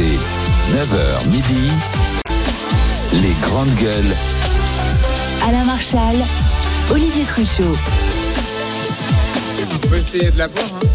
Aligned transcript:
9h 0.00 1.26
midi, 1.26 1.70
les 3.12 3.34
grandes 3.42 3.74
gueules. 3.74 4.16
Alain 5.46 5.64
Marchal, 5.64 6.16
Olivier 6.90 7.24
Truchot. 7.24 7.76
On 9.84 9.88
va 9.88 9.98
essayer 9.98 10.30
de 10.30 10.38
la 10.38 10.46
voir. 10.46 10.64
Hein. 10.74 10.86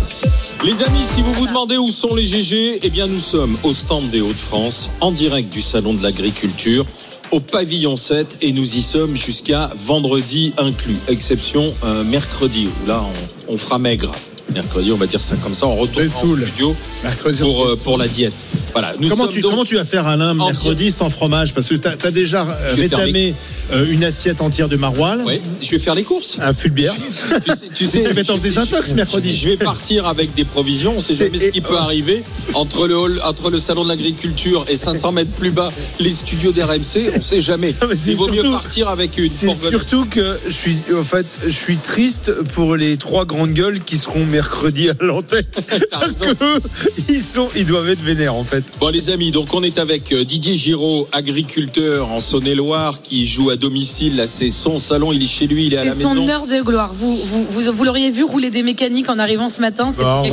Les 0.64 0.82
amis, 0.82 1.06
si 1.06 1.22
vous 1.22 1.34
vous 1.34 1.46
demandez 1.46 1.78
où 1.78 1.92
sont 1.92 2.16
les 2.16 2.26
GG, 2.26 2.80
eh 2.82 2.90
bien 2.90 3.06
nous 3.06 3.20
sommes 3.20 3.56
au 3.64 3.74
stand 3.74 4.10
des 4.10 4.22
Hauts-de-France, 4.22 4.90
en 5.02 5.12
direct 5.12 5.54
du 5.54 5.62
Salon 5.62 5.94
de 5.94 6.02
l'Agriculture, 6.02 6.84
au 7.30 7.40
pavillon 7.40 7.98
7, 7.98 8.38
et 8.42 8.54
nous 8.54 8.78
y 8.78 8.82
sommes 8.82 9.16
jusqu'à 9.16 9.70
vendredi 9.78 10.54
inclus, 10.58 10.98
exception 11.10 11.72
euh, 11.84 12.04
mercredi, 12.06 12.70
où 12.84 12.88
là 12.88 13.04
on, 13.50 13.54
on 13.54 13.58
fera 13.58 13.78
maigre. 13.78 14.12
Mercredi, 14.54 14.92
on 14.92 14.98
va 14.98 15.08
dire 15.08 15.22
ça 15.22 15.36
comme 15.38 15.54
ça, 15.54 15.68
on 15.68 15.76
retourne 15.76 16.06
en 16.08 16.36
studio 16.36 16.76
Mercredi, 17.04 17.40
pour, 17.40 17.66
euh, 17.66 17.76
pour 17.84 17.98
la 17.98 18.08
diète. 18.08 18.46
Voilà, 18.72 18.92
nous 19.00 19.10
Comment 19.10 19.28
tu, 19.28 19.42
comment 19.42 19.64
tu 19.64 19.76
vas 19.76 19.86
faire 19.86 20.06
Alain 20.06 20.34
mercredi 20.34 20.92
sans 20.92 21.10
fromage? 21.10 21.54
Parce 21.54 21.68
que 21.68 21.76
tu 21.76 21.88
as, 21.88 22.12
déjà 22.12 22.44
euh, 22.44 22.76
rétamé 22.76 23.34
euh, 23.72 23.86
une 23.90 24.04
assiette 24.04 24.42
entière 24.42 24.68
de 24.68 24.76
maroilles. 24.76 25.42
Je 25.62 25.72
vais 25.72 25.80
faire 25.80 25.96
les 25.96 26.04
courses. 26.04 26.38
Un 26.42 26.54
fût 26.54 26.70
de 26.70 26.76
bière. 26.76 26.94
tu 26.94 27.52
sais, 27.54 27.68
tu 27.74 27.86
sais, 27.86 28.04
je- 28.16 28.38
désintox 28.38 28.90
je- 28.90 28.94
mercredi. 28.94 29.36
Je 29.36 29.50
vais 29.50 29.58
partir 29.58 30.08
avec 30.08 30.34
des 30.36 30.46
provisions. 30.46 30.94
On 30.98 31.00
sait 31.00 31.16
jamais 31.16 31.40
ce 31.40 31.46
qui 31.50 31.62
peut 31.62 31.78
arriver 31.78 32.24
entre 32.54 32.88
le 32.88 32.98
hall, 32.98 33.22
entre 33.24 33.50
le 33.50 33.58
salon 33.58 33.84
de 33.84 33.90
l'agriculture 33.90 34.66
et 34.68 34.78
500 34.78 35.14
mètres 35.14 35.32
plus 35.32 35.52
bas 35.52 35.72
les 36.00 36.12
studios 36.12 36.52
d'RMC. 36.52 37.12
On 37.16 37.22
sait 37.22 37.42
jamais. 37.42 37.74
Il 38.08 38.16
vaut 38.16 38.30
mieux 38.30 38.44
partir 38.44 38.90
avec 38.90 39.18
une 39.18 39.30
C'est 39.30 39.54
surtout 39.54 40.06
que 40.06 40.38
je 40.48 40.54
suis, 40.54 40.78
en 40.98 41.04
fait, 41.04 41.26
je 41.46 41.50
suis 41.52 41.78
triste 41.78 42.32
pour 42.54 42.76
les 42.76 42.98
trois 42.98 43.26
grandes 43.26 43.54
gueules 43.54 43.82
qui 43.84 43.98
seront 43.98 44.26
mercredi 44.36 44.90
à 44.90 44.94
l'antenne. 45.00 45.46
Parce 45.92 46.16
que 46.18 46.30
eux, 46.44 46.60
ils 47.08 47.22
sont, 47.22 47.48
ils 47.56 47.66
doivent 47.66 47.88
être 47.90 48.02
vénères, 48.02 48.36
en 48.36 48.44
fait. 48.44 48.66
Bon 48.82 48.90
les 48.90 49.10
amis, 49.10 49.32
donc 49.32 49.54
on 49.54 49.64
est 49.64 49.78
avec 49.80 50.12
euh, 50.12 50.26
Didier 50.26 50.56
Giraud, 50.56 51.08
agriculteur 51.14 52.12
en 52.12 52.20
Saône-et-Loire, 52.20 53.02
qui 53.02 53.26
joue 53.26 53.50
à 53.50 53.56
domicile. 53.56 54.18
Là, 54.18 54.28
c'est 54.28 54.50
son 54.50 54.78
salon, 54.80 55.14
il 55.14 55.24
est 55.24 55.28
chez 55.28 55.48
lui, 55.48 55.68
il 55.68 55.74
est 55.74 55.78
à 55.78 55.86
la 55.86 55.92
C'est 55.96 56.02
son 56.02 56.16
maison. 56.16 56.28
heure 56.30 56.48
de 56.48 56.62
gloire. 56.62 56.92
Vous, 56.94 57.16
vous, 57.16 57.46
vous, 57.50 57.72
vous 57.72 57.84
l'auriez 57.86 58.12
vu 58.12 58.24
rouler 58.24 58.50
des 58.50 58.62
mécaniques 58.64 59.10
en 59.10 59.18
arrivant 59.20 59.48
ce 59.48 59.62
matin. 59.62 59.90
C'est 59.92 60.04
Bah. 60.04 60.24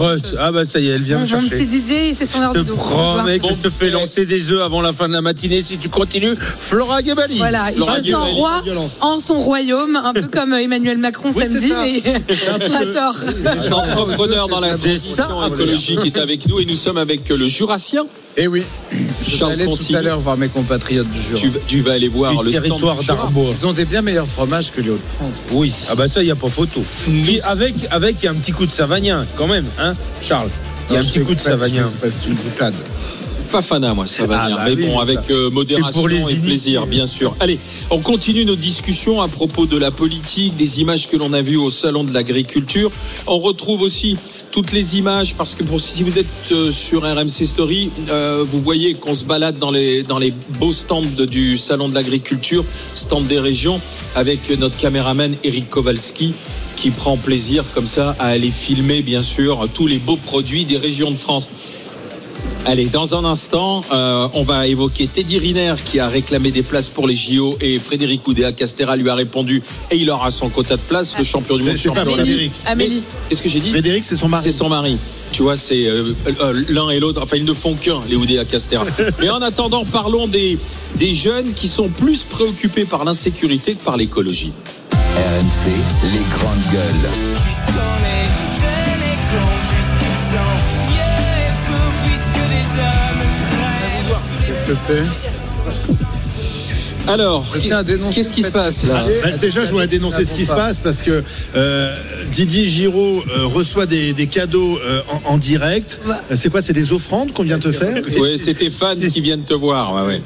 Ah 0.40 0.50
bah 0.50 0.64
ça 0.64 0.80
y 0.80 0.88
est, 0.88 0.94
elle 0.94 1.02
vient 1.02 1.18
Mon, 1.18 1.26
me 1.26 1.30
mon 1.32 1.40
chercher. 1.40 1.48
petit 1.50 1.66
Didier, 1.66 2.14
c'est 2.14 2.26
son 2.26 2.40
heure 2.42 2.52
Je 2.54 2.58
de 2.60 2.64
te 2.64 2.72
gloire. 2.72 3.16
promets 3.18 3.38
que 3.38 3.42
Bon, 3.44 3.50
je 3.54 3.60
te 3.68 3.70
fais 3.70 3.90
lancer 3.90 4.26
des 4.26 4.50
œufs 4.50 4.62
avant 4.62 4.80
la 4.80 4.92
fin 4.92 5.06
de 5.08 5.12
la 5.12 5.20
matinée 5.20 5.62
si 5.62 5.78
tu 5.78 5.88
continues. 5.88 6.34
Flora 6.36 7.02
Gabali. 7.02 7.38
Voilà, 7.38 7.70
il 7.70 7.78
sent 7.78 8.00
Guémel, 8.10 8.20
roi 8.34 8.62
en 9.00 9.20
son 9.20 9.38
royaume, 9.38 9.96
un 9.96 10.12
peu 10.12 10.26
comme 10.28 10.52
Emmanuel 10.54 10.98
Macron 10.98 11.30
Oui, 11.34 11.44
samedi, 11.44 11.72
mais 12.04 12.74
à 12.74 12.86
tort. 12.86 13.16
L'entrepreneur 13.96 14.48
dans 14.48 14.60
la 14.60 14.74
transition 14.74 15.24
voilà. 15.30 15.48
écologique 15.48 16.00
est 16.04 16.18
avec 16.18 16.46
nous 16.46 16.60
et 16.60 16.64
nous 16.64 16.74
sommes 16.74 16.98
avec 16.98 17.28
le 17.28 17.46
Jurassien. 17.46 18.06
Eh 18.36 18.46
oui. 18.46 18.62
Je 19.26 19.36
vais 19.36 19.44
aller 19.52 19.64
tout 19.66 19.94
à 19.94 20.00
l'heure 20.00 20.18
voir 20.18 20.36
mes 20.38 20.48
compatriotes 20.48 21.10
du 21.10 21.20
Jura. 21.20 21.38
Tu, 21.38 21.48
vas- 21.48 21.60
tu 21.68 21.80
vas 21.82 21.92
aller 21.92 22.08
voir 22.08 22.36
Du 22.38 22.44
le 22.46 22.50
territoire 22.50 22.96
d'Arbois. 23.02 23.52
Ils 23.58 23.66
ont 23.66 23.72
des 23.72 23.84
bien 23.84 24.00
meilleurs 24.02 24.26
fromages 24.26 24.70
que 24.72 24.80
les 24.80 24.88
Hauts-de-France. 24.90 25.34
Oui, 25.52 25.72
ah 25.90 25.94
bah 25.94 26.08
ça, 26.08 26.22
il 26.22 26.26
n'y 26.26 26.30
a 26.32 26.36
pas 26.36 26.48
photo. 26.48 26.80
Et 27.28 27.40
avec, 27.42 27.74
avec, 27.90 28.16
il 28.22 28.24
y 28.24 28.28
a 28.28 28.30
un 28.32 28.34
petit 28.34 28.52
coup 28.52 28.64
de 28.66 28.70
savagnin, 28.72 29.26
quand 29.36 29.46
même, 29.46 29.66
hein, 29.78 29.94
Charles. 30.22 30.48
Il 30.88 30.94
y 30.94 30.96
a 30.96 31.00
un 31.00 31.02
Non, 31.02 31.08
petit 31.10 31.20
coup 31.20 31.34
de 31.34 31.40
savagnin. 31.40 31.86
C'est 32.02 32.28
une 32.28 32.34
boutade. 32.34 32.74
Fafana, 33.52 33.92
moi, 33.94 34.06
ça 34.06 34.24
va 34.26 34.40
Ah 34.40 34.44
venir. 34.46 34.56
bah 34.56 34.64
Mais 34.66 34.74
oui, 34.74 34.86
bon, 34.86 34.96
mais 34.96 35.02
avec 35.12 35.30
euh, 35.30 35.50
modération 35.50 35.86
c'est 35.92 35.98
pour 35.98 36.08
les 36.08 36.32
et 36.32 36.36
plaisir, 36.40 36.86
bien 36.86 37.06
sûr. 37.06 37.36
Allez, 37.38 37.58
on 37.90 37.98
continue 37.98 38.44
nos 38.46 38.56
discussions 38.56 39.20
à 39.20 39.28
propos 39.28 39.66
de 39.66 39.76
la 39.76 39.90
politique, 39.90 40.56
des 40.56 40.80
images 40.80 41.08
que 41.08 41.16
l'on 41.16 41.32
a 41.34 41.42
vues 41.42 41.58
au 41.58 41.68
salon 41.70 42.02
de 42.04 42.12
l'agriculture. 42.14 42.90
On 43.26 43.38
retrouve 43.38 43.82
aussi 43.82 44.16
toutes 44.50 44.72
les 44.72 44.96
images 44.96 45.34
parce 45.34 45.54
que 45.54 45.62
pour, 45.64 45.80
si 45.80 46.02
vous 46.02 46.18
êtes 46.18 46.26
euh, 46.52 46.70
sur 46.70 47.02
RMC 47.02 47.44
Story, 47.46 47.90
euh, 48.10 48.44
vous 48.46 48.60
voyez 48.60 48.94
qu'on 48.94 49.14
se 49.14 49.24
balade 49.24 49.58
dans 49.58 49.70
les 49.70 50.02
dans 50.02 50.18
les 50.18 50.32
beaux 50.58 50.72
stands 50.72 51.02
de- 51.02 51.24
du 51.26 51.56
salon 51.56 51.88
de 51.88 51.94
l'agriculture, 51.94 52.64
stand 52.94 53.26
des 53.26 53.38
régions, 53.38 53.80
avec 54.16 54.40
notre 54.58 54.76
caméraman 54.76 55.34
Eric 55.44 55.68
Kowalski 55.70 56.32
qui 56.76 56.90
prend 56.90 57.16
plaisir 57.18 57.64
comme 57.74 57.86
ça 57.86 58.16
à 58.18 58.28
aller 58.28 58.50
filmer 58.50 59.02
bien 59.02 59.20
sûr 59.22 59.68
tous 59.74 59.86
les 59.86 59.98
beaux 59.98 60.16
produits 60.16 60.64
des 60.64 60.78
régions 60.78 61.10
de 61.10 61.16
France. 61.16 61.48
Allez, 62.64 62.86
dans 62.86 63.16
un 63.16 63.24
instant, 63.24 63.82
euh, 63.92 64.28
on 64.34 64.44
va 64.44 64.68
évoquer 64.68 65.08
Teddy 65.08 65.38
Riner 65.38 65.74
qui 65.84 65.98
a 65.98 66.08
réclamé 66.08 66.52
des 66.52 66.62
places 66.62 66.88
pour 66.88 67.08
les 67.08 67.14
JO 67.14 67.56
et 67.60 67.78
Frédéric 67.80 68.26
Oudéa 68.28 68.52
Castera 68.52 68.94
lui 68.94 69.08
a 69.10 69.16
répondu 69.16 69.62
et 69.90 69.96
il 69.96 70.08
aura 70.10 70.30
son 70.30 70.48
quota 70.48 70.76
de 70.76 70.82
places, 70.82 71.18
le 71.18 71.24
champion 71.24 71.56
du 71.56 71.64
monde. 71.64 71.76
C'est 71.76 71.92
pas. 71.92 72.06
Frédéric. 72.06 72.52
Amélie. 72.64 73.02
Qu'est-ce 73.28 73.42
que 73.42 73.48
j'ai 73.48 73.58
dit 73.58 73.70
Frédéric, 73.70 74.04
c'est 74.04 74.14
son 74.14 74.28
mari. 74.28 74.44
C'est 74.44 74.52
son 74.52 74.68
mari. 74.68 74.96
Tu 75.32 75.42
vois, 75.42 75.56
c'est 75.56 75.86
euh, 75.86 76.14
euh, 76.40 76.62
l'un 76.68 76.90
et 76.90 77.00
l'autre. 77.00 77.20
Enfin, 77.22 77.36
ils 77.36 77.44
ne 77.44 77.54
font 77.54 77.74
qu'un, 77.74 78.00
les 78.08 78.16
Oudéa 78.16 78.44
Castera. 78.44 78.86
Mais 79.20 79.30
en 79.30 79.42
attendant, 79.42 79.84
parlons 79.84 80.28
des, 80.28 80.56
des 80.96 81.14
jeunes 81.14 81.52
qui 81.54 81.66
sont 81.66 81.88
plus 81.88 82.22
préoccupés 82.22 82.84
par 82.84 83.04
l'insécurité 83.04 83.74
que 83.74 83.82
par 83.82 83.96
l'écologie. 83.96 84.52
RMC, 84.92 85.68
les 86.04 86.38
grandes 86.38 86.72
gueules. 86.72 88.11
Que 94.72 94.78
c'est 94.78 95.02
Alors, 97.10 97.44
qu'est-ce 98.14 98.32
qui 98.32 98.42
se 98.42 98.50
passe 98.50 98.84
là 98.84 99.04
Bah, 99.22 99.30
déjà, 99.40 99.64
je 99.64 99.70
voudrais 99.70 99.86
dénoncer 99.86 100.24
ce 100.24 100.34
qui 100.34 100.44
se 100.44 100.52
passe 100.52 100.80
parce 100.80 101.02
que 101.02 101.22
euh, 101.56 101.96
Didier 102.32 102.66
Giraud 102.66 103.22
euh, 103.36 103.46
reçoit 103.46 103.86
des, 103.86 104.12
des 104.12 104.26
cadeaux 104.26 104.78
euh, 104.84 105.00
en, 105.26 105.34
en 105.34 105.38
direct. 105.38 106.00
C'est 106.34 106.50
quoi 106.50 106.62
C'est 106.62 106.72
des 106.72 106.92
offrandes 106.92 107.32
qu'on 107.32 107.42
vient 107.42 107.58
te 107.58 107.72
faire 107.72 108.02
Ouais, 108.18 108.36
c'est 108.38 108.54
tes 108.54 108.70
fans 108.70 108.94
qui 108.94 109.20
viennent 109.20 109.44
te 109.44 109.54
voir. 109.54 109.94
Ouais, 109.94 110.02
ouais. 110.14 110.22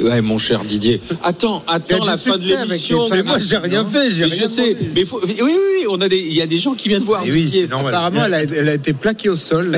Ouais, 0.00 0.20
mon 0.20 0.38
cher 0.38 0.60
Didier. 0.64 1.00
Attends, 1.22 1.62
attends 1.66 2.04
la 2.04 2.16
fin 2.18 2.36
de 2.36 2.44
l'émission. 2.44 3.08
Mais 3.10 3.22
moi, 3.22 3.38
j'ai 3.38 3.56
rien 3.56 3.84
fait, 3.86 4.10
j'ai 4.10 4.24
rien 4.24 4.34
je 4.42 4.46
sais, 4.46 4.74
demandé. 4.74 4.90
mais 4.94 5.04
faut- 5.04 5.20
oui, 5.24 5.36
oui, 5.40 5.52
oui, 5.52 5.86
on 5.88 6.00
a 6.00 6.08
des, 6.08 6.18
il 6.20 6.34
y 6.34 6.42
a 6.42 6.46
des 6.46 6.58
gens 6.58 6.74
qui 6.74 6.88
viennent 6.88 7.02
voir 7.02 7.22
oui, 7.24 7.44
Didier 7.44 7.66
normal. 7.68 7.94
Apparemment, 7.94 8.24
elle 8.26 8.34
a, 8.34 8.42
elle 8.42 8.68
a 8.68 8.74
été 8.74 8.92
plaquée 8.92 9.28
au 9.30 9.36
sol. 9.36 9.76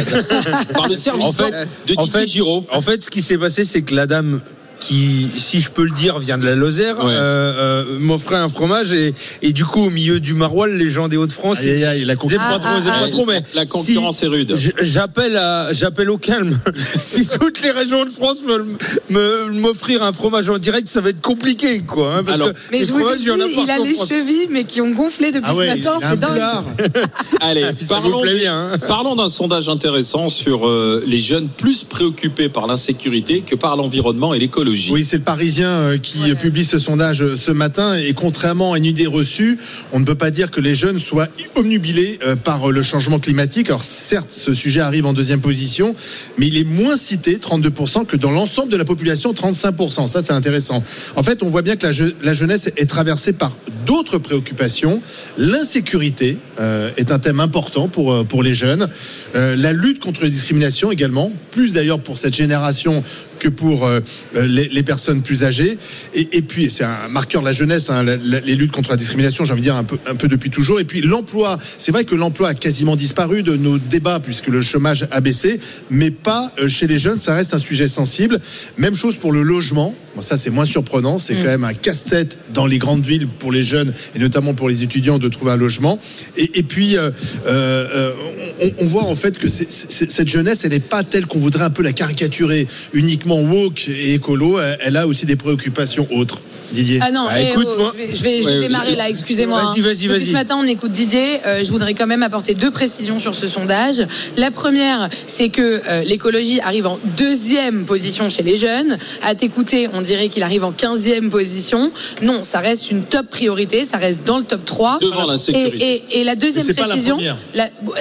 par 0.74 0.88
le 0.88 0.94
service 0.94 1.24
En 1.24 1.32
fait, 1.32 1.50
de 1.86 1.94
en 1.96 2.04
Didier 2.04 2.20
fait, 2.20 2.26
Giraud. 2.26 2.66
En 2.72 2.80
fait, 2.80 3.02
ce 3.02 3.10
qui 3.10 3.22
s'est 3.22 3.38
passé, 3.38 3.64
c'est 3.64 3.82
que 3.82 3.94
la 3.94 4.06
dame 4.06 4.40
qui, 4.80 5.28
si 5.36 5.60
je 5.60 5.70
peux 5.70 5.84
le 5.84 5.90
dire, 5.90 6.18
vient 6.18 6.38
de 6.38 6.44
la 6.44 6.54
Lozère, 6.54 6.98
Ouais. 6.98 7.04
euh, 7.12 7.84
euh, 7.88 7.98
m'offrait 7.98 8.36
un 8.36 8.48
fromage 8.48 8.92
et, 8.92 9.12
et 9.42 9.52
du 9.52 9.64
coup, 9.64 9.80
au 9.86 9.90
milieu 9.90 10.20
du 10.20 10.34
maroilles, 10.34 10.76
les 10.76 10.88
gens 10.88 11.08
des 11.08 11.16
Hauts-de-France, 11.16 11.58
pas 11.58 12.14
trop, 12.16 12.28
Ah, 12.38 12.58
pas 12.58 13.00
ah, 13.04 13.08
trop, 13.08 13.26
mais 13.26 13.42
la 13.54 13.66
concurrence 13.66 14.22
est 14.22 14.26
rude. 14.28 14.54
J'appelle 14.80 15.38
j'appelle 15.72 16.10
au 16.10 16.18
calme. 16.18 16.56
si 16.98 17.26
toutes 17.26 17.60
les 17.62 17.70
régions 17.70 18.04
de 18.04 18.10
France 18.10 18.42
veulent 18.46 18.66
me- 19.10 19.50
m'offrir 19.52 20.02
un 20.02 20.12
fromage 20.12 20.48
en 20.48 20.58
direct, 20.58 20.88
ça 20.88 21.00
va 21.00 21.10
être 21.10 21.20
compliqué, 21.20 21.80
quoi. 21.80 22.16
hein, 22.16 22.22
parce 22.24 22.36
Alors, 22.36 22.52
que 22.52 22.58
Mais 22.72 22.84
je 22.84 22.92
vous 22.92 23.00
ai 23.00 23.16
dit, 23.16 23.22
il 23.24 23.28
y 23.28 23.30
en 23.30 23.34
a 23.40 23.46
il 23.46 23.70
a 23.70 23.78
les 23.78 23.94
France. 23.94 24.08
chevilles, 24.08 24.48
mais 24.50 24.64
qui 24.64 24.80
ont 24.80 24.90
gonflé 24.90 25.30
depuis 25.32 25.48
Ah 25.50 25.54
ouais, 25.56 25.70
ce 25.70 25.76
matin, 25.76 25.98
c'est 26.10 26.20
dingue. 26.20 26.40
Allez, 27.40 27.64
vous 27.78 27.86
parlons, 27.88 28.22
hein. 28.46 28.68
parlons 28.86 29.16
d'un 29.16 29.28
sondage 29.28 29.68
intéressant 29.68 30.28
sur 30.28 30.68
euh, 30.68 31.02
les 31.06 31.20
jeunes 31.20 31.48
plus 31.48 31.84
préoccupés 31.84 32.48
par 32.48 32.66
l'insécurité 32.66 33.40
que 33.42 33.54
par 33.56 33.76
l'environnement 33.76 34.34
et 34.34 34.38
l'écologie. 34.38 34.67
Oui, 34.90 35.04
c'est 35.04 35.16
le 35.18 35.22
Parisien 35.22 35.68
euh, 35.68 35.98
qui 35.98 36.18
Ouais. 36.22 36.34
publie 36.34 36.64
ce 36.64 36.78
sondage 36.78 37.22
euh, 37.22 37.36
ce 37.36 37.50
matin. 37.50 37.96
Et 37.96 38.12
contrairement 38.12 38.72
à 38.74 38.78
une 38.78 38.84
idée 38.84 39.06
reçue, 39.06 39.58
on 39.92 40.00
ne 40.00 40.04
peut 40.04 40.14
pas 40.14 40.30
dire 40.30 40.50
que 40.50 40.60
les 40.60 40.74
jeunes 40.74 40.98
soient 41.00 41.28
omnubilés 41.54 42.18
euh, 42.26 42.36
par 42.36 42.70
le 42.70 42.82
changement 42.82 43.18
climatique. 43.18 43.68
Alors 43.68 43.82
certes, 43.82 44.30
ce 44.30 44.52
sujet 44.52 44.80
arrive 44.80 45.06
en 45.06 45.12
deuxième 45.12 45.40
position, 45.40 45.94
mais 46.38 46.48
il 46.48 46.56
est 46.56 46.64
moins 46.64 46.96
cité, 46.96 47.36
32%, 47.36 48.06
que 48.06 48.16
dans 48.16 48.30
l'ensemble 48.30 48.70
de 48.72 48.76
la 48.76 48.84
population, 48.84 49.32
35%. 49.32 50.06
Ça, 50.06 50.22
c'est 50.22 50.32
intéressant. 50.32 50.82
En 51.16 51.22
fait, 51.22 51.42
on 51.42 51.50
voit 51.50 51.62
bien 51.62 51.76
que 51.76 51.86
la, 51.86 51.92
je- 51.92 52.04
la 52.22 52.34
jeunesse 52.34 52.70
est 52.76 52.88
traversée 52.88 53.32
par 53.32 53.56
d'autres 53.86 54.18
préoccupations. 54.18 55.00
L'insécurité 55.38 56.36
euh, 56.60 56.90
est 56.96 57.10
un 57.10 57.18
thème 57.18 57.40
important 57.40 57.88
pour, 57.88 58.24
pour 58.26 58.42
les 58.42 58.54
jeunes. 58.54 58.88
Euh, 59.34 59.56
la 59.56 59.72
lutte 59.72 60.00
contre 60.00 60.22
les 60.24 60.30
discriminations 60.30 60.90
également, 60.92 61.32
plus 61.52 61.72
d'ailleurs 61.72 61.98
pour 62.00 62.18
cette 62.18 62.34
génération 62.34 63.02
que 63.38 63.48
pour 63.48 63.86
euh, 63.86 64.00
les, 64.34 64.68
les 64.68 64.82
personnes 64.82 65.22
plus 65.22 65.44
âgées. 65.44 65.78
Et, 66.14 66.28
et 66.32 66.42
puis, 66.42 66.70
c'est 66.70 66.84
un 66.84 67.08
marqueur 67.10 67.42
de 67.42 67.46
la 67.46 67.52
jeunesse, 67.52 67.90
hein, 67.90 68.02
la- 68.02 68.16
la- 68.16 68.40
les 68.40 68.54
luttes 68.54 68.72
contre 68.72 68.90
la 68.90 68.96
discrimination, 68.96 69.44
j'ai 69.44 69.52
envie 69.52 69.60
de 69.62 69.66
dire 69.66 69.76
un 69.76 69.84
peu, 69.84 69.98
un 70.06 70.14
peu 70.14 70.28
depuis 70.28 70.50
toujours. 70.50 70.80
Et 70.80 70.84
puis, 70.84 71.00
l'emploi, 71.00 71.58
c'est 71.78 71.92
vrai 71.92 72.04
que 72.04 72.14
l'emploi 72.14 72.48
a 72.50 72.54
quasiment 72.54 72.96
disparu 72.96 73.42
de 73.42 73.56
nos 73.56 73.78
débats 73.78 74.20
puisque 74.20 74.48
le 74.48 74.62
chômage 74.62 75.06
a 75.10 75.20
baissé, 75.20 75.60
mais 75.90 76.10
pas 76.10 76.52
euh, 76.60 76.68
chez 76.68 76.86
les 76.86 76.98
jeunes, 76.98 77.18
ça 77.18 77.34
reste 77.34 77.54
un 77.54 77.58
sujet 77.58 77.88
sensible. 77.88 78.40
Même 78.76 78.94
chose 78.94 79.16
pour 79.16 79.32
le 79.32 79.42
logement. 79.42 79.94
Bon, 80.16 80.22
ça, 80.22 80.36
c'est 80.36 80.50
moins 80.50 80.64
surprenant. 80.64 81.18
C'est 81.18 81.34
quand 81.34 81.44
même 81.44 81.64
un 81.64 81.74
casse-tête 81.74 82.38
dans 82.52 82.66
les 82.66 82.78
grandes 82.78 83.04
villes 83.04 83.28
pour 83.28 83.52
les 83.52 83.62
jeunes 83.62 83.92
et 84.14 84.18
notamment 84.18 84.54
pour 84.54 84.68
les 84.68 84.82
étudiants 84.82 85.18
de 85.18 85.28
trouver 85.28 85.52
un 85.52 85.56
logement. 85.56 86.00
Et, 86.36 86.58
et 86.58 86.62
puis, 86.62 86.96
euh, 86.96 88.12
on, 88.60 88.72
on 88.78 88.86
voit 88.86 89.04
en 89.04 89.14
fait 89.14 89.38
que 89.38 89.48
cette 89.48 90.28
jeunesse, 90.28 90.64
elle 90.64 90.70
n'est 90.72 90.80
pas 90.80 91.02
telle 91.04 91.26
qu'on 91.26 91.38
voudrait 91.38 91.64
un 91.64 91.70
peu 91.70 91.82
la 91.82 91.92
caricaturer 91.92 92.66
uniquement 92.92 93.27
woke 93.36 93.88
et 93.88 94.14
écolo. 94.14 94.58
Elle, 94.58 94.78
elle 94.84 94.96
a 94.96 95.06
aussi 95.06 95.26
des 95.26 95.36
préoccupations 95.36 96.06
autres. 96.10 96.40
Didier. 96.72 97.00
Ah 97.02 97.10
non, 97.10 97.26
Bah, 97.26 97.40
eh, 97.40 97.50
écoute, 97.50 97.66
oh, 97.70 97.78
moi- 97.78 97.92
je 97.96 98.02
vais, 98.06 98.14
je 98.14 98.22
vais- 98.22 98.42
je 98.42 98.48
vais 98.48 98.54
Ouais, 98.56 98.60
démarrer 98.62 98.90
ouais. 98.90 98.96
là, 98.96 99.08
excusez-moi. 99.08 99.62
Vas-y, 99.62 99.80
hein. 99.80 99.82
vas-y, 99.82 99.94
Depuis 99.94 100.08
vas-y. 100.08 100.26
ce 100.28 100.32
matin, 100.32 100.56
on 100.58 100.64
écoute 100.66 100.92
Didier. 100.92 101.40
Euh, 101.46 101.64
je 101.64 101.70
voudrais 101.70 101.94
quand 101.94 102.06
même 102.06 102.22
apporter 102.22 102.54
deux 102.54 102.70
précisions 102.70 103.18
sur 103.18 103.34
ce 103.34 103.46
sondage. 103.48 104.02
La 104.36 104.50
première, 104.50 105.08
c'est 105.26 105.48
que 105.48 105.80
euh, 105.88 106.02
l'écologie 106.04 106.60
arrive 106.60 106.86
en 106.86 106.98
deuxième 107.16 107.84
position 107.84 108.28
chez 108.28 108.42
les 108.42 108.56
jeunes. 108.56 108.98
À 109.22 109.34
t'écouter, 109.34 109.88
on 109.94 110.00
dirait 110.02 110.28
qu'il 110.28 110.42
arrive 110.42 110.64
en 110.64 110.72
quinzième 110.72 111.30
position. 111.30 111.90
Non, 112.22 112.42
ça 112.42 112.58
reste 112.60 112.90
une 112.90 113.02
top 113.04 113.28
priorité, 113.30 113.84
ça 113.84 113.96
reste 113.98 114.20
dans 114.24 114.38
le 114.38 114.44
top 114.44 114.64
3. 114.64 114.98
Devant 115.00 115.26
l'insécurité. 115.26 115.78
Et, 115.80 115.94
et- 115.94 116.20
et 116.20 116.24
la 116.24 116.34
deuxième 116.34 116.64
c'est 116.64 116.74
pas 116.74 116.82
la 116.82 116.88
précision, 116.88 117.18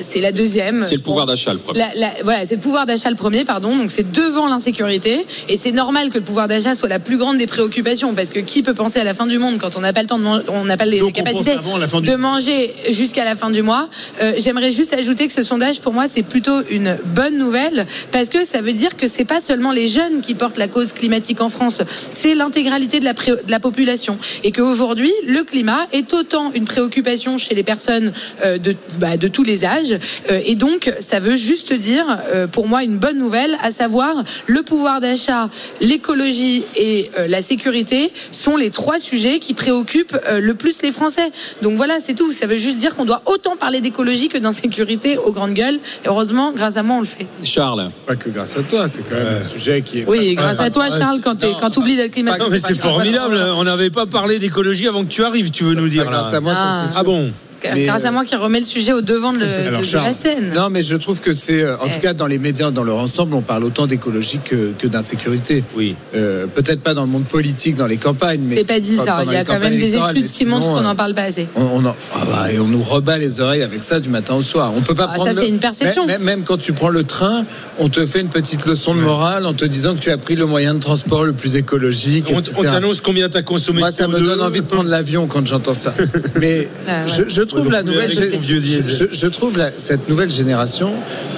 c'est 0.01 0.21
la 0.21 0.31
deuxième. 0.31 0.83
C'est 0.83 0.95
le 0.95 1.01
pouvoir 1.01 1.25
d'achat 1.25 1.53
le 1.53 1.59
premier. 1.59 1.79
La- 1.79 1.91
la- 1.95 2.13
voilà, 2.23 2.45
c'est 2.45 2.55
le 2.55 2.61
pouvoir 2.61 2.85
d'achat 2.85 3.09
le 3.09 3.15
premier, 3.15 3.45
pardon. 3.45 3.75
Donc 3.75 3.91
c'est 3.91 4.11
devant 4.11 4.47
l'insécurité. 4.47 5.25
Et 5.49 5.57
c'est 5.57 5.71
normal 5.71 6.09
que 6.09 6.15
le 6.15 6.23
pouvoir 6.23 6.47
d'achat 6.47 6.75
soit 6.75 6.89
la 6.89 6.99
plus 6.99 7.17
grande 7.17 7.37
des 7.37 7.47
préoccupations. 7.47 8.13
Parce 8.13 8.29
que 8.29 8.39
qui 8.39 8.56
peut 8.63 8.73
penser 8.73 8.99
à 8.99 9.03
la 9.03 9.13
fin 9.13 9.25
du 9.27 9.37
monde 9.39 9.57
quand 9.59 9.75
on 9.77 9.81
n'a 9.81 9.93
pas 9.93 10.01
le 10.01 10.07
temps 10.07 10.17
de 10.19 10.23
manger, 10.23 10.43
on 10.49 10.65
n'a 10.65 10.77
pas 10.77 10.85
les 10.85 10.99
Donc, 10.99 11.13
capacités 11.13 11.51
avant 11.51 12.01
du 12.01 12.09
de 12.09 12.15
manger 12.15 12.73
jusqu'à 12.89 13.25
la 13.25 13.35
fin 13.35 13.49
du 13.49 13.61
mois. 13.61 13.89
Euh, 14.21 14.33
J'aimerais 14.37 14.71
juste 14.71 14.93
ajouter 14.93 15.27
que 15.27 15.33
ce 15.33 15.43
sondage, 15.43 15.79
pour 15.81 15.93
moi, 15.93 16.07
c'est 16.07 16.23
plutôt 16.23 16.61
une 16.69 16.97
bonne 17.05 17.37
nouvelle. 17.37 17.85
Parce 18.11 18.29
que 18.29 18.45
ça 18.45 18.61
veut 18.61 18.73
dire 18.73 18.95
que 18.97 19.07
c'est 19.07 19.25
pas 19.25 19.41
seulement 19.41 19.71
les 19.71 19.87
jeunes 19.87 20.21
qui 20.21 20.33
portent 20.35 20.57
la 20.57 20.67
cause 20.67 20.93
climatique 20.93 21.41
en 21.41 21.49
France. 21.49 21.81
C'est 22.11 22.33
l'intégralité 22.35 22.99
de 22.99 23.05
la, 23.05 23.13
pré- 23.13 23.31
de 23.31 23.51
la 23.51 23.59
population. 23.59 24.17
Et 24.43 24.51
qu'aujourd'hui, 24.51 25.11
le 25.25 25.43
climat 25.43 25.85
est 25.91 26.13
autant 26.13 26.51
une 26.53 26.65
préoccupation 26.65 27.37
chez 27.37 27.55
les 27.55 27.63
personnes 27.63 28.13
euh, 28.43 28.57
de, 28.57 28.75
bah, 28.99 29.17
de 29.17 29.27
tous 29.27 29.43
les 29.43 29.65
âges. 29.65 29.97
Euh, 30.31 30.39
et 30.45 30.55
donc, 30.55 30.91
ça 30.99 31.19
veut 31.19 31.35
juste 31.35 31.73
dire, 31.73 32.05
pour 32.51 32.67
moi, 32.67 32.83
une 32.83 32.97
bonne 32.97 33.17
nouvelle, 33.17 33.57
à 33.61 33.71
savoir 33.71 34.23
le 34.45 34.63
pouvoir 34.63 35.01
d'achat, 35.01 35.49
l'écologie 35.81 36.63
et 36.75 37.09
la 37.27 37.41
sécurité 37.41 38.11
sont 38.31 38.46
les 38.55 38.69
trois 38.69 38.99
sujets 38.99 39.39
qui 39.39 39.53
préoccupent 39.53 40.17
euh, 40.29 40.39
le 40.39 40.53
plus 40.53 40.81
les 40.81 40.91
Français. 40.91 41.29
Donc 41.61 41.75
voilà, 41.75 41.99
c'est 41.99 42.13
tout. 42.13 42.31
Ça 42.31 42.45
veut 42.45 42.55
juste 42.55 42.77
dire 42.77 42.95
qu'on 42.95 43.05
doit 43.05 43.21
autant 43.25 43.57
parler 43.57 43.81
d'écologie 43.81 44.29
que 44.29 44.37
d'insécurité 44.37 45.17
aux 45.17 45.31
grandes 45.31 45.53
gueules. 45.53 45.79
Et 46.05 46.07
heureusement, 46.07 46.51
grâce 46.53 46.77
à 46.77 46.83
moi, 46.83 46.97
on 46.97 46.99
le 47.01 47.05
fait. 47.05 47.27
Charles. 47.43 47.89
Pas 48.05 48.15
que 48.15 48.29
grâce 48.29 48.55
à 48.57 48.63
toi, 48.63 48.87
c'est 48.87 49.01
quand 49.01 49.15
même 49.15 49.37
un 49.41 49.47
sujet 49.47 49.81
qui 49.81 49.99
est. 49.99 50.05
Oui, 50.07 50.35
grâce 50.35 50.61
à 50.61 50.69
toi, 50.69 50.87
Charles, 50.89 51.19
quand 51.21 51.43
non, 51.43 51.69
tu 51.69 51.79
oublies 51.79 51.97
d'être 51.97 52.11
climatique. 52.11 52.43
Non, 52.43 52.49
mais 52.49 52.59
pas 52.59 52.67
c'est 52.67 52.75
formidable. 52.75 53.37
On 53.57 53.63
n'avait 53.63 53.89
pas 53.89 54.05
parlé 54.05 54.39
d'écologie 54.39 54.87
avant 54.87 55.03
que 55.03 55.09
tu 55.09 55.23
arrives, 55.23 55.51
tu 55.51 55.63
veux 55.63 55.75
nous 55.75 55.89
dire 55.89 56.05
grâce 56.05 56.31
là. 56.31 56.37
à 56.37 56.41
moi, 56.41 56.53
ça, 56.53 56.59
Ah. 56.63 56.85
Ah 56.95 57.03
bon 57.03 57.31
Grâce 57.63 58.05
à 58.05 58.09
euh, 58.09 58.11
moi 58.11 58.25
qui 58.25 58.35
remet 58.35 58.59
le 58.59 58.65
sujet 58.65 58.93
au 58.93 59.01
devant 59.01 59.33
de, 59.33 59.39
le- 59.39 59.45
Alors, 59.67 59.71
de- 59.81 59.85
de 59.85 59.89
Charles. 59.89 60.07
la 60.07 60.13
scène. 60.13 60.53
Non, 60.55 60.69
mais 60.71 60.81
je 60.83 60.95
trouve 60.95 61.19
que 61.21 61.33
c'est, 61.33 61.61
euh, 61.63 61.75
en 61.77 61.87
Eh. 61.87 61.91
tout 61.91 61.99
cas 61.99 62.13
dans 62.13 62.27
les 62.27 62.37
médias, 62.37 62.71
dans 62.71 62.83
leur 62.83 62.97
ensemble, 62.97 63.33
on 63.35 63.41
parle 63.41 63.63
autant 63.63 63.87
d'écologie 63.87 64.39
que, 64.43 64.73
que 64.77 64.87
d'insécurité. 64.87 65.63
Oui. 65.75 65.95
Euh, 66.15 66.45
Peut-être 66.47 66.81
pas 66.81 66.93
dans 66.93 67.01
le 67.03 67.09
monde 67.09 67.25
politique, 67.25 67.75
dans 67.75 67.87
les 67.87 67.97
campagnes, 67.97 68.41
mais 68.43 68.55
C'est 68.55 68.63
pas 68.67 68.79
dit 68.79 68.95
ça. 68.97 69.23
Il 69.25 69.31
y 69.31 69.35
a 69.35 69.43
quand 69.43 69.59
même 69.59 69.77
des 69.77 69.95
études 69.95 70.25
qui 70.27 70.45
montrent 70.45 70.69
qu'on 70.69 70.77
euh, 70.79 70.83
n'en 70.83 70.95
parle 70.95 71.13
pas 71.13 71.23
assez. 71.23 71.47
On, 71.55 71.63
on 71.63 71.85
en- 71.85 71.95
ah 72.15 72.19
bah, 72.31 72.51
et 72.51 72.59
on 72.59 72.67
nous 72.67 72.81
rebat 72.83 73.17
les 73.17 73.39
oreilles 73.39 73.63
avec 73.63 73.83
ça 73.83 73.99
du 73.99 74.09
matin 74.09 74.35
au 74.35 74.41
soir. 74.41 74.71
On 74.75 74.81
peut 74.81 74.95
pas 74.95 75.07
Ah, 75.09 75.13
prendre. 75.15 75.25
ça, 75.29 75.33
le- 75.33 75.41
c'est 75.41 75.49
une 75.49 75.59
perception. 75.59 76.05
Même, 76.05 76.23
même 76.23 76.43
quand 76.43 76.57
tu 76.57 76.73
prends 76.73 76.89
le 76.89 77.03
train, 77.03 77.43
on 77.79 77.89
te 77.89 78.05
fait 78.05 78.21
une 78.21 78.29
petite 78.29 78.65
leçon 78.65 78.93
de 78.95 78.99
morale 79.01 79.45
en 79.45 79.53
te 79.53 79.65
disant 79.65 79.95
que 79.95 79.99
tu 79.99 80.09
as 80.11 80.17
pris 80.17 80.35
le 80.35 80.45
moyen 80.45 80.73
de 80.73 80.79
transport 80.79 81.23
le 81.25 81.33
plus 81.33 81.55
écologique. 81.55 82.31
On, 82.57 82.63
t'annonce 82.63 83.01
combien 83.01 83.29
t'as 83.29 83.41
consommé 83.41 83.79
Moi, 83.79 83.89
de 83.91 83.95
ça 83.95 84.07
me 84.07 84.17
CO2. 84.19 84.23
donne 84.25 84.41
envie 84.41 84.61
de 84.61 84.65
prendre 84.67 84.89
l'avion 84.89 85.27
quand 85.27 85.45
j'entends 85.45 85.73
ça. 85.73 85.93
Mais 86.39 86.67
Ah, 86.87 87.03
ouais. 87.05 87.09
je, 87.09 87.23
je 87.27 87.41
trouve 87.47 87.71
la 87.71 87.81
nouvelle, 87.83 88.11
je, 88.11 89.27
trouve 89.27 89.57
la- 89.57 89.71
cette 89.75 90.07
nouvelle 90.09 90.29
génération, 90.29 90.91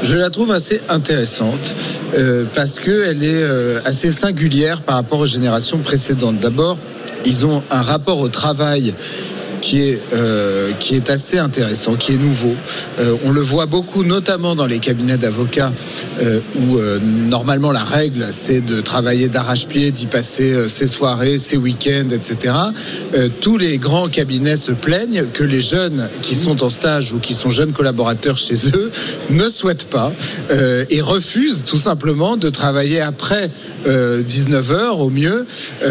je 0.03 0.15
la 0.17 0.29
trouve 0.29 0.51
assez 0.51 0.81
intéressante 0.89 1.73
euh, 2.17 2.45
parce 2.53 2.79
que 2.79 3.05
elle 3.07 3.23
est 3.23 3.41
euh, 3.43 3.79
assez 3.85 4.11
singulière 4.11 4.81
par 4.81 4.95
rapport 4.95 5.19
aux 5.19 5.25
générations 5.25 5.77
précédentes. 5.79 6.39
D'abord, 6.39 6.77
ils 7.25 7.45
ont 7.45 7.63
un 7.71 7.81
rapport 7.81 8.19
au 8.19 8.29
travail 8.29 8.93
qui 9.61 9.81
est, 9.81 10.01
euh, 10.13 10.71
qui 10.79 10.95
est 10.95 11.09
assez 11.09 11.37
intéressant, 11.37 11.95
qui 11.95 12.13
est 12.13 12.17
nouveau. 12.17 12.55
Euh, 12.99 13.15
on 13.25 13.31
le 13.31 13.41
voit 13.41 13.65
beaucoup, 13.65 14.03
notamment 14.03 14.55
dans 14.55 14.65
les 14.65 14.79
cabinets 14.79 15.17
d'avocats, 15.17 15.71
euh, 16.21 16.39
où 16.55 16.79
normalement 17.27 17.71
la 17.71 17.83
règle, 17.83 18.25
c'est 18.31 18.61
de 18.61 18.81
travailler 18.81 19.27
d'arrache-pied, 19.27 19.91
d'y 19.91 20.05
passer 20.05 20.67
ses 20.67 20.87
soirées, 20.87 21.37
ses 21.37 21.57
week-ends, 21.57 22.09
etc. 22.11 22.53
Tous 23.41 23.57
les 23.57 23.77
grands 23.77 24.07
cabinets 24.07 24.55
se 24.55 24.71
plaignent 24.71 25.25
que 25.33 25.43
les 25.43 25.61
jeunes 25.61 26.09
qui 26.21 26.35
sont 26.35 26.63
en 26.63 26.69
stage 26.69 27.13
ou 27.13 27.19
qui 27.19 27.33
sont 27.33 27.49
jeunes 27.49 27.71
collaborateurs 27.71 28.37
chez 28.37 28.55
eux 28.73 28.91
ne 29.29 29.49
souhaitent 29.49 29.89
pas 29.89 30.11
et 30.89 31.01
refusent 31.01 31.63
tout 31.65 31.77
simplement 31.77 32.37
de 32.37 32.49
travailler 32.49 33.01
après 33.01 33.49
19h 33.87 34.99
au 34.99 35.09
mieux, 35.09 35.45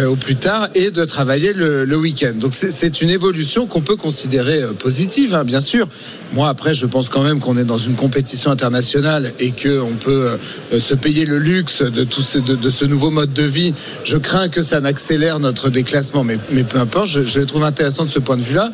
au 0.06 0.16
plus 0.16 0.36
tard, 0.36 0.68
et 0.74 0.90
de 0.90 1.04
travailler 1.04 1.52
le, 1.52 1.84
le 1.84 1.96
week-end. 1.96 2.32
Donc 2.34 2.54
c'est 2.54 3.00
une 3.00 3.10
évolution 3.10 3.57
qu'on 3.66 3.80
peut 3.80 3.96
considérer 3.96 4.62
euh, 4.62 4.72
positive, 4.72 5.34
hein, 5.34 5.44
bien 5.44 5.60
sûr. 5.60 5.88
Moi, 6.34 6.48
après, 6.48 6.74
je 6.74 6.86
pense 6.86 7.08
quand 7.08 7.22
même 7.22 7.40
qu'on 7.40 7.56
est 7.56 7.64
dans 7.64 7.78
une 7.78 7.94
compétition 7.94 8.50
internationale 8.50 9.32
et 9.40 9.50
qu'on 9.50 9.94
peut 9.98 10.36
euh, 10.72 10.80
se 10.80 10.94
payer 10.94 11.24
le 11.24 11.38
luxe 11.38 11.82
de, 11.82 12.04
tout 12.04 12.20
ce, 12.20 12.38
de, 12.38 12.70
ce 12.70 12.84
nouveau 12.84 13.10
mode 13.10 13.32
de 13.32 13.42
vie. 13.42 13.72
Je 14.04 14.16
crains 14.18 14.48
que 14.48 14.60
ça 14.60 14.80
n'accélère 14.80 15.40
notre 15.40 15.70
déclassement, 15.70 16.24
mais, 16.24 16.38
peu 16.64 16.78
importe, 16.78 17.08
je, 17.08 17.22
je 17.22 17.40
les 17.40 17.46
trouve 17.46 17.64
intéressants 17.64 18.04
de 18.04 18.10
ce 18.10 18.18
point 18.18 18.36
de 18.36 18.42
vue-là. 18.42 18.70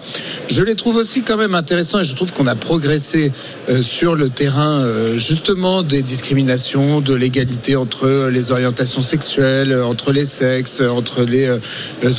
Je 0.48 0.62
les 0.62 0.74
trouve 0.74 0.96
aussi 0.96 1.22
quand 1.22 1.36
même 1.36 1.54
intéressants 1.54 2.00
et 2.00 2.04
je 2.04 2.14
trouve 2.14 2.32
qu'on 2.32 2.48
a 2.48 2.56
progressé 2.56 3.30
euh, 3.68 3.82
sur 3.82 4.16
le 4.16 4.28
terrain 4.28 4.84
justement 5.16 5.82
des 5.82 6.02
discriminations, 6.02 7.00
de 7.00 7.14
l'égalité 7.14 7.76
entre 7.76 8.28
les 8.30 8.50
orientations 8.50 9.00
sexuelles, 9.00 9.80
entre 9.80 10.12
les 10.12 10.24
sexes, 10.24 10.80
entre 10.80 11.22
les 11.22 11.48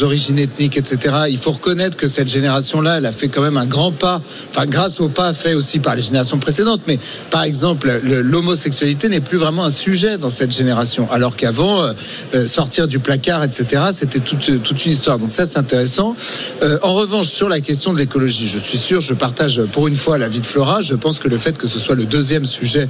origines 0.01 0.39
ethniques, 0.39 0.77
etc. 0.77 1.15
Il 1.29 1.37
faut 1.37 1.51
reconnaître 1.51 1.97
que 1.97 2.07
cette 2.07 2.29
génération-là, 2.59 2.97
elle 2.97 3.05
a 3.05 3.11
fait 3.11 3.27
quand 3.27 3.41
même 3.41 3.57
un 3.57 3.65
grand 3.65 3.91
pas, 3.91 4.21
enfin 4.51 4.65
grâce 4.65 4.99
au 5.01 5.09
pas 5.09 5.33
fait 5.33 5.53
aussi 5.53 5.79
par 5.79 5.95
les 5.95 6.01
générations 6.01 6.37
précédentes. 6.37 6.81
Mais 6.87 6.97
par 7.29 7.43
exemple, 7.43 7.99
le- 8.03 8.21
l'homosexualité 8.21 9.09
n'est 9.09 9.19
plus 9.19 9.37
vraiment 9.37 9.65
un 9.65 9.69
sujet 9.71 10.17
dans 10.17 10.29
cette 10.29 10.51
génération, 10.53 11.09
alors 11.11 11.35
qu'avant, 11.35 11.83
euh, 11.83 11.93
euh, 12.33 12.47
sortir 12.47 12.87
du 12.87 12.99
placard, 12.99 13.43
etc., 13.43 13.83
c'était 13.91 14.19
toute, 14.19 14.47
une 14.47 14.91
histoire. 14.91 15.19
Donc 15.19 15.31
ça, 15.31 15.45
c'est 15.45 15.59
intéressant. 15.59 16.15
Euh, 16.63 16.77
en 16.81 16.93
revanche, 16.93 17.27
sur 17.27 17.49
la 17.49 17.59
question 17.59 17.91
de 17.93 17.97
l'écologie, 17.97 18.47
je 18.47 18.57
suis 18.57 18.77
sûr, 18.77 19.01
je 19.01 19.13
partage 19.13 19.61
pour 19.73 19.87
une 19.87 19.95
fois 19.95 20.17
l'avis 20.17 20.39
de 20.41 20.45
Flora. 20.45 20.81
Je 20.81 20.93
pense 20.93 21.19
que 21.19 21.27
le 21.27 21.37
fait 21.37 21.57
que 21.57 21.67
ce 21.67 21.79
soit 21.79 21.95
le 21.95 22.05
deuxième 22.05 22.45
sujet 22.45 22.87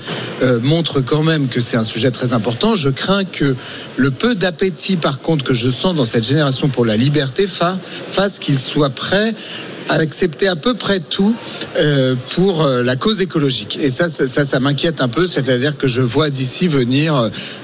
montre 0.61 1.01
quand 1.01 1.23
même 1.23 1.47
que 1.47 1.61
c'est 1.61 1.77
un 1.77 1.83
sujet 1.83 2.11
très 2.11 2.33
important. 2.33 2.75
Je 2.75 2.89
crains 2.89 3.25
que 3.25 3.56
le 3.97 4.11
peu 4.11 4.35
d'appétit, 4.35 4.95
par 4.95 5.19
contre, 5.21 5.44
que 5.44 5.53
je 5.53 5.69
sens 5.69 5.95
dans 5.95 6.06
cette 6.06 6.23
génération 6.25 6.68
pour 6.69 6.85
la 6.85 6.97
liberté 6.97 7.47
fa- 7.47 7.77
fasse 8.09 8.39
qu'il 8.39 8.59
soit 8.59 8.89
prêt 8.89 9.33
à 9.89 9.95
accepter 9.95 10.47
à 10.47 10.55
peu 10.55 10.73
près 10.73 10.99
tout 10.99 11.35
euh, 11.77 12.15
pour 12.35 12.63
euh, 12.65 12.83
la 12.83 12.95
cause 12.95 13.21
écologique. 13.21 13.77
Et 13.81 13.89
ça, 13.89 14.09
ça, 14.09 14.25
ça, 14.27 14.43
ça 14.43 14.59
m'inquiète 14.59 15.01
un 15.01 15.07
peu, 15.07 15.25
c'est-à-dire 15.25 15.77
que 15.77 15.87
je 15.87 16.01
vois 16.01 16.30
d'ici 16.30 16.68
venir 16.68 17.15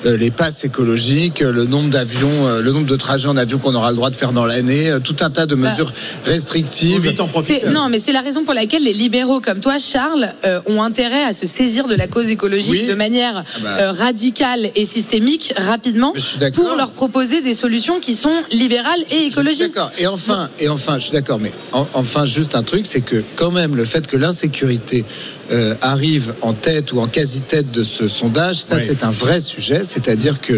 euh, 0.05 0.17
les 0.17 0.31
passes 0.31 0.63
écologiques, 0.63 1.39
le 1.39 1.65
nombre 1.65 1.89
d'avions, 1.89 2.47
euh, 2.47 2.61
le 2.61 2.71
nombre 2.71 2.87
de 2.87 2.95
trajets 2.95 3.27
en 3.27 3.37
avion 3.37 3.57
qu'on 3.57 3.73
aura 3.75 3.89
le 3.91 3.95
droit 3.95 4.09
de 4.09 4.15
faire 4.15 4.33
dans 4.33 4.45
l'année, 4.45 4.89
euh, 4.89 4.99
tout 4.99 5.15
un 5.21 5.29
tas 5.29 5.45
de 5.45 5.55
Bah, 5.55 5.69
mesures 5.71 5.91
restrictives. 6.25 6.99
vite 7.01 7.19
en 7.21 7.27
profiter. 7.27 7.67
Non, 7.69 7.89
mais 7.89 7.99
c'est 7.99 8.11
la 8.11 8.21
raison 8.21 8.43
pour 8.43 8.53
laquelle 8.53 8.83
les 8.83 8.93
libéraux 8.93 9.41
comme 9.41 9.59
toi, 9.59 9.77
Charles, 9.79 10.29
euh, 10.45 10.59
ont 10.67 10.81
intérêt 10.83 11.23
à 11.23 11.33
se 11.33 11.45
saisir 11.47 11.87
de 11.87 11.95
la 11.95 12.07
cause 12.07 12.27
écologique 12.29 12.71
Oui. 12.71 12.87
de 12.87 12.93
manière 12.95 13.43
Ah 13.55 13.59
bah. 13.63 13.77
euh, 13.79 13.91
radicale 13.91 14.69
et 14.75 14.85
systémique 14.85 15.53
rapidement 15.57 16.13
pour 16.53 16.75
leur 16.75 16.91
proposer 16.91 17.41
des 17.41 17.55
solutions 17.55 17.99
qui 17.99 18.15
sont 18.15 18.33
libérales 18.51 18.99
et 19.01 19.05
Je 19.09 19.15
suis 19.15 19.27
écologistes. 19.27 19.75
D'accord. 19.75 19.91
Et 19.97 20.07
enfin, 20.07 20.49
et 20.59 20.69
enfin, 20.69 20.97
je 20.97 21.03
suis 21.05 21.11
d'accord, 21.13 21.39
mais 21.39 21.51
en- 21.71 21.87
enfin, 21.93 22.10
juste 22.25 22.55
un 22.55 22.63
truc, 22.63 22.85
c'est 22.85 23.01
que 23.01 23.23
quand 23.35 23.51
même 23.51 23.75
le 23.75 23.85
fait 23.85 24.07
que 24.07 24.17
l'insécurité 24.17 25.05
euh, 25.51 25.75
arrive 25.81 26.33
en 26.41 26.53
tête 26.53 26.93
ou 26.93 26.99
en 27.01 27.07
quasi-tête 27.07 27.71
de 27.71 27.83
ce 27.83 28.07
sondage, 28.07 28.55
ça 28.61 28.77
Oui. 28.77 28.83
c'est 28.85 29.03
un 29.03 29.11
vrai 29.11 29.39
sujet. 29.41 29.81
C'est-à-dire 29.83 30.39
que 30.39 30.53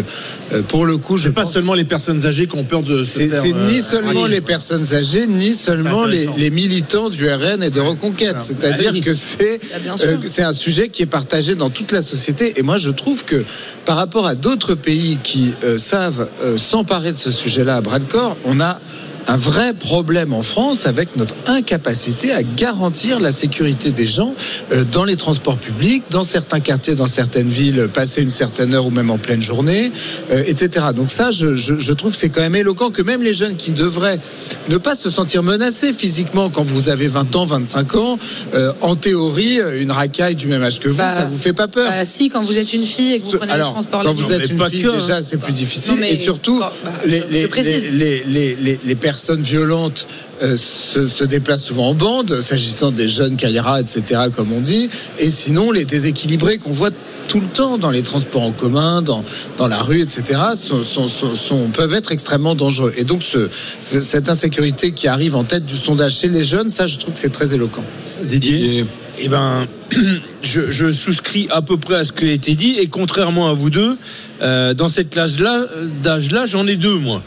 euh, 0.52 0.62
pour 0.62 0.84
le 0.86 0.98
coup, 0.98 1.16
je 1.16 1.30
pas 1.30 1.42
pense- 1.42 1.52
seulement 1.52 1.74
les 1.74 1.84
personnes 1.84 2.26
âgées 2.26 2.46
qui 2.46 2.56
ont 2.56 2.64
peur 2.64 2.82
de 2.82 3.02
se 3.02 3.28
C'est 3.28 3.34
euh, 3.52 3.68
ni 3.72 3.80
seulement 3.80 4.26
les 4.26 4.40
personnes 4.40 4.94
âgées, 4.94 5.26
ni 5.26 5.54
seulement 5.54 6.04
les, 6.04 6.50
militants 6.50 7.08
du 7.10 7.28
RN 7.28 7.62
et 7.62 7.70
de 7.70 7.80
Reconquête. 7.80 8.36
C'est-à-dire 8.40 8.90
Allez. 8.90 9.00
que 9.00 9.14
c'est 9.14 9.58
Ah, 9.74 9.94
euh, 10.04 10.16
c'est 10.26 10.42
un 10.44 10.52
sujet 10.52 10.88
qui 10.88 11.02
est 11.02 11.06
partagé 11.06 11.56
dans 11.56 11.70
toute 11.70 11.90
la 11.90 12.02
société. 12.02 12.54
Et 12.58 12.62
moi, 12.62 12.78
je 12.78 12.90
trouve 12.90 13.24
que 13.24 13.44
par 13.84 13.96
rapport 13.96 14.26
à 14.26 14.36
d'autres 14.36 14.74
pays 14.76 15.18
qui 15.24 15.54
euh, 15.64 15.76
savent 15.78 16.28
euh, 16.42 16.56
s'emparer 16.56 17.10
de 17.12 17.18
ce 17.18 17.32
sujet-là 17.32 17.76
à 17.76 17.80
bras 17.80 17.98
le 17.98 18.04
corps, 18.04 18.36
on 18.44 18.60
a 18.60 18.80
un 19.26 19.36
vrai 19.36 19.72
problème 19.72 20.32
en 20.32 20.42
France 20.42 20.86
avec 20.86 21.16
notre 21.16 21.34
incapacité 21.46 22.32
à 22.32 22.42
garantir 22.42 23.20
la 23.20 23.32
sécurité 23.32 23.90
des 23.90 24.06
gens 24.06 24.34
euh, 24.72 24.84
dans 24.92 25.04
les 25.04 25.16
transports 25.16 25.56
publics, 25.56 26.02
dans 26.10 26.24
certains 26.24 26.60
quartiers, 26.60 26.94
dans 26.94 27.06
certaines 27.06 27.48
villes, 27.48 27.88
passer 27.92 28.20
une 28.22 28.30
certaine 28.30 28.74
heure 28.74 28.86
ou 28.86 28.90
même 28.90 29.10
en 29.10 29.16
pleine 29.18 29.40
journée, 29.42 29.90
euh, 30.30 30.42
etc. 30.46 30.86
Donc 30.94 31.10
ça, 31.10 31.30
je, 31.30 31.56
je- 31.56 31.78
je 31.78 31.92
trouve 31.94 32.12
que 32.12 32.18
c'est 32.18 32.28
quand 32.28 32.42
même 32.42 32.54
éloquent 32.56 32.90
que 32.90 33.00
même 33.02 33.22
les 33.22 33.32
jeunes 33.34 33.56
qui 33.56 33.70
devraient 33.70 34.20
ne 34.68 34.76
pas 34.76 34.94
se 34.94 35.08
sentir 35.08 35.42
menacés 35.42 35.92
physiquement 35.94 36.50
quand 36.50 36.62
vous 36.62 36.90
avez 36.90 37.06
20 37.06 37.34
ans, 37.36 37.46
25 37.46 37.94
ans, 37.96 38.18
euh, 38.54 38.72
en 38.82 38.94
théorie, 38.94 39.58
euh, 39.60 39.80
une 39.80 39.90
racaille 39.90 40.36
du 40.36 40.48
même 40.48 40.62
âge 40.62 40.80
que 40.80 40.88
vous, 40.90 40.96
Bah, 40.98 41.14
ça 41.14 41.24
vous 41.24 41.38
fait 41.38 41.54
pas 41.54 41.66
peur. 41.68 41.88
Bah, 41.88 42.04
si, 42.04 42.28
quand 42.28 42.42
vous 42.42 42.58
êtes 42.58 42.72
une 42.74 42.84
fille 42.84 43.14
et 43.14 43.20
que 43.20 43.24
vous 43.24 43.38
prenez 43.38 43.52
Alors, 43.52 43.68
les 43.68 43.72
transports 43.72 44.02
quand 44.02 44.12
vous 44.12 44.32
êtes 44.32 44.50
une 44.50 44.68
fille, 44.68 44.82
que, 44.82 44.88
hein. 44.88 44.94
déjà, 44.98 45.22
c'est 45.22 45.38
plus 45.38 45.52
difficile. 45.54 45.92
Non, 45.94 45.98
mais 45.98 46.12
et 46.12 46.16
surtout, 46.16 46.58
bah, 46.58 46.72
les, 47.06 47.22
les- 47.30 47.40
je 47.40 47.46
précise. 47.46 47.92
les- 47.94 48.22
les- 48.24 48.24
les- 48.26 48.56
les- 48.60 48.80
les 48.84 48.94
personnes 48.94 49.13
personnes 49.14 49.42
violentes 49.42 50.08
euh, 50.42 50.56
se, 50.56 51.06
se 51.06 51.22
déplacent 51.22 51.62
souvent 51.66 51.90
en 51.90 51.94
bande, 51.94 52.40
s'agissant 52.40 52.90
des 52.90 53.06
jeunes 53.06 53.36
Kaira, 53.36 53.80
etc., 53.80 54.22
comme 54.34 54.50
on 54.52 54.60
dit. 54.60 54.90
Et 55.20 55.30
sinon, 55.30 55.70
les 55.70 55.84
déséquilibrés 55.84 56.58
qu'on 56.58 56.72
voit 56.72 56.90
tout 57.28 57.38
le 57.38 57.46
temps 57.46 57.78
dans 57.78 57.90
les 57.92 58.02
transports 58.02 58.42
en 58.42 58.50
commun, 58.50 59.02
dans, 59.02 59.22
dans 59.56 59.68
la 59.68 59.78
rue, 59.78 60.00
etc., 60.00 60.22
sont, 60.56 60.82
sont- 60.82 61.06
sont- 61.08 61.36
sont- 61.36 61.68
peuvent 61.72 61.94
être 61.94 62.10
extrêmement 62.10 62.56
dangereux. 62.56 62.92
Et 62.96 63.04
donc, 63.04 63.22
ce- 63.22 63.48
ce- 63.80 64.02
cette 64.02 64.28
insécurité 64.28 64.90
qui 64.90 65.06
arrive 65.06 65.36
en 65.36 65.44
tête 65.44 65.64
du 65.64 65.76
sondage 65.76 66.16
chez 66.16 66.28
les 66.28 66.42
jeunes, 66.42 66.70
ça, 66.70 66.88
je 66.88 66.98
trouve 66.98 67.14
que 67.14 67.20
c'est 67.20 67.32
très 67.32 67.54
éloquent. 67.54 67.84
Didier 68.24 68.78
Et- 68.80 68.84
Eh 69.20 69.28
ben, 69.28 69.68
je, 70.42 70.72
je 70.72 70.90
souscris 70.90 71.46
à 71.52 71.62
peu 71.62 71.76
près 71.76 71.94
à 71.94 72.04
ce 72.04 72.10
qui 72.12 72.24
a 72.28 72.32
été 72.32 72.56
dit. 72.56 72.74
Et 72.80 72.88
contrairement 72.88 73.48
à 73.48 73.52
vous 73.52 73.70
deux, 73.70 73.96
euh, 74.42 74.74
dans 74.74 74.88
cette 74.88 75.10
classe-là, 75.10 75.66
d'âge-là, 76.02 76.46
j'en 76.46 76.66
ai 76.66 76.74
deux, 76.74 76.98
moi. 76.98 77.22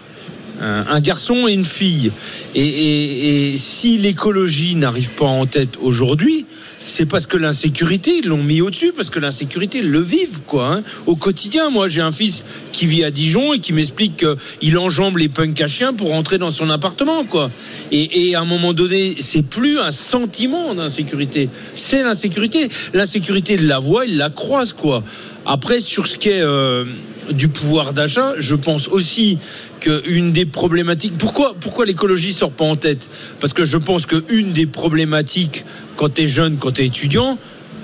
Un, 0.62 1.00
garçon 1.00 1.48
et 1.48 1.54
une 1.54 1.66
fille. 1.66 2.12
Et, 2.56 3.56
si 3.58 3.98
l'écologie 3.98 4.76
n'arrive 4.76 5.12
pas 5.12 5.26
en 5.26 5.46
tête 5.46 5.78
aujourd'hui, 5.82 6.46
c'est 6.84 7.06
parce 7.06 7.28
que 7.28 7.36
l'insécurité, 7.36 8.20
ils 8.24 8.28
l'ont 8.28 8.42
mis 8.42 8.62
au-dessus, 8.62 8.94
parce 8.96 9.10
que 9.10 9.20
l'insécurité, 9.20 9.80
ils 9.80 9.90
le 9.90 10.00
vivent, 10.00 10.42
quoi. 10.48 10.74
hein. 10.74 10.84
Au 11.06 11.18
quotidien, 11.18 11.70
moi, 11.70 11.90
j'ai 11.90 12.00
un 12.02 12.14
fils 12.14 12.44
qui 12.72 12.86
vit 12.86 13.04
à 13.04 13.12
Dijon 13.12 13.54
et 13.54 13.60
qui 13.60 13.74
m'explique 13.74 14.26
qu'il 14.60 14.78
enjambe 14.78 15.18
les 15.18 15.28
punks 15.28 15.60
à 15.60 15.68
chiens 15.68 15.94
pour 15.94 16.10
rentrer 16.10 16.38
dans 16.38 16.50
son 16.50 16.70
appartement, 16.70 17.26
quoi. 17.26 17.52
Et, 17.92 18.30
et 18.30 18.36
à 18.36 18.42
un 18.42 18.46
moment 18.46 18.74
donné, 18.74 19.18
c'est 19.20 19.42
plus 19.42 19.80
un 19.80 19.92
sentiment 19.92 20.74
d'insécurité, 20.76 21.50
c'est 21.76 22.04
l'insécurité. 22.04 22.70
L'insécurité 22.94 23.58
de 23.58 23.68
la 23.68 23.80
voix, 23.80 24.06
il 24.06 24.18
la 24.18 24.30
croise, 24.30 24.72
quoi. 24.72 25.04
Après, 25.46 25.82
sur 25.82 26.08
ce 26.08 26.16
qui 26.16 26.30
est 26.30 26.42
euh, 26.42 26.86
du 27.31 27.48
pouvoir 27.48 27.93
d'achat, 27.93 28.34
je 28.38 28.55
pense 28.55 28.88
aussi 28.88 29.38
qu'une 29.79 30.31
des 30.31 30.46
problématiques. 30.46 31.17
Pourquoi, 31.17 31.55
pourquoi 31.60 31.86
l'écologie 31.86 32.34
sort 32.34 32.51
pas 32.51 32.65
en 32.65 32.75
tête? 32.75 33.10
Parce 33.39 33.53
que 33.53 33.65
je 33.65 33.77
pense 33.77 34.05
qu'une 34.05 34.53
des 34.53 34.65
problématiques 34.65 35.65
quand 35.96 36.13
tu 36.13 36.24
es 36.24 36.27
jeune, 36.27 36.57
quand 36.57 36.74
tu 36.74 36.81
es 36.81 36.86
étudiant, 36.86 37.38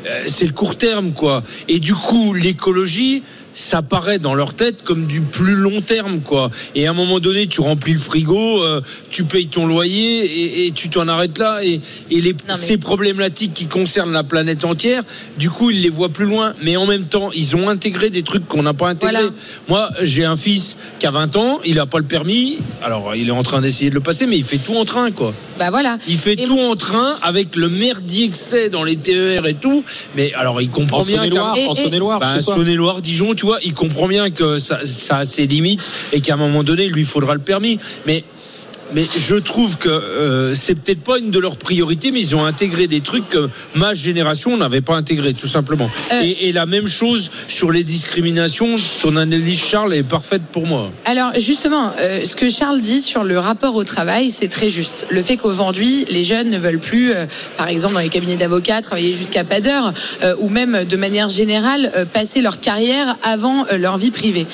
euh, 0.05 0.23
c'est 0.27 0.45
le 0.45 0.53
court 0.53 0.77
terme, 0.77 1.13
quoi. 1.13 1.43
Et 1.67 1.79
du 1.79 1.93
coup, 1.93 2.33
l'écologie, 2.33 3.23
ça 3.53 3.81
paraît 3.81 4.19
dans 4.19 4.33
leur 4.35 4.53
tête 4.53 4.83
comme 4.83 5.05
du 5.05 5.21
plus 5.21 5.55
long 5.55 5.81
terme, 5.81 6.21
quoi. 6.21 6.49
Et 6.75 6.87
à 6.87 6.91
un 6.91 6.93
moment 6.93 7.19
donné, 7.19 7.47
tu 7.47 7.61
remplis 7.61 7.93
le 7.93 7.99
frigo, 7.99 8.63
euh, 8.63 8.81
tu 9.11 9.23
payes 9.23 9.47
ton 9.47 9.65
loyer 9.67 10.25
et, 10.25 10.67
et 10.67 10.71
tu 10.71 10.89
t'en 10.89 11.07
arrêtes 11.07 11.37
là. 11.37 11.63
Et, 11.63 11.79
et 12.11 12.21
les, 12.21 12.33
mais- 12.47 12.55
ces 12.55 12.77
problématiques 12.77 13.53
qui 13.53 13.67
concernent 13.67 14.11
la 14.11 14.23
planète 14.23 14.65
entière, 14.65 15.03
du 15.37 15.49
coup, 15.49 15.69
ils 15.71 15.81
les 15.81 15.89
voient 15.89 16.09
plus 16.09 16.25
loin. 16.25 16.53
Mais 16.63 16.77
en 16.77 16.85
même 16.85 17.05
temps, 17.05 17.31
ils 17.33 17.55
ont 17.55 17.69
intégré 17.69 18.09
des 18.09 18.23
trucs 18.23 18.47
qu'on 18.47 18.63
n'a 18.63 18.73
pas 18.73 18.89
intégrés. 18.89 19.13
Voilà. 19.13 19.29
Moi, 19.67 19.89
j'ai 20.01 20.25
un 20.25 20.35
fils 20.35 20.75
qui 20.99 21.05
a 21.05 21.11
20 21.11 21.35
ans, 21.35 21.59
il 21.65 21.75
n'a 21.75 21.85
pas 21.85 21.99
le 21.99 22.05
permis. 22.05 22.57
Alors, 22.81 23.15
il 23.15 23.27
est 23.27 23.31
en 23.31 23.43
train 23.43 23.61
d'essayer 23.61 23.89
de 23.89 23.95
le 23.95 24.01
passer, 24.01 24.25
mais 24.25 24.37
il 24.37 24.43
fait 24.43 24.57
tout 24.57 24.75
en 24.75 24.85
train, 24.85 25.11
quoi. 25.11 25.33
Bah 25.59 25.69
voilà. 25.69 25.97
Il 26.07 26.17
fait 26.17 26.33
Et 26.33 26.43
tout 26.45 26.57
en 26.59 26.75
train 26.75 27.13
avec 27.21 27.55
le 27.55 27.69
merdier 27.69 28.29
que 28.29 28.35
c'est 28.35 28.69
dans 28.69 28.83
les 28.83 28.95
TER 28.97 29.45
et 29.45 29.53
tout. 29.53 29.83
Mais 30.15 30.33
alors, 30.33 30.61
il 30.61 30.69
comprend 30.69 31.01
En 31.01 31.05
bien 31.05 31.17
Saône-et-Loire, 31.17 31.53
en 31.53 31.55
et- 31.55 31.75
Saône-et-Loire, 31.75 32.19
bah. 32.19 32.41
Saône-et-Loire, 32.41 33.01
Dijon, 33.03 33.35
tu 33.35 33.42
il 33.63 33.73
comprend 33.73 34.07
bien 34.07 34.29
que 34.29 34.57
ça, 34.59 34.85
ça 34.85 35.17
a 35.17 35.25
ses 35.25 35.47
limites 35.47 35.83
et 36.11 36.21
qu'à 36.21 36.33
un 36.33 36.37
moment 36.37 36.63
donné, 36.63 36.85
il 36.85 36.91
lui 36.91 37.03
faudra 37.03 37.33
le 37.33 37.41
permis. 37.41 37.79
Mais, 38.05 38.23
mais 38.93 39.03
je 39.17 39.35
trouve 39.35 39.77
que 39.77 39.89
euh, 39.89 40.55
c'est 40.55 40.75
peut-être 40.75 41.01
pas 41.01 41.17
une 41.17 41.31
de 41.31 41.39
leurs 41.39 41.57
priorités, 41.57 42.11
mais 42.11 42.21
ils 42.21 42.35
ont 42.35 42.45
intégré 42.45 42.87
des 42.87 43.01
trucs 43.01 43.27
que 43.29 43.49
ma 43.75 43.93
génération 43.93 44.55
n'avait 44.57 44.81
pas 44.81 44.95
intégré, 44.95 45.33
tout 45.33 45.47
simplement. 45.47 45.89
Euh. 46.11 46.21
Et, 46.23 46.49
et 46.49 46.51
la 46.51 46.65
même 46.65 46.87
chose 46.87 47.31
sur 47.47 47.71
les 47.71 47.83
discriminations. 47.83 48.75
Ton 49.01 49.17
analyse, 49.17 49.59
Charles, 49.59 49.93
est 49.93 50.03
parfaite 50.03 50.43
pour 50.51 50.67
moi. 50.67 50.91
Alors 51.05 51.31
justement, 51.39 51.91
euh, 51.99 52.25
ce 52.25 52.35
que 52.35 52.49
Charles 52.49 52.81
dit 52.81 53.01
sur 53.01 53.23
le 53.23 53.39
rapport 53.39 53.75
au 53.75 53.83
travail, 53.83 54.29
c'est 54.29 54.47
très 54.47 54.69
juste. 54.69 55.07
Le 55.09 55.21
fait 55.21 55.37
qu'aujourd'hui, 55.37 56.05
les 56.09 56.23
jeunes 56.23 56.49
ne 56.49 56.57
veulent 56.57 56.79
plus, 56.79 57.13
par 57.57 57.67
exemple 57.67 57.95
dans 57.95 57.99
les 57.99 58.09
cabinets 58.09 58.35
d'avocats, 58.35 58.81
travailler 58.81 59.13
jusqu'à 59.13 59.43
pas 59.43 59.61
d'heure, 59.61 59.93
ou 60.39 60.49
même 60.49 60.85
de 60.85 60.97
manière 60.97 61.29
générale, 61.29 61.91
passer 62.13 62.41
leur 62.41 62.59
carrière 62.59 63.17
avant 63.23 63.65
leur 63.75 63.97
vie 63.97 64.11
privée. 64.11 64.47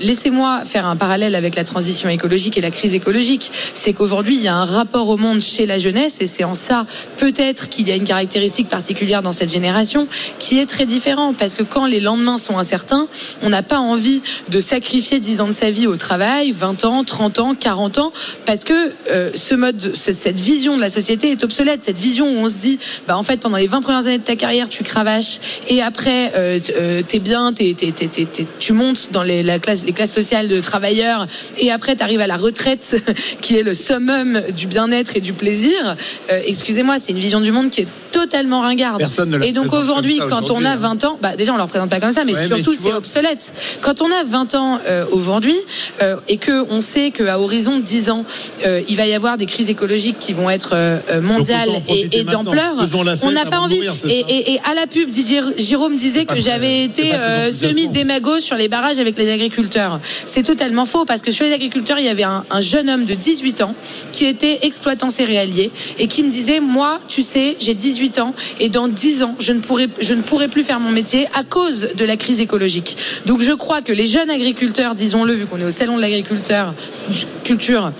Laissez-moi 0.00 0.62
faire 0.64 0.86
un 0.86 0.96
parallèle 0.96 1.34
avec 1.34 1.54
la 1.54 1.64
transition 1.64 2.08
écologique 2.08 2.56
et 2.56 2.60
la 2.60 2.70
crise 2.70 2.94
écologique. 2.94 3.50
C'est 3.74 3.92
qu'aujourd'hui, 3.92 4.36
il 4.36 4.42
y 4.42 4.48
a 4.48 4.54
un 4.56 4.64
rapport 4.64 5.08
au 5.08 5.16
monde 5.16 5.40
chez 5.40 5.66
la 5.66 5.78
jeunesse, 5.78 6.18
et 6.20 6.26
c'est 6.26 6.44
en 6.44 6.54
ça 6.54 6.86
peut-être 7.16 7.68
qu'il 7.68 7.88
y 7.88 7.92
a 7.92 7.96
une 7.96 8.04
caractéristique 8.04 8.68
particulière 8.68 9.22
dans 9.22 9.32
cette 9.32 9.50
génération 9.52 10.06
qui 10.38 10.58
est 10.58 10.66
très 10.66 10.86
différent, 10.86 11.34
parce 11.34 11.54
que 11.54 11.62
quand 11.62 11.86
les 11.86 12.00
lendemains 12.00 12.38
sont 12.38 12.58
incertains, 12.58 13.06
on 13.42 13.48
n'a 13.48 13.62
pas 13.62 13.78
envie 13.78 14.22
de 14.48 14.60
sacrifier 14.60 15.20
10 15.20 15.40
ans 15.40 15.46
de 15.46 15.52
sa 15.52 15.70
vie 15.70 15.86
au 15.86 15.96
travail, 15.96 16.52
20 16.52 16.84
ans, 16.84 17.04
30 17.04 17.38
ans, 17.38 17.54
40 17.58 17.98
ans, 17.98 18.12
parce 18.46 18.64
que 18.64 18.72
euh, 19.10 19.30
ce 19.34 19.54
mode, 19.54 19.94
ce- 19.94 20.12
cette 20.12 20.38
vision 20.40 20.76
de 20.76 20.80
la 20.80 20.90
société 20.90 21.30
est 21.30 21.44
obsolète. 21.44 21.82
Cette 21.84 21.98
vision 21.98 22.26
où 22.26 22.44
on 22.44 22.48
se 22.48 22.54
dit, 22.54 22.78
bah 23.06 23.16
en 23.16 23.22
fait, 23.22 23.38
pendant 23.40 23.56
les 23.56 23.66
20 23.66 23.80
premières 23.82 24.06
années 24.06 24.18
de 24.18 24.22
ta 24.22 24.36
carrière, 24.36 24.68
tu 24.68 24.82
cravaches, 24.84 25.38
et 25.68 25.82
après, 25.82 26.32
euh, 26.36 26.58
t- 26.60 26.74
euh, 26.76 27.02
t'es 27.06 27.18
bien, 27.18 27.52
t'es- 27.52 27.74
t'es- 27.74 27.92
t'es- 27.92 28.06
t'es- 28.06 28.46
tu 28.58 28.72
montes 28.72 29.08
dans 29.12 29.22
les, 29.22 29.42
la 29.42 29.58
classe, 29.58 29.84
les 29.84 29.92
classes 29.92 30.12
sociales 30.12 30.48
de 30.48 30.60
travailleurs, 30.60 31.26
et 31.58 31.70
après, 31.70 31.96
tu 31.96 32.02
arrives 32.02 32.20
à 32.20 32.26
la 32.26 32.36
retraite, 32.36 32.96
qui 33.40 33.56
est 33.56 33.61
le 33.62 33.74
summum 33.74 34.42
du 34.56 34.66
bien-être 34.66 35.16
et 35.16 35.20
du 35.20 35.32
plaisir. 35.32 35.96
Euh, 36.30 36.40
excusez-moi, 36.46 36.98
c'est 36.98 37.12
une 37.12 37.18
vision 37.18 37.40
du 37.40 37.52
monde 37.52 37.70
qui 37.70 37.82
est 37.82 37.88
totalement 38.12 38.60
ringarde. 38.60 38.98
Personne 38.98 39.30
ne 39.30 39.42
et 39.42 39.52
donc 39.52 39.72
aujourd'hui, 39.74 40.18
quand 40.30 40.50
on 40.50 40.64
a 40.64 40.70
hein. 40.70 40.76
20 40.76 41.04
ans, 41.04 41.18
bah 41.20 41.34
déjà 41.36 41.52
on 41.52 41.56
leur 41.56 41.68
présente 41.68 41.90
pas 41.90 41.98
comme 42.00 42.12
ça, 42.12 42.24
mais 42.24 42.34
Ouais, 42.34 42.46
surtout 42.46 42.72
c'est 42.74 42.92
obsolète. 42.92 43.52
Quand 43.80 44.00
on 44.02 44.06
a 44.10 44.22
20 44.24 44.54
ans 44.54 44.78
euh, 44.86 45.04
aujourd'hui 45.10 45.56
euh, 46.02 46.16
et 46.28 46.36
que 46.36 46.64
on 46.70 46.80
sait 46.80 47.10
qu'à 47.10 47.38
horizon 47.40 47.76
de 47.78 47.82
10 47.82 48.10
ans, 48.10 48.24
euh, 48.66 48.80
il 48.88 48.96
va 48.96 49.06
y 49.06 49.14
avoir 49.14 49.36
des 49.36 49.46
crises 49.46 49.70
écologiques 49.70 50.18
qui 50.18 50.32
vont 50.32 50.48
être 50.50 50.76
mondiales 51.20 51.70
et, 51.88 52.24
d'ampleur, 52.24 52.74
on 53.22 53.30
n'a 53.32 53.44
pas 53.46 53.58
envie. 53.60 53.76
mourir, 53.76 53.92
et, 53.92 53.96
ça 53.96 54.08
et- 54.08 54.52
et 54.54 54.60
à 54.70 54.74
la 54.74 54.86
pub, 54.86 55.08
Didier 55.08 55.40
Jérôme 55.58 55.96
disait 55.96 56.24
que 56.24 56.38
j'avais 56.38 56.84
été 56.84 57.12
semi-démago 57.52 58.40
sur 58.40 58.56
les 58.56 58.68
barrages 58.68 58.98
avec 58.98 59.16
les 59.18 59.30
agriculteurs. 59.32 60.00
C'est 60.26 60.42
totalement 60.42 60.86
faux 60.86 61.04
parce 61.04 61.22
que 61.22 61.30
sur 61.30 61.44
les 61.44 61.52
agriculteurs, 61.52 61.98
il 61.98 62.04
y 62.04 62.08
avait 62.08 62.22
un, 62.22 62.44
un 62.50 62.60
jeune 62.60 62.88
homme 62.90 63.04
de 63.04 63.14
18 63.14 63.62
ans 63.62 63.74
qui 64.12 64.24
était 64.26 64.60
exploitant 64.62 65.10
céréalier 65.10 65.70
et 65.98 66.06
qui 66.06 66.22
me 66.22 66.30
disait 66.30 66.60
Moi, 66.60 67.00
tu 67.08 67.22
sais, 67.22 67.56
j'ai 67.58 67.74
18 67.74 68.01
ans 68.18 68.34
et 68.60 68.68
dans 68.68 68.88
10 68.88 69.22
ans, 69.22 69.34
je 69.38 69.52
ne, 69.52 69.60
pourrai, 69.60 69.88
je 70.00 70.14
ne 70.14 70.22
pourrai 70.22 70.48
plus 70.48 70.62
faire 70.62 70.80
mon 70.80 70.90
métier 70.90 71.26
à 71.34 71.44
cause 71.44 71.88
de 71.94 72.04
la 72.04 72.16
crise 72.16 72.40
écologique. 72.40 72.96
Donc 73.26 73.40
je 73.40 73.52
crois 73.52 73.82
que 73.82 73.92
les 73.92 74.06
jeunes 74.06 74.30
agriculteurs, 74.30 74.94
disons-le, 74.94 75.34
vu 75.34 75.46
qu'on 75.46 75.60
est 75.60 75.64
au 75.64 75.70
salon 75.70 75.96
de 75.96 76.00
l'agriculteur, 76.00 76.74
culture, 77.44 77.92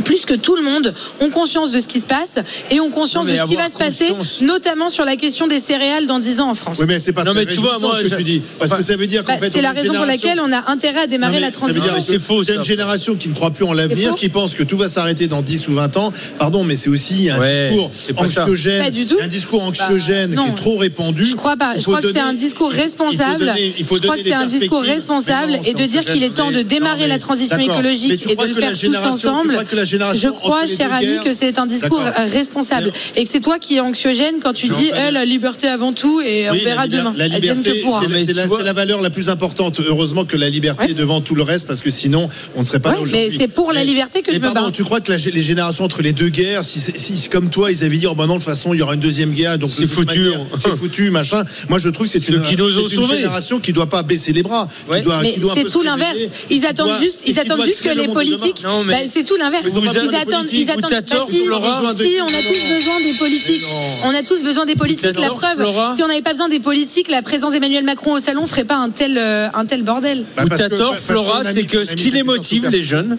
plus 0.00 0.24
que 0.26 0.34
tout 0.34 0.56
le 0.56 0.62
monde 0.62 0.94
ont 1.20 1.30
conscience 1.30 1.72
de 1.72 1.80
ce 1.80 1.88
qui 1.88 2.00
se 2.00 2.06
passe 2.06 2.38
et 2.70 2.80
ont 2.80 2.90
conscience 2.90 3.26
de 3.26 3.36
ce 3.36 3.44
qui 3.44 3.56
va 3.56 3.68
se 3.70 3.76
passer, 3.78 4.12
notamment 4.42 4.88
sur 4.88 5.04
la 5.04 5.16
question 5.16 5.46
des 5.46 5.60
céréales 5.60 6.06
dans 6.06 6.18
10 6.18 6.40
ans 6.40 6.50
en 6.50 6.54
France. 6.54 6.78
Oui, 6.80 6.86
mais 6.88 6.98
c'est 6.98 7.12
pas 7.12 7.24
Non, 7.24 7.32
très 7.34 7.44
mais 7.44 7.52
tu 7.52 7.58
vois, 7.60 7.78
moi, 7.78 7.96
ce 7.98 8.02
que 8.04 8.08
je- 8.10 8.14
tu 8.16 8.22
dis. 8.24 8.42
Parce 8.58 8.70
Enfin, 8.70 8.78
que 8.78 8.86
ça 8.86 8.96
veut 8.96 9.06
dire 9.06 9.24
qu'en 9.24 9.32
Bah, 9.34 9.38
fait. 9.38 9.50
c'est 9.50 9.62
la 9.62 9.72
raison 9.72 9.92
pour 9.94 10.04
laquelle 10.04 10.40
on 10.40 10.52
a 10.52 10.70
intérêt 10.70 11.02
à 11.02 11.06
démarrer 11.06 11.34
Non, 11.34 11.40
la 11.40 11.52
ça 11.52 11.58
veut 11.66 11.72
transition. 11.74 11.92
dire 11.94 12.02
C'est 12.02 12.18
faux, 12.18 12.42
C'est 12.44 12.54
une 12.56 12.62
génération 12.62 13.14
qui 13.14 13.28
ne 13.28 13.34
croit 13.34 13.50
plus 13.50 13.64
en 13.64 13.72
l'avenir, 13.72 14.14
qui 14.14 14.28
pense 14.28 14.54
que 14.54 14.62
tout 14.62 14.76
va 14.76 14.88
s'arrêter 14.88 15.28
dans 15.28 15.42
10 15.42 15.68
ou 15.68 15.72
20 15.74 15.96
ans. 15.96 16.12
Pardon, 16.38 16.64
mais 16.64 16.76
c'est 16.76 16.90
aussi 16.90 17.28
un 17.30 17.38
Ouais, 17.40 17.70
discours 17.70 17.90
anxiogène. 18.22 18.82
Pas 18.84 18.90
du 18.90 19.06
tout. 19.06 19.16
Un 19.20 19.26
discours 19.28 19.62
anxiogène 19.62 20.34
Bah, 20.34 20.42
qui 20.42 20.48
non. 20.48 20.54
est 20.54 20.56
trop 20.58 20.76
répandu. 20.78 21.24
Je 21.26 21.34
crois 21.36 21.56
pas. 21.56 21.74
Je 21.76 21.82
crois 21.82 22.00
que 22.00 22.12
c'est 22.12 22.18
un 22.20 22.34
discours 22.34 22.70
responsable. 22.70 23.46
donner- 23.46 23.74
il 23.78 23.84
faut 23.84 23.96
Je 23.96 24.02
crois 24.02 24.16
que 24.16 24.22
c'est 24.22 24.32
un 24.32 24.46
discours 24.46 24.82
responsable 24.82 25.58
et 25.64 25.74
de 25.74 25.84
dire 25.86 26.04
qu'il 26.04 26.22
est 26.22 26.30
temps 26.30 26.44
de 26.44 26.48
anxiogène. 26.58 26.66
démarrer 26.68 27.06
la 27.08 27.18
transition 27.18 27.58
écologique 27.58 28.26
et 28.30 28.36
de 28.36 28.44
le 28.46 28.52
faire 28.54 28.72
tous 28.78 28.96
ensemble. 28.96 29.56
Génération 29.90 30.30
Je 30.32 30.34
crois, 30.38 30.66
cher 30.66 30.92
ami, 30.92 31.06
guerres- 31.06 31.24
que 31.24 31.32
c'est 31.32 31.58
un 31.58 31.66
discours 31.66 32.00
D'accord. 32.00 32.24
responsable 32.30 32.92
et 33.16 33.24
que 33.24 33.30
c'est 33.30 33.40
toi 33.40 33.58
qui 33.58 33.76
es 33.76 33.80
anxiogène 33.80 34.36
quand 34.42 34.52
tu 34.52 34.68
dis 34.68 34.90
eh, 34.96 35.10
la 35.10 35.24
liberté 35.24 35.68
avant 35.68 35.92
tout 35.92 36.20
et 36.20 36.48
on 36.50 36.54
verra 36.54 36.82
la, 36.82 36.88
demain. 36.88 37.14
la 37.16 37.28
liberté, 37.28 37.82
c'est 38.24 38.32
la- 38.32 38.46
Mais 38.46 38.56
la, 38.58 38.62
la 38.64 38.72
valeur 38.72 39.02
la 39.02 39.10
plus 39.10 39.28
importante. 39.28 39.80
Heureusement 39.86 40.24
que 40.24 40.36
la 40.36 40.48
liberté 40.48 40.84
Ouais. 40.86 40.90
est 40.92 40.94
devant 40.94 41.20
tout 41.20 41.34
le 41.34 41.42
reste, 41.42 41.66
parce 41.66 41.80
que 41.82 41.90
sinon, 41.90 42.28
on 42.56 42.60
ne 42.60 42.64
serait 42.64 42.78
pas 42.80 42.90
Ouais, 42.90 42.96
là 42.96 43.00
aujourd'hui. 43.02 43.28
mais 43.32 43.36
c'est 43.38 43.48
pour 43.48 43.72
la 43.72 43.80
Mais- 43.80 43.86
liberté 43.86 44.22
que 44.22 44.30
mais 44.30 44.36
je 44.36 44.42
me 44.42 44.44
pardon, 44.52 44.68
bats. 44.68 44.72
Tu 44.72 44.84
crois 44.84 45.00
que 45.00 45.12
les 45.12 45.42
générations 45.42 45.84
entre 45.84 46.02
les 46.02 46.12
deux 46.12 46.28
guerres, 46.28 46.64
si, 46.64 46.80
si 46.94 47.28
comme 47.28 47.50
toi, 47.50 47.70
ils 47.70 47.84
avaient 47.84 47.96
dit, 47.96 48.06
oh 48.06 48.14
ben 48.14 48.26
non, 48.26 48.34
de 48.34 48.38
toute 48.38 48.48
façon, 48.48 48.72
il 48.74 48.78
y 48.78 48.82
aura 48.82 48.94
une 48.94 49.00
deuxième 49.00 49.32
guerre, 49.32 49.58
donc 49.58 49.70
C'est 49.70 49.86
foutu, 49.86 50.28
hein. 50.34 50.44
c'est 50.58 50.74
foutu, 50.76 51.10
machin. 51.10 51.44
Moi, 51.68 51.78
je 51.78 51.88
trouve 51.88 52.06
que 52.06 52.12
c'est 52.12 52.28
une, 52.28 52.42
génération 52.44 53.60
qui 53.60 53.72
doit 53.72 53.88
pas 53.88 54.02
baisser 54.02 54.32
les 54.32 54.42
bras, 54.42 54.68
Ouais. 54.88 54.98
qui 54.98 55.04
doit, 55.04 55.20
Mais 55.22 55.34
un 55.38 55.54
c'est 55.54 55.64
tout 55.64 55.80
se 55.80 55.84
l'inverse. 55.84 56.18
Ils 56.50 56.64
attendent 56.66 56.98
juste, 57.00 57.22
ils 57.26 57.38
attendent 57.38 57.64
juste 57.64 57.82
que 57.82 57.88
les 57.90 58.08
politiques. 58.08 58.64
Mais- 58.86 59.02
Bah, 59.04 59.08
c'est 59.12 59.24
tout 59.24 59.36
l'inverse. 59.36 59.66
Ils 59.82 59.88
ont 59.88 59.92
Ils 59.92 60.00
besoin 60.00 60.12
de 60.12 60.16
attendent, 60.30 60.52
ils 60.52 60.70
attendent. 60.70 60.84
Ou 60.92 61.10
Bah, 61.10 61.24
si, 61.28 61.44
Flora. 61.44 61.94
si, 61.96 62.08
on 62.20 62.26
a 62.26 62.42
tous 62.42 62.74
besoin 62.74 63.00
des 63.00 63.12
politiques. 63.18 63.64
On 64.04 64.14
a 64.14 64.22
tous 64.22 64.42
besoin 64.42 64.64
des 64.66 64.76
politiques. 64.76 65.18
La 65.18 65.28
preuve, 65.30 65.56
Flora. 65.56 65.94
si 65.96 66.02
on 66.02 66.08
n'avait 66.08 66.22
pas 66.22 66.32
besoin 66.32 66.48
des 66.48 66.60
politiques, 66.60 67.08
la 67.08 67.22
présence 67.22 67.52
d'Emmanuel 67.52 67.84
Macron 67.84 68.12
au 68.14 68.18
salon 68.18 68.46
ferait 68.46 68.64
pas 68.64 68.76
un 68.76 68.90
tel, 68.90 69.16
euh, 69.18 69.48
un 69.54 69.64
tel 69.66 69.82
bordel. 69.82 70.24
Bah, 70.36 70.44
que- 70.44 70.76
tort, 70.76 70.94
Flora, 70.96 71.42
c'est 71.44 71.64
que 71.64 71.84
ce 71.84 71.94
qui 71.94 72.10
les 72.10 72.22
motive, 72.22 72.68
les 72.70 72.82
jeunes, 72.82 73.18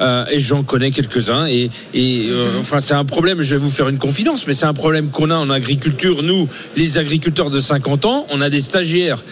euh, 0.00 0.24
et 0.30 0.40
j'en 0.40 0.62
connais 0.62 0.90
quelques-uns, 0.90 1.46
et, 1.46 1.70
et, 1.94 2.26
euh, 2.28 2.58
enfin 2.60 2.78
c'est 2.80 2.94
un 2.94 3.04
problème, 3.04 3.42
je 3.42 3.54
vais 3.54 3.60
vous 3.60 3.70
faire 3.70 3.88
une 3.88 3.98
confidence, 3.98 4.46
mais 4.46 4.52
c'est 4.54 4.66
un 4.66 4.74
problème 4.74 5.10
qu'on 5.10 5.30
a 5.30 5.36
en 5.36 5.50
agriculture, 5.50 6.22
nous, 6.22 6.48
les 6.76 6.98
agriculteurs 6.98 7.50
de 7.50 7.60
50 7.60 8.04
ans, 8.04 8.26
on 8.30 8.40
a 8.40 8.50
des 8.50 8.60
stagiaires. 8.60 9.22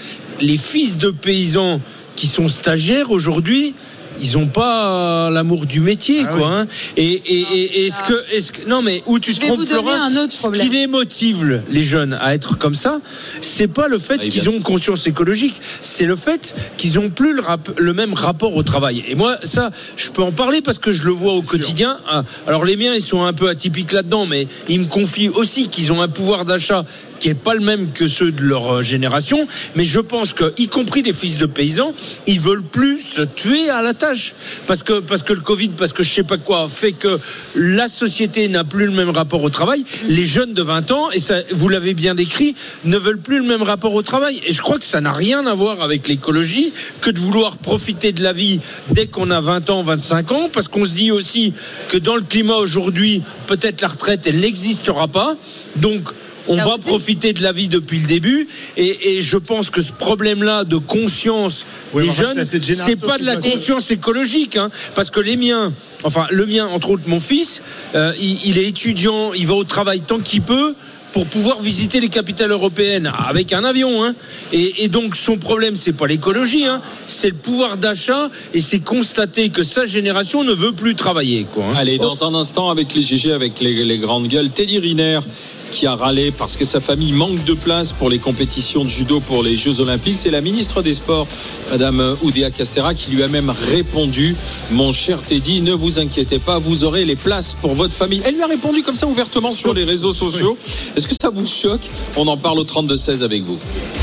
Les 0.40 0.56
fils 0.56 0.98
de 0.98 1.10
paysans 1.10 1.80
qui 2.16 2.26
sont 2.26 2.48
stagiaires 2.48 3.10
aujourd'hui, 3.10 3.74
ils 4.22 4.36
ont 4.38 4.46
pas 4.46 4.86
euh, 5.26 5.30
l'amour 5.30 5.66
du 5.66 5.80
métier, 5.80 6.24
Ah 6.28 6.32
quoi. 6.36 6.46
hein. 6.60 6.66
Et, 6.96 7.04
et, 7.12 7.40
et, 7.52 7.86
est-ce 7.86 8.02
que, 8.02 8.24
est-ce 8.32 8.52
que, 8.52 8.68
non, 8.68 8.82
mais 8.82 9.02
où 9.06 9.18
tu 9.18 9.32
Je 9.32 9.40
te 9.40 9.46
trompes, 9.46 9.64
Florent, 9.64 9.90
un 9.92 10.16
autre 10.16 10.32
ce 10.32 10.48
qui 10.48 10.68
les 10.68 10.86
motive, 10.86 11.62
les 11.70 11.82
jeunes, 11.82 12.16
à 12.20 12.34
être 12.34 12.56
comme 12.58 12.74
ça, 12.74 13.00
c'est 13.40 13.68
pas 13.68 13.88
le 13.88 13.98
fait 13.98 14.16
Ah, 14.20 14.24
il 14.24 14.30
qu'ils 14.32 14.48
ont 14.48 14.52
une 14.52 14.62
conscience 14.62 15.06
écologique, 15.06 15.54
c'est 15.80 16.04
le 16.06 16.16
fait 16.16 16.54
qu'ils 16.76 16.98
ont 16.98 17.10
plus 17.10 17.32
le, 17.34 17.40
rap- 17.42 17.70
le 17.78 17.92
même 17.92 18.14
rapport 18.14 18.54
au 18.56 18.62
travail. 18.62 19.04
Et 19.08 19.14
moi, 19.14 19.36
ça, 19.42 19.70
je 19.96 20.10
peux 20.10 20.22
en 20.22 20.32
parler 20.32 20.60
parce 20.62 20.78
que 20.78 20.92
je 20.92 21.02
le 21.04 21.10
vois 21.12 21.34
au 21.34 21.42
quotidien. 21.42 21.98
Ah, 22.10 22.22
Alors 22.46 22.64
les 22.64 22.76
miens, 22.76 22.94
ils 22.94 23.02
sont 23.02 23.22
un 23.22 23.32
peu 23.32 23.48
atypiques 23.48 23.92
là-dedans, 23.92 24.26
mais 24.26 24.46
ils 24.68 24.80
me 24.80 24.86
confient 24.86 25.28
aussi 25.30 25.68
qu'ils 25.68 25.92
ont 25.92 26.02
un 26.02 26.08
pouvoir 26.08 26.44
d'achat 26.44 26.84
qui 27.20 27.28
est 27.28 27.34
pas 27.34 27.54
le 27.54 27.60
même 27.60 27.92
que 27.92 28.08
ceux 28.08 28.32
de 28.32 28.42
leur 28.42 28.76
euh, 28.76 28.82
génération. 28.82 29.46
Mais 29.76 29.84
je 29.84 30.00
pense 30.00 30.32
que, 30.32 30.52
y 30.58 30.68
compris 30.68 31.02
des 31.02 31.12
fils 31.12 31.38
de 31.38 31.46
paysans, 31.46 31.94
ils 32.26 32.40
veulent 32.40 32.64
plus 32.64 33.00
se 33.00 33.22
tuer 33.22 33.70
à 33.70 33.82
la 33.82 33.94
tâche 33.94 34.34
parce 34.66 34.82
que 34.82 35.00
parce 35.00 35.22
que 35.22 35.32
le 35.32 35.40
Covid, 35.40 35.68
parce 35.68 35.92
que 35.92 36.02
je 36.02 36.10
sais 36.10 36.24
pas 36.24 36.38
quoi, 36.38 36.66
fait 36.68 36.92
que 36.92 37.18
la 37.54 37.88
société 37.88 38.48
n'a 38.48 38.64
plus 38.64 38.86
le 38.86 38.92
même 38.92 39.10
rapport 39.10 39.42
au 39.42 39.50
travail. 39.50 39.84
Les 40.08 40.24
jeunes 40.24 40.54
de 40.54 40.62
20 40.62 40.90
ans, 40.92 41.10
et 41.10 41.20
ça, 41.20 41.36
vous 41.52 41.68
l'avez 41.68 41.94
bien 41.94 42.14
décrit, 42.14 42.54
ne 42.84 42.96
veulent 42.96 43.20
plus 43.20 43.38
le 43.38 43.44
même 43.44 43.62
rapport 43.62 43.94
au 43.94 44.02
travail. 44.02 44.40
Et 44.46 44.52
je 44.52 44.62
crois 44.62 44.78
que 44.78 44.84
ça 44.84 45.00
n'a 45.00 45.12
rien 45.12 45.46
à 45.46 45.54
voir 45.54 45.82
avec 45.82 46.08
l'écologie 46.08 46.72
que 47.00 47.10
de 47.10 47.18
vouloir 47.18 47.58
profiter 47.58 48.12
de 48.12 48.22
la 48.22 48.32
vie 48.32 48.60
dès 48.90 49.06
qu'on 49.06 49.30
a 49.30 49.40
20 49.40 49.70
ans, 49.70 49.82
25 49.82 50.32
ans, 50.32 50.50
parce 50.52 50.68
qu'on 50.68 50.84
se 50.84 50.90
dit 50.90 51.10
aussi 51.10 51.52
que 51.88 51.98
dans 51.98 52.16
le 52.16 52.22
climat 52.22 52.54
aujourd'hui, 52.54 53.22
peut-être 53.46 53.82
la 53.82 53.88
retraite, 53.88 54.26
elle 54.26 54.40
n'existera 54.40 55.08
pas. 55.08 55.36
Donc, 55.76 56.02
on 56.50 56.56
va 56.56 56.74
aussi. 56.74 56.84
profiter 56.84 57.32
de 57.32 57.42
la 57.42 57.52
vie 57.52 57.68
depuis 57.68 57.98
le 57.98 58.06
début. 58.06 58.48
Et, 58.76 59.16
et 59.16 59.22
je 59.22 59.36
pense 59.36 59.70
que 59.70 59.80
ce 59.80 59.92
problème-là 59.92 60.64
de 60.64 60.76
conscience 60.76 61.64
Oui, 61.94 62.06
des 62.06 62.12
jeunes, 62.12 62.44
c'est 62.44 62.96
pas 62.96 63.18
de 63.18 63.24
la 63.24 63.36
conscience 63.36 63.90
écologique. 63.90 64.56
hein, 64.56 64.70
parce 64.94 65.10
que 65.10 65.20
les 65.20 65.36
miens, 65.36 65.72
enfin 66.04 66.26
le 66.30 66.46
mien, 66.46 66.66
entre 66.66 66.90
autres 66.90 67.04
mon 67.06 67.20
fils, 67.20 67.62
euh, 67.94 68.12
il, 68.20 68.38
il 68.46 68.58
est 68.58 68.66
étudiant, 68.66 69.32
il 69.34 69.46
va 69.46 69.54
au 69.54 69.64
travail 69.64 70.00
tant 70.00 70.18
qu'il 70.18 70.42
peut 70.42 70.74
pour 71.12 71.26
pouvoir 71.26 71.60
visiter 71.60 71.98
les 71.98 72.08
capitales 72.08 72.52
européennes 72.52 73.10
avec 73.26 73.52
un 73.52 73.64
avion. 73.64 74.04
hein. 74.04 74.14
Et, 74.52 74.84
et 74.84 74.88
donc 74.88 75.16
son 75.16 75.38
problème, 75.38 75.74
c'est 75.74 75.92
pas 75.92 76.06
l'écologie, 76.06 76.66
hein, 76.66 76.80
c'est 77.08 77.30
le 77.30 77.34
pouvoir 77.34 77.76
d'achat 77.78 78.30
et 78.54 78.60
c'est 78.60 78.78
constater 78.78 79.48
que 79.50 79.64
sa 79.64 79.86
génération 79.86 80.44
ne 80.44 80.52
veut 80.52 80.70
plus 80.72 80.94
travailler. 80.94 81.46
Quoi, 81.52 81.64
hein. 81.64 81.74
Allez, 81.76 81.98
dans 81.98 82.22
un 82.22 82.32
instant, 82.34 82.70
avec 82.70 82.94
les 82.94 83.02
GG, 83.02 83.32
avec 83.32 83.58
les, 83.60 83.84
les 83.84 83.98
grandes 83.98 84.28
gueules, 84.28 84.50
Teddy 84.50 84.78
Riner 84.78 85.18
qui 85.70 85.86
a 85.86 85.94
râlé 85.94 86.30
parce 86.30 86.56
que 86.56 86.64
sa 86.64 86.80
famille 86.80 87.12
manque 87.12 87.44
de 87.44 87.54
place 87.54 87.92
pour 87.92 88.10
les 88.10 88.18
compétitions 88.18 88.84
de 88.84 88.88
judo 88.88 89.20
pour 89.20 89.42
les 89.42 89.56
Jeux 89.56 89.80
Olympiques. 89.80 90.16
C'est 90.18 90.30
la 90.30 90.40
ministre 90.40 90.82
des 90.82 90.94
Sports, 90.94 91.26
Madame 91.70 92.16
Oudéa 92.22 92.50
Castera, 92.50 92.94
qui 92.94 93.10
lui 93.10 93.22
a 93.22 93.28
même 93.28 93.50
répondu 93.72 94.36
Mon 94.70 94.92
cher 94.92 95.22
Teddy, 95.22 95.62
ne 95.62 95.72
vous 95.72 95.98
inquiétez 96.00 96.38
pas, 96.38 96.58
vous 96.58 96.84
aurez 96.84 97.04
les 97.04 97.16
places 97.16 97.56
pour 97.60 97.74
votre 97.74 97.94
famille. 97.94 98.22
Elle 98.24 98.34
lui 98.34 98.42
a 98.42 98.46
répondu 98.46 98.82
comme 98.82 98.94
ça 98.94 99.06
ouvertement 99.06 99.52
sur 99.52 99.74
les 99.74 99.84
réseaux 99.84 100.12
sociaux. 100.12 100.58
Est-ce 100.96 101.06
que 101.06 101.14
ça 101.20 101.30
vous 101.30 101.46
choque? 101.46 101.88
On 102.16 102.26
en 102.26 102.36
parle 102.36 102.58
au 102.58 102.64
32-16 102.64 103.22
avec 103.22 103.42
vous. 103.42 103.58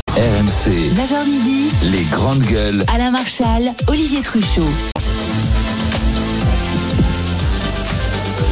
RMC, 0.09 0.71
9h 0.71 1.29
midi, 1.29 1.69
les 1.91 2.03
grandes 2.11 2.43
gueules. 2.43 2.83
Alain 2.93 3.11
Marchal, 3.11 3.73
Olivier 3.87 4.21
Truchot. 4.21 4.96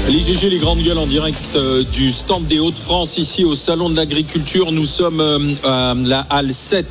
Les 0.08 0.22
GG, 0.22 0.52
les 0.52 0.60
grandes 0.60 0.84
gueules 0.84 1.00
en 1.00 1.08
direct 1.08 1.40
euh, 1.56 1.84
du 1.92 2.12
stand 2.12 2.46
des 2.46 2.60
Hauts-de-France, 2.60 3.18
ici 3.18 3.44
au 3.44 3.56
Salon 3.56 3.90
de 3.90 3.96
l'Agriculture. 3.96 4.72
Nous 4.72 4.86
sommes 4.86 5.20
euh, 5.20 5.40
à 5.64 5.96
la 6.06 6.20
halle 6.30 6.54
7, 6.54 6.86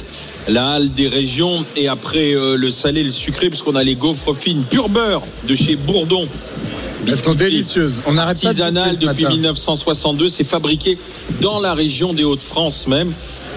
la 0.49 0.73
halle 0.73 0.92
des 0.92 1.06
régions. 1.06 1.64
Et 1.76 1.87
après 1.87 2.35
euh, 2.35 2.56
le 2.56 2.68
salé 2.71 3.04
le 3.04 3.12
sucré, 3.12 3.50
puisqu'on 3.50 3.76
a 3.76 3.85
les 3.85 3.94
gaufres 3.94 4.35
fines 4.35 4.64
pur 4.64 4.88
beurre 4.88 5.23
de 5.47 5.54
chez 5.54 5.76
Bourdon. 5.76 6.26
Elles 7.06 7.16
sont 7.16 7.35
délicieuses. 7.35 8.02
On 8.06 8.18
arrête 8.18 8.42
pas 8.42 8.52
de 8.52 8.97
depuis 8.97 9.23
matin. 9.23 9.30
1962. 9.30 10.28
C'est 10.28 10.42
fabriqué 10.42 10.99
dans 11.40 11.61
la 11.61 11.73
région 11.73 12.14
des 12.14 12.25
Hauts-de-France 12.25 12.88
même. 12.88 13.12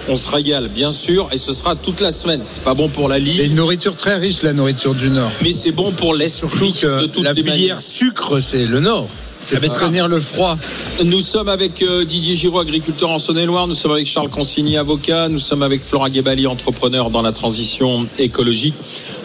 On 0.08 0.14
se 0.14 0.30
régale, 0.30 0.68
bien 0.68 0.92
sûr, 0.92 1.28
et 1.32 1.38
ce 1.38 1.52
sera 1.52 1.74
toute 1.74 2.00
la 2.00 2.12
semaine. 2.12 2.40
C'est 2.48 2.62
pas 2.62 2.74
bon 2.74 2.88
pour 2.88 3.08
la 3.08 3.16
C'est 3.16 3.22
ligne, 3.22 3.44
une 3.44 3.54
nourriture 3.56 3.96
très 3.96 4.16
riche, 4.16 4.42
la 4.42 4.52
nourriture 4.52 4.94
du 4.94 5.10
Nord. 5.10 5.30
mais 5.42 5.52
c'est 5.52 5.72
bon 5.72 5.90
pour 5.92 6.14
l'esprit 6.14 6.72
de 6.82 7.06
toutes 7.06 7.24
la 7.24 7.32
les 7.32 7.42
filière 7.42 7.54
manières. 7.54 7.80
sucre, 7.82 8.40
c'est 8.40 8.64
le 8.64 8.80
Nord. 8.80 9.08
Ça 9.42 9.58
va 9.58 9.68
tenir 9.68 10.08
le 10.08 10.20
froid. 10.20 10.56
Nous 11.04 11.20
sommes 11.20 11.48
avec 11.48 11.82
euh, 11.82 12.04
Didier 12.04 12.36
Giraud, 12.36 12.58
agriculteur 12.58 13.10
en 13.10 13.18
Saône-et-Loire. 13.18 13.66
Nous 13.66 13.74
sommes 13.74 13.92
avec 13.92 14.06
Charles 14.06 14.28
Consigny, 14.28 14.76
avocat. 14.76 15.28
Nous 15.28 15.38
sommes 15.38 15.62
avec 15.62 15.82
Flora 15.82 16.10
Guébali, 16.10 16.46
entrepreneur 16.46 17.10
dans 17.10 17.22
la 17.22 17.32
transition 17.32 18.06
écologique. 18.18 18.74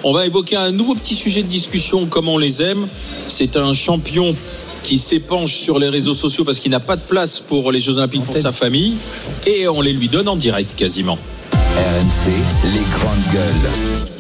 On 0.04 0.14
va 0.14 0.26
évoquer 0.26 0.56
un 0.56 0.72
nouveau 0.72 0.96
petit 0.96 1.16
sujet 1.16 1.44
de 1.44 1.48
discussion, 1.48 2.06
comme 2.06 2.30
on 2.30 2.38
les 2.38 2.62
aime. 2.62 2.88
C'est 3.28 3.58
un 3.58 3.74
champion 3.74 4.36
qui 4.84 4.98
s'épanche 4.98 5.56
sur 5.56 5.80
les 5.80 5.90
réseaux 5.90 6.14
sociaux 6.14 6.44
parce 6.44 6.60
qu'il 6.60 6.72
n'a 6.72 6.80
pas 6.80 6.96
de 6.96 7.02
place 7.02 7.40
pour 7.40 7.72
les 7.72 7.80
Jeux 7.80 7.98
Olympiques 7.98 8.26
pour 8.26 8.38
sa 8.38 8.52
famille. 8.52 8.96
Et 9.46 9.68
on 9.68 9.82
les 9.82 9.94
lui 9.94 10.10
donne 10.10 10.28
en 10.28 10.36
direct 10.36 10.76
quasiment. 10.76 11.18
RMC, 11.52 12.32
les 12.66 13.00
grandes 13.00 13.34
gueules. 13.34 14.13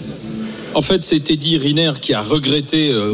En 0.76 0.82
fait, 0.82 1.04
c'est 1.04 1.20
Teddy 1.20 1.58
Riner 1.58 1.92
qui 2.02 2.16
a 2.16 2.22
regretté 2.22 2.92
euh, 2.92 3.14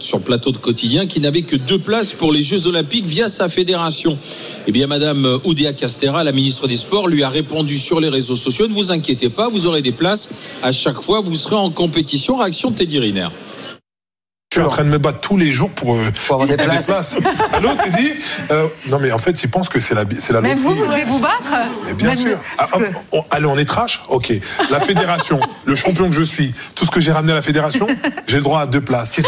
sur 0.00 0.20
plateau 0.20 0.50
de 0.50 0.56
quotidien 0.56 1.06
qu'il 1.06 1.22
n'avait 1.22 1.42
que 1.42 1.54
deux 1.54 1.78
places 1.78 2.12
pour 2.12 2.32
les 2.32 2.42
Jeux 2.42 2.66
Olympiques 2.66 3.04
via 3.04 3.28
sa 3.28 3.48
fédération. 3.48 4.18
Eh 4.66 4.72
bien, 4.72 4.88
Madame 4.88 5.24
euh, 5.24 5.38
Oudéa 5.44 5.72
Castera, 5.72 6.24
la 6.24 6.32
ministre 6.32 6.66
des 6.66 6.76
Sports, 6.76 7.06
lui 7.06 7.22
a 7.22 7.28
répondu 7.28 7.78
sur 7.78 8.00
les 8.00 8.08
réseaux 8.08 8.34
sociaux 8.34 8.66
Ne 8.66 8.74
vous 8.74 8.90
inquiétez 8.90 9.28
pas, 9.28 9.48
vous 9.48 9.68
aurez 9.68 9.82
des 9.82 9.92
places 9.92 10.28
à 10.62 10.72
chaque 10.72 11.00
fois, 11.00 11.20
vous 11.20 11.34
serez 11.36 11.54
en 11.54 11.70
compétition. 11.70 12.38
Réaction 12.38 12.72
de 12.72 12.76
Teddy 12.76 12.98
Riner. 12.98 13.28
Je 14.56 14.62
suis 14.62 14.66
en 14.66 14.70
train 14.72 14.84
de 14.84 14.88
me 14.88 14.96
battre 14.96 15.20
tous 15.20 15.36
les 15.36 15.52
jours 15.52 15.68
pour, 15.68 15.94
euh, 15.96 16.10
Pour 16.26 16.36
avoir 16.42 16.48
des 16.48 16.56
places. 16.56 16.90
Allô, 17.52 17.68
Teddy 17.84 18.10
Euh, 18.50 18.66
Non, 18.88 18.98
mais 18.98 19.12
en 19.12 19.18
fait, 19.18 19.42
ils 19.42 19.50
pensent 19.50 19.68
que 19.68 19.78
c'est 19.78 19.92
la, 19.94 20.04
c'est 20.18 20.32
la 20.32 20.40
Même 20.40 20.58
vous, 20.58 20.74
vous 20.74 20.86
devez 20.86 21.04
vous 21.04 21.18
battre 21.18 21.52
Mais 21.84 21.92
bien 21.92 22.08
Même- 22.08 22.16
sûr. 22.16 22.38
Ah, 22.56 22.64
que- 22.64 22.84
on- 23.12 23.22
allez, 23.30 23.44
on 23.44 23.58
est 23.58 23.66
trash 23.66 24.00
Ok. 24.08 24.32
La 24.70 24.80
fédération, 24.80 25.40
le 25.66 25.74
champion 25.74 26.08
que 26.08 26.14
je 26.14 26.22
suis, 26.22 26.54
tout 26.74 26.86
ce 26.86 26.90
que 26.90 27.00
j'ai 27.00 27.12
ramené 27.12 27.32
à 27.32 27.34
la 27.34 27.42
fédération, 27.42 27.86
j'ai 28.26 28.38
le 28.38 28.42
droit 28.42 28.60
à 28.60 28.66
deux 28.66 28.80
places. 28.80 29.18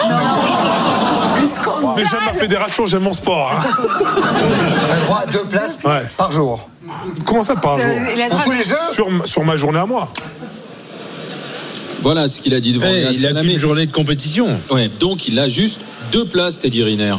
Mais 1.96 2.04
j'aime 2.10 2.24
ma 2.24 2.32
fédération, 2.32 2.86
j'aime 2.86 3.02
mon 3.02 3.12
sport. 3.12 3.52
hein. 3.52 3.58
Le 3.78 5.04
droit 5.04 5.24
à 5.24 5.26
deux 5.30 5.44
places 5.44 5.78
Ouais. 5.84 6.02
par 6.16 6.32
jour. 6.32 6.70
Comment 7.26 7.42
ça 7.42 7.54
par 7.54 7.76
jour 7.76 7.86
Euh, 7.86 8.12
il 8.16 8.20
Pour 8.22 8.28
droit- 8.30 8.44
tous 8.44 8.52
les 8.52 8.64
jeux 8.64 8.76
sur, 8.92 9.08
sur 9.26 9.44
ma 9.44 9.58
journée 9.58 9.78
à 9.80 9.84
moi. 9.86 10.08
Voilà 12.02 12.28
ce 12.28 12.40
qu'il 12.40 12.54
a 12.54 12.61
dit 12.61 12.72
devant 12.72 12.87
Eh, 12.88 13.00
Léa 13.00 13.11
il 13.12 13.26
a 13.26 13.40
qu'une 13.40 13.58
journée 13.58 13.87
de 13.87 13.92
compétition. 13.92 14.61
Ouais, 14.70 14.90
donc 15.00 15.28
il 15.28 15.38
a 15.38 15.48
juste 15.48 15.80
deux 16.12 16.24
places, 16.24 16.61
Teddy 16.61 16.82
Riner. 16.82 17.16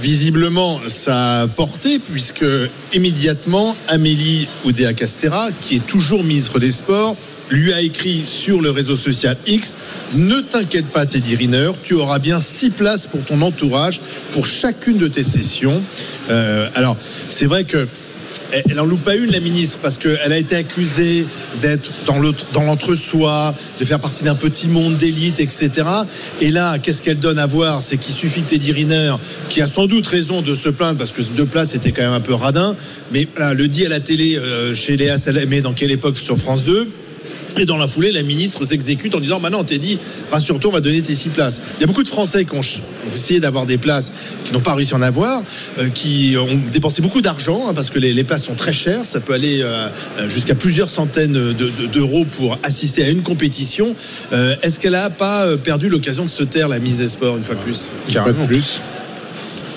Visiblement, 0.00 0.80
ça 0.86 1.40
a 1.40 1.46
porté, 1.48 1.98
puisque 1.98 2.44
immédiatement, 2.94 3.76
Amélie 3.88 4.46
Oudéa 4.64 4.92
Castera, 4.92 5.48
qui 5.60 5.76
est 5.76 5.86
toujours 5.86 6.22
ministre 6.22 6.60
des 6.60 6.70
Sports, 6.70 7.16
lui 7.50 7.72
a 7.72 7.80
écrit 7.80 8.22
sur 8.24 8.60
le 8.60 8.70
réseau 8.70 8.94
social 8.94 9.36
X 9.46 9.74
Ne 10.14 10.40
t'inquiète 10.40 10.86
pas, 10.86 11.04
Teddy 11.06 11.34
Riner, 11.34 11.72
tu 11.82 11.94
auras 11.94 12.18
bien 12.20 12.38
six 12.38 12.70
places 12.70 13.06
pour 13.06 13.24
ton 13.24 13.40
entourage 13.42 14.00
pour 14.32 14.46
chacune 14.46 14.98
de 14.98 15.08
tes 15.08 15.22
sessions. 15.24 15.82
Euh, 16.30 16.68
alors, 16.74 16.96
c'est 17.28 17.46
vrai 17.46 17.64
que. 17.64 17.88
Elle 18.52 18.76
n'en 18.76 18.84
loupe 18.84 19.04
pas 19.04 19.16
une, 19.16 19.30
la 19.30 19.40
ministre, 19.40 19.78
parce 19.82 19.98
qu'elle 19.98 20.32
a 20.32 20.38
été 20.38 20.56
accusée 20.56 21.26
d'être 21.60 21.90
dans 22.06 22.62
l'entre-soi, 22.62 23.54
de 23.78 23.84
faire 23.84 24.00
partie 24.00 24.24
d'un 24.24 24.34
petit 24.34 24.68
monde 24.68 24.96
d'élite, 24.96 25.40
etc. 25.40 25.70
Et 26.40 26.50
là, 26.50 26.78
qu'est-ce 26.78 27.02
qu'elle 27.02 27.18
donne 27.18 27.38
à 27.38 27.46
voir? 27.46 27.82
C'est 27.82 27.96
qu'il 27.98 28.14
suffit 28.14 28.42
Teddy 28.42 28.72
Riner, 28.72 29.14
qui 29.48 29.60
a 29.60 29.66
sans 29.66 29.86
doute 29.86 30.06
raison 30.06 30.42
de 30.42 30.54
se 30.54 30.68
plaindre, 30.68 30.98
parce 30.98 31.12
que 31.12 31.22
deux 31.22 31.46
places 31.46 31.70
c'était 31.70 31.92
quand 31.92 32.02
même 32.02 32.12
un 32.12 32.20
peu 32.20 32.34
radin, 32.34 32.74
mais 33.12 33.28
voilà, 33.36 33.54
le 33.54 33.68
dit 33.68 33.84
à 33.84 33.88
la 33.88 34.00
télé 34.00 34.36
euh, 34.36 34.74
chez 34.74 34.96
Léa 34.96 35.18
Salamé, 35.18 35.60
dans 35.60 35.72
quelle 35.72 35.90
époque 35.90 36.16
sur 36.16 36.38
France 36.38 36.64
2 36.64 36.88
et 37.58 37.64
dans 37.66 37.76
la 37.76 37.86
foulée, 37.86 38.12
la 38.12 38.22
ministre 38.22 38.64
s'exécute 38.64 39.14
en 39.14 39.20
disant 39.20 39.40
Maintenant, 39.40 39.64
t'es 39.64 39.78
dit, 39.78 39.98
rassure-toi, 40.30 40.70
on 40.70 40.74
va 40.74 40.80
donner 40.80 41.02
tes 41.02 41.14
six 41.14 41.28
places. 41.28 41.60
Il 41.78 41.80
y 41.80 41.84
a 41.84 41.86
beaucoup 41.86 42.02
de 42.02 42.08
Français 42.08 42.44
qui 42.44 42.54
ont, 42.54 42.60
essayé 43.12 43.40
d'avoir 43.40 43.66
des 43.66 43.78
places, 43.78 44.12
qui 44.44 44.52
n'ont 44.52 44.60
pas 44.60 44.74
réussi 44.74 44.94
à 44.94 44.96
en 44.98 45.02
avoir, 45.02 45.42
euh, 45.78 45.88
qui 45.88 46.36
ont 46.38 46.58
dépensé 46.72 47.02
beaucoup 47.02 47.20
d'argent, 47.20 47.64
hein, 47.68 47.74
parce 47.74 47.90
que 47.90 47.98
les, 47.98 48.12
les 48.12 48.24
places 48.24 48.44
sont 48.44 48.54
très 48.54 48.72
chères. 48.72 49.06
Ça 49.06 49.20
peut 49.20 49.32
aller 49.32 49.60
euh, 49.62 49.88
jusqu'à 50.26 50.54
plusieurs 50.54 50.90
centaines 50.90 51.32
de- 51.32 51.52
de- 51.52 51.86
d'euros 51.86 52.24
pour 52.24 52.58
assister 52.62 53.04
à 53.04 53.08
une 53.08 53.22
compétition. 53.22 53.94
Euh, 54.32 54.54
Est-ce 54.62 54.78
qu'elle 54.80 54.92
n'a 54.92 55.10
pas 55.10 55.44
euh, 55.46 55.56
perdu 55.56 55.88
l'occasion 55.88 56.24
de 56.24 56.30
se 56.30 56.42
taire, 56.42 56.68
la 56.68 56.78
mise 56.78 56.98
des 56.98 57.08
sports, 57.08 57.36
une 57.36 57.44
fois 57.44 57.54
de 57.54 57.60
plus? 57.60 57.88
Une 58.08 58.14
fois 58.14 58.32
de 58.32 58.46
plus. 58.46 58.80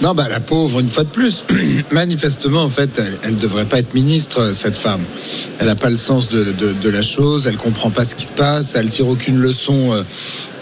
Non, 0.02 0.16
bah 0.16 0.28
la 0.30 0.40
pauvre, 0.40 0.80
une 0.80 0.90
fois 0.90 1.04
de 1.04 1.10
plus. 1.10 1.44
Manifestement, 1.92 2.64
en 2.64 2.70
fait, 2.70 2.90
elle 3.24 3.36
ne 3.36 3.40
devrait 3.40 3.66
pas 3.66 3.80
être 3.80 3.94
ministre, 3.94 4.52
cette 4.56 4.76
femme. 4.76 5.02
Elle 5.60 5.68
n'a 5.68 5.76
pas 5.76 5.90
le 5.92 5.98
sens 5.98 6.28
de, 6.28 6.44
de- 6.46 6.74
de 6.74 6.90
la 6.90 7.04
chose, 7.04 7.46
elle 7.48 7.58
comprend 7.58 7.92
pas 7.92 8.04
ce 8.04 8.16
qui 8.16 8.26
se 8.26 8.32
passe, 8.32 8.74
elle 8.76 8.90
tire 8.90 9.08
aucune 9.08 9.38
leçon 9.38 9.94
euh, 9.94 10.04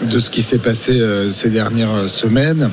de 0.06 0.18
ce 0.18 0.30
qui 0.30 0.42
s'est 0.42 0.58
passé 0.58 1.00
euh, 1.00 1.30
ces 1.30 1.48
dernières 1.48 2.08
semaines. 2.08 2.70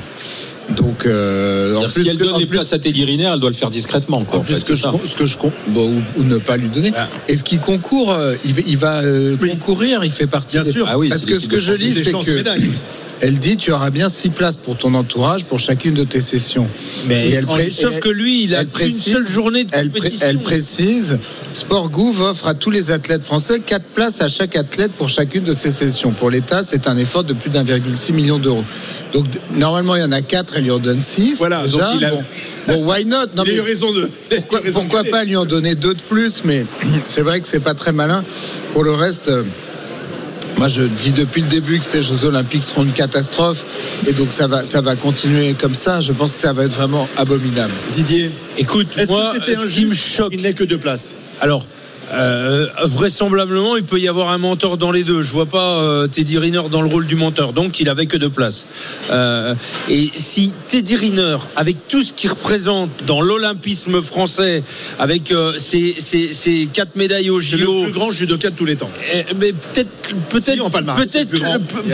Donc, 0.76 1.06
euh, 1.06 1.74
en 1.76 1.84
plus 1.88 2.02
Si 2.02 2.08
elle 2.10 2.18
donne 2.18 2.34
en 2.34 2.38
les 2.38 2.44
plus- 2.44 2.58
places 2.58 2.74
à 2.74 2.78
Teddy 2.78 3.02
Riner, 3.06 3.30
elle 3.32 3.40
doit 3.40 3.48
le 3.48 3.56
faire 3.56 3.70
discrètement. 3.70 4.22
Quoi, 4.24 4.40
en 4.40 4.42
en 4.42 4.44
plus, 4.44 4.52
fait, 4.56 4.60
ce 4.60 4.64
que, 4.66 4.74
je, 4.74 4.82
ce 5.10 5.16
que 5.16 5.24
je 5.24 5.38
bon, 5.68 5.88
ou, 5.88 6.20
ou 6.20 6.24
ne 6.24 6.36
pas 6.36 6.58
lui 6.58 6.68
donner. 6.68 6.92
Et 7.28 7.36
ce 7.36 7.42
qui 7.44 7.58
concourt, 7.58 8.12
euh, 8.12 8.34
il, 8.44 8.52
va- 8.52 8.60
il 8.66 8.76
va 8.76 8.98
euh, 9.00 9.36
Oui. 9.40 9.48
concourir, 9.52 10.04
il 10.04 10.10
fait 10.10 10.26
partie. 10.26 10.58
Bien 10.58 10.64
des- 10.64 10.72
sûr. 10.72 10.86
Ah 10.86 10.98
oui, 10.98 11.08
parce 11.08 11.24
que 11.24 11.38
ce 11.38 11.48
que 11.48 11.58
je 11.58 11.72
lis, 11.72 11.94
c'est 11.94 12.12
que 12.12 12.30
médailles. 12.34 12.68
Elle 13.20 13.38
dit 13.38 13.56
tu 13.56 13.72
auras 13.72 13.90
bien 13.90 14.08
six 14.08 14.28
places 14.28 14.56
pour 14.56 14.76
ton 14.76 14.94
entourage 14.94 15.44
pour 15.44 15.58
chacune 15.58 15.94
de 15.94 16.04
tes 16.04 16.20
sessions. 16.20 16.68
Mais 17.06 17.30
elle 17.30 17.46
pré- 17.46 17.70
sauf 17.70 17.94
elle- 17.94 18.00
que 18.00 18.08
lui, 18.08 18.44
il 18.44 18.54
a 18.54 18.64
qu'une 18.64 18.94
seule 18.94 19.26
journée 19.26 19.64
de 19.64 19.70
Elle, 19.72 19.90
pré- 19.90 19.98
compétition. 20.00 20.26
elle 20.28 20.38
précise, 20.38 21.18
Sport 21.54 21.88
Gouv 21.90 22.20
offre 22.22 22.46
à 22.46 22.54
tous 22.54 22.70
les 22.70 22.90
athlètes 22.90 23.24
français 23.24 23.58
quatre 23.60 23.84
places 23.86 24.20
à 24.20 24.28
chaque 24.28 24.54
athlète 24.56 24.92
pour 24.92 25.08
chacune 25.08 25.42
de 25.44 25.52
ses 25.52 25.70
sessions. 25.70 26.12
Pour 26.12 26.30
l'État, 26.30 26.62
c'est 26.64 26.86
un 26.86 26.96
effort 26.96 27.24
de 27.24 27.32
plus 27.32 27.50
d'1,6 27.50 28.12
million 28.12 28.38
d'euros. 28.38 28.64
Donc 29.12 29.26
normalement, 29.56 29.96
il 29.96 30.00
y 30.02 30.04
en 30.04 30.12
a 30.12 30.20
quatre, 30.22 30.54
elle 30.56 30.64
lui 30.64 30.70
en 30.70 30.78
donne 30.78 31.00
six. 31.00 31.36
Voilà, 31.38 31.62
déjà. 31.64 31.78
donc 31.78 32.00
il 32.00 32.04
a- 32.04 32.10
bon, 32.10 32.22
bon, 32.68 32.92
why 32.92 33.04
not? 33.04 33.16
Non, 33.34 33.42
Il 33.44 33.52
a 33.52 33.54
eu 33.56 33.60
raison 33.60 33.92
de. 33.92 34.08
pourquoi, 34.30 34.60
raison 34.60 34.86
pas 35.10 35.24
lui 35.24 35.36
en 35.36 35.44
donner 35.46 35.74
deux 35.74 35.94
de 35.94 36.00
plus 36.02 36.42
Mais 36.44 36.66
c'est 37.04 37.22
vrai 37.22 37.40
que 37.40 37.46
c'est 37.48 37.60
pas 37.60 37.74
très 37.74 37.92
malin. 37.92 38.22
Pour 38.74 38.84
le 38.84 38.92
reste. 38.92 39.30
Moi, 40.58 40.68
je 40.68 40.82
dis 40.82 41.12
depuis 41.12 41.42
le 41.42 41.46
début 41.46 41.78
que 41.78 41.84
ces 41.84 42.02
Jeux 42.02 42.24
Olympiques 42.24 42.64
seront 42.64 42.82
une 42.82 42.92
catastrophe, 42.92 43.64
et 44.08 44.12
donc 44.12 44.32
ça 44.32 44.48
va, 44.48 44.64
ça 44.64 44.80
va 44.80 44.96
continuer 44.96 45.54
comme 45.54 45.74
ça. 45.74 46.00
Je 46.00 46.12
pense 46.12 46.34
que 46.34 46.40
ça 46.40 46.52
va 46.52 46.64
être 46.64 46.74
vraiment 46.74 47.08
abominable. 47.16 47.72
Didier, 47.92 48.30
Écoute, 48.58 48.88
est-ce 48.96 49.10
moi, 49.10 49.32
que 49.32 49.44
c'était 49.44 49.54
ce 49.54 49.66
qui 49.66 49.84
me 49.84 49.94
choque, 49.94 50.32
Il 50.32 50.42
n'est 50.42 50.54
que 50.54 50.64
deux 50.64 50.78
places? 50.78 51.14
Alors, 51.40 51.64
euh, 52.12 52.66
vraisemblablement, 52.84 53.76
il 53.76 53.84
peut 53.84 53.98
y 54.00 54.08
avoir 54.08 54.30
un 54.30 54.38
mentor 54.38 54.76
dans 54.78 54.90
les 54.92 55.04
deux. 55.04 55.22
Je 55.22 55.32
vois 55.32 55.46
pas 55.46 55.78
euh, 55.80 56.06
Teddy 56.06 56.38
Riner 56.38 56.62
dans 56.70 56.80
le 56.82 56.88
rôle 56.88 57.06
du 57.06 57.16
mentor, 57.16 57.52
donc 57.52 57.80
il 57.80 57.88
avait 57.88 58.06
que 58.06 58.16
deux 58.16 58.30
places. 58.30 58.66
Euh, 59.10 59.54
et 59.88 60.08
si 60.14 60.52
Teddy 60.68 60.96
Riner, 60.96 61.36
avec 61.56 61.76
tout 61.88 62.02
ce 62.02 62.12
qu'il 62.12 62.30
représente 62.30 62.90
dans 63.06 63.20
l'olympisme 63.20 64.00
français, 64.00 64.62
avec 64.98 65.32
ses, 65.58 65.94
ses- 65.98 66.32
ses 66.32 66.68
quatre 66.72 66.96
médailles 66.96 67.30
au 67.30 67.40
C'est 67.40 67.56
le 67.56 67.64
JO, 67.66 67.82
plus 67.84 67.92
grand 67.92 68.10
judoka 68.10 68.50
de 68.50 68.56
tous 68.56 68.64
les 68.64 68.76
temps. 68.76 68.90
eh, 69.12 69.24
mais 69.38 69.52
peut-être, 69.52 69.90
peut-être, 70.30 70.56
peut-être, 70.96 71.30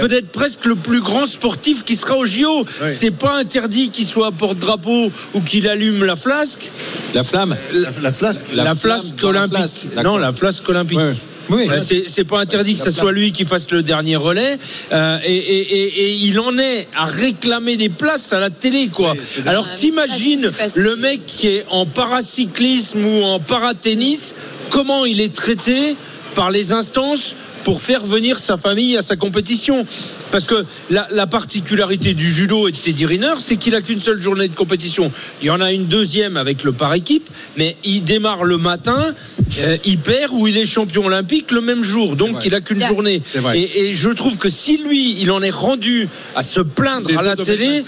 peut-être 0.01 0.29
presque 0.29 0.65
le 0.67 0.77
plus 0.77 1.01
grand 1.01 1.27
sportif 1.27 1.85
qui 1.85 1.97
sera 1.97 2.17
au 2.17 2.25
JO. 2.25 2.61
Ouais. 2.81 2.91
C'est 2.93 3.11
pas 3.11 3.39
interdit 3.39 3.91
qu'il 3.91 4.07
soit 4.07 4.31
porte-drapeau 4.33 5.11
ou 5.35 5.41
qu'il 5.41 5.69
allume 5.69 6.05
la 6.05 6.17
flasque. 6.17 6.71
La 7.15 7.25
flamme. 7.25 7.57
La, 7.73 7.89
la 8.03 8.13
flasque. 8.13 8.47
La, 8.55 8.65
La 8.65 8.75
flasque 8.75 9.23
olympique. 9.23 9.81
Non, 10.05 10.17
la 10.19 10.33
flasque 10.33 10.69
olympique. 10.69 10.99
Ouais. 10.99 11.15
Oui. 11.51 11.69
Ouais, 11.69 11.79
c'est, 11.81 12.05
c'est 12.07 12.25
pas 12.25 12.41
interdit 12.41 12.73
que 12.75 12.81
ce 12.81 12.91
soit 12.91 13.13
lui 13.13 13.31
qui 13.31 13.45
fasse 13.45 13.71
le 13.71 13.83
dernier 13.83 14.17
relais 14.17 14.57
euh, 14.93 15.19
et, 15.27 15.35
et- 15.35 15.75
et- 15.77 16.05
et 16.05 16.13
il 16.29 16.41
en 16.41 16.57
est 16.59 16.89
à 16.97 17.05
réclamer 17.05 17.77
des 17.77 17.91
places 17.91 18.33
à 18.33 18.39
la 18.39 18.49
télé 18.49 18.89
quoi. 18.89 19.13
Oui, 19.13 19.43
Alors 19.45 19.67
t'imagines 19.75 20.47
Ah, 20.55 20.65
passé. 20.65 20.81
le 20.81 20.97
mec 20.97 21.21
qui 21.27 21.49
est 21.49 21.67
en 21.69 21.85
paracyclisme 21.85 23.05
ou 23.05 23.23
en 23.25 23.41
paratennis, 23.41 24.33
comment 24.71 25.05
il 25.05 25.21
est 25.21 25.35
traité 25.35 25.97
par 26.35 26.51
les 26.51 26.73
instances 26.73 27.35
pour 27.65 27.81
faire 27.83 28.05
venir 28.05 28.39
sa 28.39 28.57
famille 28.57 28.97
à 28.97 29.03
sa 29.03 29.17
compétition. 29.17 29.87
Parce 30.31 30.45
que 30.45 30.65
la, 30.91 31.07
la 31.13 31.27
particularité 31.27 32.15
du 32.15 32.31
judo 32.31 32.69
et 32.69 32.73
de 32.73 32.77
Teddy 32.77 33.07
Riner, 33.07 33.35
c'est 33.39 33.57
qu'il 33.57 33.75
a 33.75 33.81
qu'une 33.81 34.01
seule 34.01 34.21
journée 34.21 34.49
de 34.49 34.55
compétition. 34.55 35.11
Il 35.43 35.47
y 35.47 35.51
en 35.51 35.61
a 35.61 35.73
une 35.73 35.87
deuxième 35.87 36.37
avec 36.37 36.63
le 36.65 36.73
par 36.73 36.93
équipe, 36.95 37.29
mais 37.57 37.77
il 37.85 38.03
démarre 38.03 38.45
le 38.45 38.59
matin, 38.59 39.15
euh, 39.61 39.77
il 39.85 39.99
perd 39.99 40.33
ou 40.33 40.47
il 40.47 40.59
est 40.59 40.65
champion 40.65 41.07
olympique 41.07 41.51
le 41.53 41.61
même 41.61 41.83
jour. 41.83 42.17
Donc 42.17 42.33
vrai. 42.33 42.43
il 42.47 42.55
a 42.55 42.61
qu'une 42.61 42.75
Yeah. 42.85 42.89
journée. 42.89 43.23
Et, 43.55 43.87
et 43.91 43.95
je 43.95 44.11
trouve 44.11 44.37
que 44.37 44.49
si 44.51 44.77
lui, 44.79 45.17
il 45.21 45.31
en 45.31 45.41
est 45.43 45.51
rendu 45.51 46.09
à 46.35 46.43
se 46.43 46.61
plaindre 46.61 47.09
Les 47.09 47.17
à 47.17 47.23
la 47.23 47.37
télé. 47.37 47.83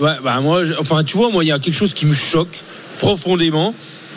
Ouais, 0.00 0.10
bah 0.22 0.40
moi, 0.40 0.62
enfin, 0.80 1.04
tu 1.04 1.16
vois, 1.16 1.30
moi, 1.30 1.44
il 1.44 1.46
y 1.48 1.52
a 1.52 1.58
quelque 1.58 1.72
chose 1.74 1.94
qui 1.94 2.04
me 2.06 2.14
choque 2.14 2.60
profondément, 2.98 3.74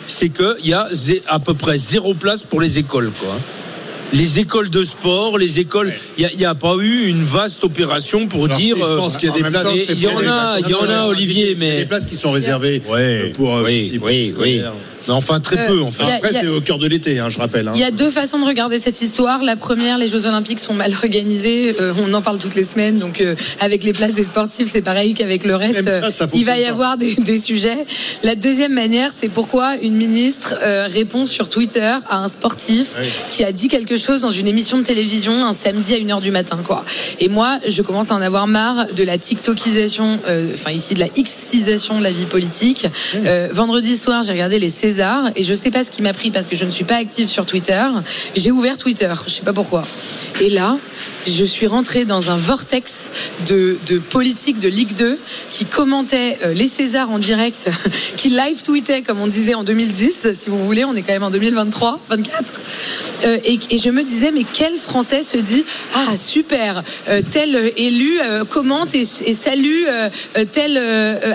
c'est 0.08 0.28
qu'il 0.28 0.66
y 0.66 0.72
a 0.74 0.88
à 1.28 1.38
peu 1.38 1.54
près 1.54 1.76
zéro 1.78 2.14
place 2.14 2.42
pour 2.44 2.60
les 2.60 2.78
écoles, 2.78 3.12
quoi. 3.20 3.38
Les 4.12 4.40
écoles 4.40 4.70
de 4.70 4.82
sport, 4.84 5.36
les 5.36 5.58
écoles, 5.60 5.92
il 6.16 6.28
n'y 6.36 6.44
a, 6.44 6.54
pas 6.54 6.76
eu 6.76 7.06
une 7.06 7.24
vaste 7.24 7.64
opération 7.64 8.28
pour 8.28 8.44
Alors, 8.44 8.56
dire. 8.56 8.76
je 8.76 8.94
pense 8.94 9.16
qu'il 9.16 9.28
y 9.28 9.32
a 9.32 9.34
euh, 9.34 9.42
des 9.42 9.50
places. 9.50 9.66
Il 9.90 10.00
y 10.00 10.06
en 10.06 10.18
a, 10.18 10.58
il 10.60 10.68
y 10.68 10.74
en 10.74 10.88
a, 10.88 11.06
Olivier, 11.06 11.46
Il 11.46 11.50
y 11.50 11.54
a 11.54 11.58
mais. 11.58 11.76
des 11.78 11.86
places 11.86 12.06
qui 12.06 12.14
sont 12.14 12.30
réservées 12.30 12.80
Ouais, 12.88 13.32
pour 13.34 13.56
euh, 13.56 13.64
oui, 13.66 13.98
oui, 14.02 14.34
oui. 14.38 14.62
Enfin, 15.14 15.40
très 15.40 15.58
Euh, 15.58 15.66
peu, 15.68 15.80
en 15.82 15.90
fait. 15.90 16.02
il 16.02 16.08
y 16.08 16.12
a- 16.12 16.14
Après, 16.16 16.32
c'est 16.32 16.46
au 16.46 16.60
cœur 16.60 16.78
de 16.78 16.86
l'été, 16.86 17.18
hein, 17.18 17.28
je 17.30 17.38
rappelle. 17.38 17.68
hein. 17.68 17.72
Il 17.74 17.80
y 17.80 17.84
a 17.84 17.90
deux 17.90 18.10
façons 18.10 18.38
de 18.38 18.44
regarder 18.44 18.78
cette 18.78 19.00
histoire. 19.00 19.42
La 19.42 19.56
première, 19.56 19.98
les 19.98 20.08
Jeux 20.08 20.26
Olympiques 20.26 20.60
sont 20.60 20.74
mal 20.74 20.92
organisés. 21.02 21.74
Euh, 21.80 21.92
on 21.98 22.12
en 22.14 22.22
parle 22.22 22.38
toutes 22.38 22.54
les 22.54 22.64
semaines. 22.64 22.98
Donc, 22.98 23.20
euh, 23.20 23.34
avec 23.60 23.84
les 23.84 23.92
places 23.92 24.14
des 24.14 24.24
sportifs, 24.24 24.68
c'est 24.70 24.82
pareil 24.82 25.14
qu'avec 25.14 25.44
le 25.44 25.56
reste. 25.56 25.84
Même 25.84 26.02
ça, 26.02 26.10
ça 26.10 26.26
il 26.34 26.44
va 26.44 26.58
y 26.58 26.64
pas. 26.64 26.70
avoir 26.70 26.96
des, 26.96 27.14
des 27.16 27.38
sujets. 27.40 27.86
La 28.22 28.34
deuxième 28.34 28.72
manière, 28.72 29.12
c'est 29.12 29.28
pourquoi 29.28 29.76
une 29.82 29.94
ministre 29.94 30.54
euh, 30.62 30.86
répond 30.90 31.26
sur 31.26 31.48
Twitter 31.48 31.92
à 32.08 32.18
un 32.18 32.28
sportif 32.28 32.96
Oui. 33.00 33.06
qui 33.30 33.44
a 33.44 33.52
dit 33.52 33.68
quelque 33.68 33.96
chose 33.96 34.20
dans 34.22 34.30
une 34.30 34.46
émission 34.46 34.78
de 34.78 34.82
télévision 34.82 35.44
un 35.44 35.52
samedi 35.52 35.94
à 35.94 35.98
1h 35.98 36.20
du 36.20 36.30
matin. 36.30 36.58
quoi. 36.64 36.84
Et 37.20 37.28
moi, 37.28 37.58
je 37.68 37.82
commence 37.82 38.10
à 38.10 38.14
en 38.14 38.22
avoir 38.22 38.46
marre 38.46 38.86
de 38.96 39.02
la 39.04 39.18
TikTokisation, 39.18 40.20
enfin 40.54 40.70
ici 40.72 40.94
de 40.94 41.00
la 41.00 41.08
Xisation 41.08 41.98
de 41.98 42.02
la 42.02 42.12
vie 42.12 42.26
politique. 42.26 42.86
Vendredi 43.52 43.96
soir, 43.96 44.22
j'ai 44.22 44.32
regardé 44.32 44.58
les 44.58 44.68
Et 45.34 45.42
je 45.42 45.54
sais 45.54 45.70
pas 45.70 45.84
ce 45.84 45.90
qui 45.90 46.02
m'a 46.02 46.12
pris 46.12 46.30
parce 46.30 46.46
que 46.46 46.56
je 46.56 46.64
ne 46.64 46.70
suis 46.70 46.84
pas 46.84 46.96
active 46.96 47.28
sur 47.28 47.46
Twitter. 47.46 47.84
J'ai 48.34 48.50
ouvert 48.50 48.76
Twitter, 48.76 49.12
je 49.26 49.32
sais 49.32 49.42
pas 49.42 49.52
pourquoi. 49.52 49.82
Et 50.40 50.50
là, 50.50 50.78
je 51.26 51.44
suis 51.44 51.66
rentrée 51.66 52.04
dans 52.04 52.30
un 52.30 52.36
vortex 52.36 53.10
de, 53.46 53.76
de 53.86 53.98
politique 53.98 54.58
de 54.58 54.68
Ligue 54.68 54.94
2 54.96 55.18
qui 55.50 55.64
commentait 55.64 56.38
euh, 56.44 56.52
les 56.54 56.68
Césars 56.68 57.10
en 57.10 57.18
direct, 57.18 57.68
qui 58.16 58.30
live 58.30 58.62
tweetait 58.62 59.02
comme 59.02 59.20
on 59.20 59.26
disait 59.26 59.54
en 59.54 59.64
2010, 59.64 60.32
si 60.32 60.50
vous 60.50 60.64
voulez, 60.64 60.84
on 60.84 60.94
est 60.94 61.02
quand 61.02 61.12
même 61.12 61.22
en 61.22 61.30
2023, 61.30 62.00
24. 62.08 62.44
Euh, 63.24 63.38
et, 63.44 63.58
et 63.70 63.78
je 63.78 63.90
me 63.90 64.02
disais, 64.02 64.30
mais 64.30 64.44
quel 64.50 64.76
Français 64.76 65.22
se 65.22 65.36
dit 65.38 65.64
Ah, 65.94 66.16
super, 66.16 66.82
euh, 67.08 67.22
tel 67.30 67.72
élu 67.76 68.18
euh, 68.22 68.44
commente 68.44 68.94
et, 68.94 69.02
et 69.24 69.34
salue 69.34 69.84
tel 70.52 70.76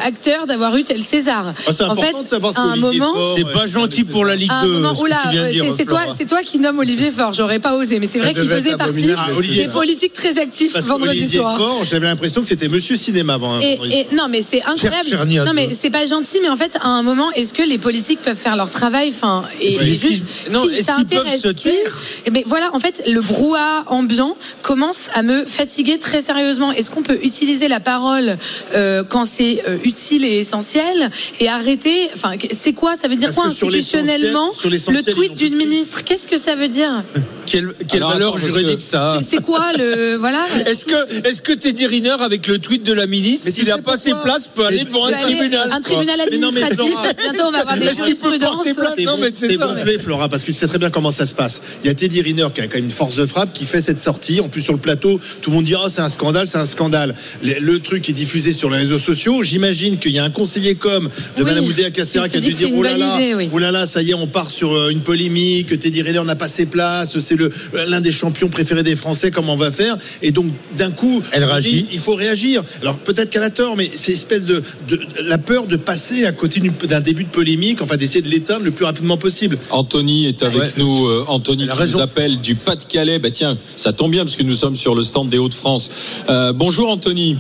acteur 0.03 0.45
d'avoir 0.47 0.75
eu 0.77 0.83
tel 0.83 1.03
César. 1.03 1.53
Ah, 1.67 1.71
c'est 1.73 1.83
En 1.83 1.91
important 1.91 2.17
fait, 2.19 2.23
de 2.23 2.27
savoir 2.27 2.53
si 2.53 2.59
à 2.59 2.63
un 2.63 2.81
Olivier 2.83 2.99
moment, 2.99 3.35
C'est 3.35 3.51
pas 3.53 3.65
gentil 3.65 4.03
pour 4.03 4.25
la. 4.25 4.35
Ligue 4.35 4.49
à 4.51 4.59
un 4.61 4.65
2. 4.65 4.73
moment, 4.73 4.95
ce 4.95 4.99
que 5.01 5.05
oula, 5.05 5.17
tu 5.23 5.29
viens 5.31 5.41
de 5.43 5.47
euh, 5.47 5.51
dire, 5.51 5.65
c'est- 5.75 5.85
toi, 5.85 5.99
Florent. 6.01 6.15
c'est 6.17 6.25
toi 6.25 6.41
qui 6.43 6.59
nomme 6.59 6.79
Olivier 6.79 7.11
Faure. 7.11 7.33
J'aurais 7.33 7.59
pas 7.59 7.75
osé, 7.75 7.99
mais 7.99 8.07
c'est 8.07 8.19
vrai 8.19 8.33
qu'il 8.33 8.47
faisait 8.49 8.75
partie 8.77 9.09
Ah, 9.17 9.27
Olivier 9.37 9.65
des 9.65 9.69
Faure. 9.81 9.85
politiques 9.85 10.13
très 10.13 10.37
actifs 10.39 10.73
Parce 10.73 10.85
vendredi 10.87 11.29
soir. 11.29 11.59
J'avais 11.83 12.07
l'impression 12.07 12.41
que 12.41 12.47
c'était 12.47 12.67
Monsieur 12.67 12.95
Cinéma 12.95 13.33
avant. 13.35 13.59
Et, 13.59 13.79
et- 13.91 14.15
non, 14.15 14.27
mais 14.29 14.41
c'est 14.41 14.61
incroyable. 14.63 15.29
Non, 15.45 15.53
mais 15.53 15.69
c'est 15.79 15.89
pas 15.89 16.05
gentil, 16.05 16.39
mais 16.41 16.49
en 16.49 16.55
fait, 16.57 16.77
à 16.81 16.87
un 16.87 17.03
moment, 17.03 17.31
est-ce 17.31 17.53
que 17.53 17.63
les 17.63 17.77
politiques 17.77 18.21
peuvent 18.21 18.37
faire 18.37 18.55
leur 18.55 18.69
travail 18.69 19.09
Enfin, 19.09 19.43
et, 19.59 19.77
Ouais. 19.77 19.87
et 19.87 19.91
Est-ce 19.91 20.07
juste, 20.07 20.23
non, 20.51 20.63
qui- 20.67 20.75
est-ce 20.75 20.83
ça 20.85 20.93
qu'ils 20.95 21.05
peuvent 21.05 21.19
intéresse 21.19 21.41
se 21.41 21.47
taire 21.49 22.01
Eh 22.25 22.31
ben 22.31 22.43
voilà, 22.45 22.69
en 22.73 22.79
fait, 22.79 23.01
le 23.07 23.21
brouhaha 23.21 23.83
ambiant 23.87 24.35
commence 24.61 25.09
à 25.13 25.23
me 25.23 25.45
fatiguer 25.45 25.97
très 25.99 26.21
sérieusement. 26.21 26.71
Est-ce 26.71 26.91
qu'on 26.91 27.03
peut 27.03 27.19
utiliser 27.23 27.67
la 27.67 27.79
parole 27.79 28.37
euh, 28.75 29.03
quand 29.07 29.25
c'est 29.25 29.63
euh, 29.67 29.77
utile 29.83 30.23
et 30.25 30.39
essentiel 30.39 31.09
et 31.39 31.47
arrêter 31.49 32.09
Enfin, 32.13 32.31
c'est 32.55 32.73
quoi 32.73 32.95
Ça 33.01 33.07
veut 33.07 33.15
dire 33.15 33.29
Parce 33.33 33.35
quoi 33.35 33.45
institutionnellement 33.47 34.51
sur 34.51 34.69
Le 34.69 35.01
tweet 35.13 35.33
d'une 35.35 35.55
ministre, 35.55 36.03
qu'est-ce 36.03 36.27
que 36.27 36.37
ça 36.37 36.55
veut 36.55 36.67
dire? 36.67 37.03
Quelle, 37.51 37.73
quelle 37.89 37.97
Alors, 37.99 38.13
valeur 38.13 38.35
attends, 38.37 38.45
juridique 38.47 38.77
que- 38.77 38.83
ça 38.83 39.15
a 39.15 39.21
C'est 39.23 39.41
quoi 39.43 39.73
le 39.77 40.15
voilà 40.15 40.41
Est-ce 40.65 40.85
que, 40.85 41.27
est-ce 41.27 41.41
que 41.41 41.51
Teddy 41.51 41.85
Riner, 41.85 42.15
avec 42.21 42.47
le 42.47 42.59
tweet 42.59 42.83
de 42.83 42.93
la 42.93 43.07
ministre, 43.07 43.49
s'il 43.51 43.65
n'a 43.65 43.77
pas 43.79 43.97
ses 43.97 44.13
places, 44.23 44.47
peut 44.47 44.65
aller 44.65 44.85
devant 44.85 45.07
un 45.07 45.11
tribunal 45.11 45.69
un 45.69 45.81
tribunal 45.81 46.21
Mais 46.31 46.37
non, 46.37 46.51
mais 46.53 46.63
administratif. 46.63 47.17
Bientôt, 47.21 47.43
on 47.47 47.51
va 47.51 47.59
avoir 47.59 47.77
des 47.77 47.85
Est-ce 47.87 48.03
qu'il 48.03 48.15
peut 48.15 48.39
porter 48.39 48.69
jurisprudences. 48.69 48.99
Non, 49.05 49.15
bon- 49.15 49.21
mais 49.21 49.29
c'est 49.33 49.57
gonflé, 49.57 49.99
Flora, 49.99 50.29
parce 50.29 50.43
que 50.43 50.47
tu 50.47 50.53
sais 50.53 50.67
très 50.67 50.77
bien 50.77 50.89
comment 50.89 51.11
ça 51.11 51.25
se 51.25 51.35
passe. 51.35 51.59
Il 51.83 51.87
y 51.87 51.89
a 51.89 51.93
Teddy 51.93 52.21
Riner 52.21 52.47
qui 52.55 52.61
a 52.61 52.67
quand 52.67 52.75
même 52.75 52.85
une 52.85 52.91
force 52.91 53.15
de 53.17 53.25
frappe, 53.25 53.51
qui 53.51 53.65
fait 53.65 53.81
cette 53.81 53.99
sortie. 53.99 54.39
En 54.39 54.47
plus, 54.47 54.61
sur 54.61 54.73
le 54.73 54.79
plateau, 54.79 55.19
tout 55.41 55.49
le 55.49 55.57
monde 55.57 55.65
dit 55.65 55.75
Oh, 55.75 55.87
c'est 55.89 56.01
un 56.01 56.09
scandale, 56.09 56.47
c'est 56.47 56.57
un 56.57 56.65
scandale. 56.65 57.13
Le, 57.43 57.59
le 57.59 57.79
truc 57.79 58.07
est 58.07 58.13
diffusé 58.13 58.53
sur 58.53 58.69
les 58.69 58.77
réseaux 58.77 58.97
sociaux. 58.97 59.43
J'imagine 59.43 59.97
qu'il 59.99 60.11
y 60.13 60.19
a 60.19 60.23
un 60.23 60.29
conseiller 60.29 60.75
com 60.75 61.09
de 61.35 61.43
Oui, 61.43 61.49
Madame 61.49 61.65
Oudéa 61.65 61.91
Castera 61.91 62.29
qui 62.29 62.37
a 62.37 62.39
dû 62.39 62.51
dire 62.53 62.69
Oh 62.73 62.81
là 62.83 62.95
là, 62.97 63.17
oui. 63.35 63.49
oh 63.51 63.59
là 63.59 63.71
là, 63.71 63.85
ça 63.85 64.01
y 64.01 64.11
est, 64.11 64.13
on 64.13 64.27
part 64.27 64.49
sur 64.49 64.73
euh, 64.73 64.89
une 64.89 65.01
polémique. 65.01 65.77
Teddy 65.77 66.01
Riner 66.01 66.23
n'a 66.23 66.37
pas 66.37 66.47
ses 66.47 66.65
places. 66.65 67.19
C'est 67.19 67.35
le 67.35 67.40
l'un 67.87 68.01
des 68.01 68.11
champions 68.11 68.49
préférés 68.49 68.83
des 68.83 68.95
Français. 68.95 69.31
Comment 69.31 69.53
on 69.53 69.57
va 69.57 69.71
faire 69.71 69.97
Et 70.21 70.31
donc, 70.31 70.47
d'un 70.77 70.91
coup, 70.91 71.21
Elle 71.31 71.43
réagit. 71.45 71.85
Il 71.91 71.99
faut 71.99 72.15
réagir. 72.15 72.63
Alors, 72.81 72.97
peut-être 72.97 73.29
qu'elle 73.29 73.43
a 73.43 73.49
tort, 73.49 73.75
mais 73.77 73.89
c'est 73.93 74.11
espèce 74.11 74.45
de, 74.45 74.61
de 74.87 74.99
la 75.23 75.37
peur 75.37 75.65
de 75.67 75.75
passer 75.77 76.25
à 76.25 76.31
côté 76.31 76.59
d'un 76.87 76.99
début 76.99 77.23
de 77.23 77.29
polémique, 77.29 77.81
enfin 77.81 77.97
d'essayer 77.97 78.21
de 78.21 78.29
l'éteindre 78.29 78.65
le 78.65 78.71
plus 78.71 78.85
rapidement 78.85 79.17
possible. 79.17 79.57
Anthony 79.69 80.27
est 80.27 80.43
avec 80.43 80.61
Ouais. 80.61 80.67
nous. 80.77 81.07
euh, 81.07 81.25
Anthony 81.27 81.67
qui 81.67 81.75
raison. 81.75 81.97
nous 81.99 82.03
appelle 82.03 82.39
du 82.41 82.55
Pas-de-Calais. 82.55 83.19
Bah 83.19 83.31
tiens, 83.31 83.57
ça 83.75 83.93
tombe 83.93 84.11
bien 84.11 84.23
parce 84.25 84.35
que 84.35 84.43
nous 84.43 84.53
sommes 84.53 84.75
sur 84.75 84.95
le 84.95 85.01
stand 85.01 85.29
des 85.29 85.37
Hauts-de-France. 85.37 85.89
Euh, 86.29 86.53
bonjour 86.53 86.89
Anthony. 86.89 87.37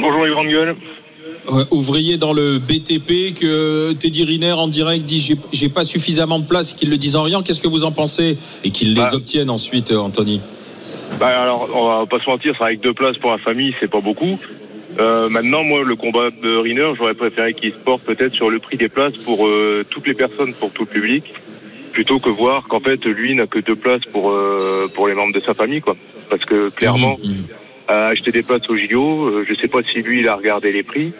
Bonjour 0.00 0.24
les 0.24 0.30
grandes 0.32 0.48
gueules. 0.48 0.74
Ouvrier 1.70 2.16
dans 2.16 2.32
le 2.32 2.58
BTP 2.58 3.32
que 3.38 3.92
Teddy 3.92 4.24
Riner 4.24 4.52
en 4.52 4.68
direct 4.68 5.04
dit 5.04 5.20
j'ai- 5.20 5.36
j'ai 5.52 5.68
pas 5.68 5.84
suffisamment 5.84 6.38
de 6.38 6.46
place 6.46 6.72
et 6.72 6.74
qu'il 6.76 6.90
le 6.90 6.96
dise 6.96 7.16
en 7.16 7.22
riant. 7.22 7.42
Qu'est-ce 7.42 7.60
que 7.60 7.68
vous 7.68 7.84
en 7.84 7.92
pensez 7.92 8.36
Et 8.64 8.70
qu'il 8.70 8.94
les 8.94 9.00
Bah. 9.02 9.10
obtienne 9.14 9.50
ensuite, 9.50 9.92
euh, 9.92 9.98
Anthony. 9.98 10.40
Bah 11.20 11.28
alors, 11.40 11.68
on 11.74 11.86
va 12.00 12.06
pas 12.06 12.18
se 12.22 12.28
mentir, 12.28 12.54
c'est 12.58 12.64
avec 12.64 12.80
deux 12.80 12.92
places 12.92 13.16
pour 13.18 13.30
la 13.30 13.38
famille, 13.38 13.74
c'est 13.80 13.90
pas 13.90 14.00
beaucoup. 14.00 14.38
Euh, 14.98 15.28
maintenant, 15.28 15.62
moi, 15.62 15.82
le 15.84 15.94
combat 15.94 16.30
de 16.30 16.56
Riner, 16.56 16.90
j'aurais 16.98 17.14
préféré 17.14 17.54
qu'il 17.54 17.70
se 17.70 17.76
porte 17.76 18.02
peut-être 18.02 18.34
sur 18.34 18.50
le 18.50 18.58
prix 18.58 18.76
des 18.76 18.88
places 18.88 19.16
pour 19.18 19.46
euh, 19.46 19.84
toutes 19.88 20.06
les 20.06 20.14
personnes, 20.14 20.52
pour 20.54 20.70
tout 20.72 20.82
le 20.82 20.88
public, 20.88 21.24
plutôt 21.92 22.18
que 22.18 22.28
voir 22.30 22.64
qu'en 22.66 22.80
fait, 22.80 23.04
lui 23.04 23.34
n'a 23.34 23.46
que 23.46 23.58
deux 23.60 23.76
places 23.76 24.00
pour 24.12 24.30
euh, 24.32 24.88
pour 24.94 25.06
les 25.06 25.14
membres 25.14 25.34
de 25.34 25.40
sa 25.40 25.54
famille, 25.54 25.80
quoi. 25.80 25.96
Parce 26.28 26.44
que 26.44 26.70
clairement, 26.70 27.18
Mhm, 27.22 27.30
mhm. 27.30 27.44
a 27.88 28.06
acheté 28.08 28.32
des 28.32 28.42
places 28.42 28.68
au 28.68 28.76
JO. 28.76 29.44
Je 29.48 29.54
sais 29.54 29.68
pas 29.68 29.82
si 29.82 30.02
lui, 30.02 30.20
il 30.20 30.28
a 30.28 30.34
regardé 30.34 30.72
les 30.72 30.82
prix, 30.82 31.12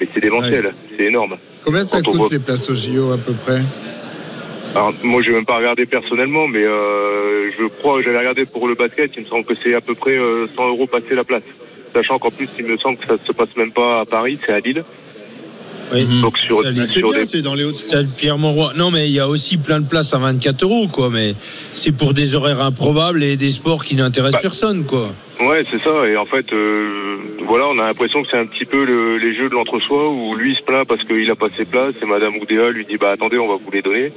mais 0.00 0.08
c'est 0.12 0.20
démentiel. 0.20 0.72
C'est 0.96 1.04
énorme. 1.04 1.36
Combien 1.64 1.82
ça 1.82 1.98
Quand 2.00 2.10
coûte 2.12 2.16
voit- 2.20 2.28
les 2.30 2.38
places 2.38 2.68
au 2.70 2.74
JO 2.74 3.12
à 3.12 3.18
peu 3.18 3.32
près 3.32 3.60
Alors, 4.74 4.92
moi, 5.02 5.20
je 5.22 5.28
vais 5.30 5.36
même 5.36 5.44
pas 5.44 5.58
regarder 5.58 5.84
personnellement, 5.86 6.48
mais 6.48 6.64
euh, 6.64 7.50
je 7.58 7.64
crois 7.66 7.98
que 7.98 8.04
j'avais 8.04 8.18
regardé 8.18 8.44
pour 8.46 8.66
le 8.68 8.74
basket. 8.74 9.10
Il 9.16 9.24
me 9.24 9.28
semble 9.28 9.44
que 9.44 9.54
c'est 9.62 9.74
à 9.74 9.80
peu 9.80 9.94
près 9.94 10.16
euh, 10.16 10.46
100 10.56 10.68
euros 10.68 10.86
passer 10.86 11.14
la 11.14 11.24
place. 11.24 11.42
Sachant 11.92 12.18
qu'en 12.20 12.30
plus, 12.30 12.48
il 12.58 12.66
me 12.66 12.78
semble 12.78 12.98
que 12.98 13.06
ça 13.06 13.16
se 13.24 13.32
passe 13.32 13.54
même 13.56 13.72
pas 13.72 14.00
à 14.00 14.04
Paris, 14.04 14.38
c'est 14.46 14.52
à 14.52 14.60
Lille. 14.60 14.84
Oui. 15.92 16.06
Donc 16.22 16.38
sur, 16.38 16.62
C'est 16.62 16.86
sur 16.86 17.10
bien, 17.10 17.20
des 17.20 17.26
c'est 17.26 17.42
dans 17.42 17.54
les 17.54 17.64
hauts 17.64 17.74
Stade 17.74 18.06
Pierre 18.18 18.38
Monroy. 18.38 18.72
Non, 18.76 18.90
mais 18.90 19.08
il 19.08 19.12
y 19.12 19.20
a 19.20 19.28
aussi 19.28 19.56
plein 19.56 19.80
de 19.80 19.86
places 19.86 20.14
à 20.14 20.18
24 20.18 20.62
euros, 20.62 20.86
quoi. 20.88 21.10
Mais 21.10 21.34
c'est 21.72 21.92
pour 21.92 22.14
des 22.14 22.34
horaires 22.34 22.62
improbables 22.62 23.22
et 23.24 23.36
des 23.36 23.50
sports 23.50 23.82
qui 23.84 23.96
n'intéressent 23.96 24.34
Bah. 24.34 24.42
personne, 24.42 24.84
quoi. 24.84 25.12
Ouais, 25.40 25.64
c'est 25.70 25.82
ça. 25.82 26.06
Et 26.06 26.16
en 26.16 26.26
fait, 26.26 26.52
euh, 26.52 27.16
voilà, 27.46 27.66
on 27.68 27.78
a 27.78 27.86
l'impression 27.86 28.22
que 28.22 28.28
c'est 28.30 28.36
un 28.36 28.46
petit 28.46 28.64
peu 28.66 28.84
le- 28.84 29.16
les 29.18 29.34
jeux 29.34 29.48
de 29.48 29.54
l'entre-soi 29.54 30.10
où 30.10 30.34
lui 30.34 30.54
se 30.54 30.62
plaint 30.62 30.86
parce 30.86 31.02
qu'il 31.04 31.28
a 31.30 31.34
pas 31.34 31.48
ses 31.56 31.64
places 31.64 31.94
et 32.02 32.06
Madame 32.06 32.36
Oudéa 32.36 32.70
lui 32.70 32.84
dit 32.84 32.96
bah 32.98 33.10
attendez, 33.12 33.38
on 33.38 33.48
va 33.48 33.54
vous 33.54 33.70
les 33.72 33.82
donner. 33.82 34.12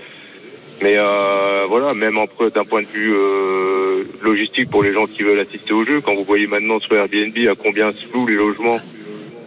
Mais 0.81 0.95
euh, 0.97 1.65
voilà, 1.69 1.93
même 1.93 2.15
d'un 2.53 2.65
point 2.65 2.81
de 2.81 2.87
vue 2.87 3.13
euh, 3.15 4.03
logistique 4.21 4.69
pour 4.69 4.83
les 4.83 4.91
gens 4.93 5.05
qui 5.05 5.23
veulent 5.23 5.39
assister 5.39 5.71
au 5.71 5.85
jeu, 5.85 6.01
quand 6.01 6.13
vous 6.13 6.25
voyez 6.25 6.45
maintenant 6.47 6.79
sur 6.79 6.93
Airbnb 6.93 7.37
à 7.49 7.55
combien 7.55 7.91
se 7.93 8.03
louent 8.13 8.27
les 8.27 8.35
logements 8.35 8.79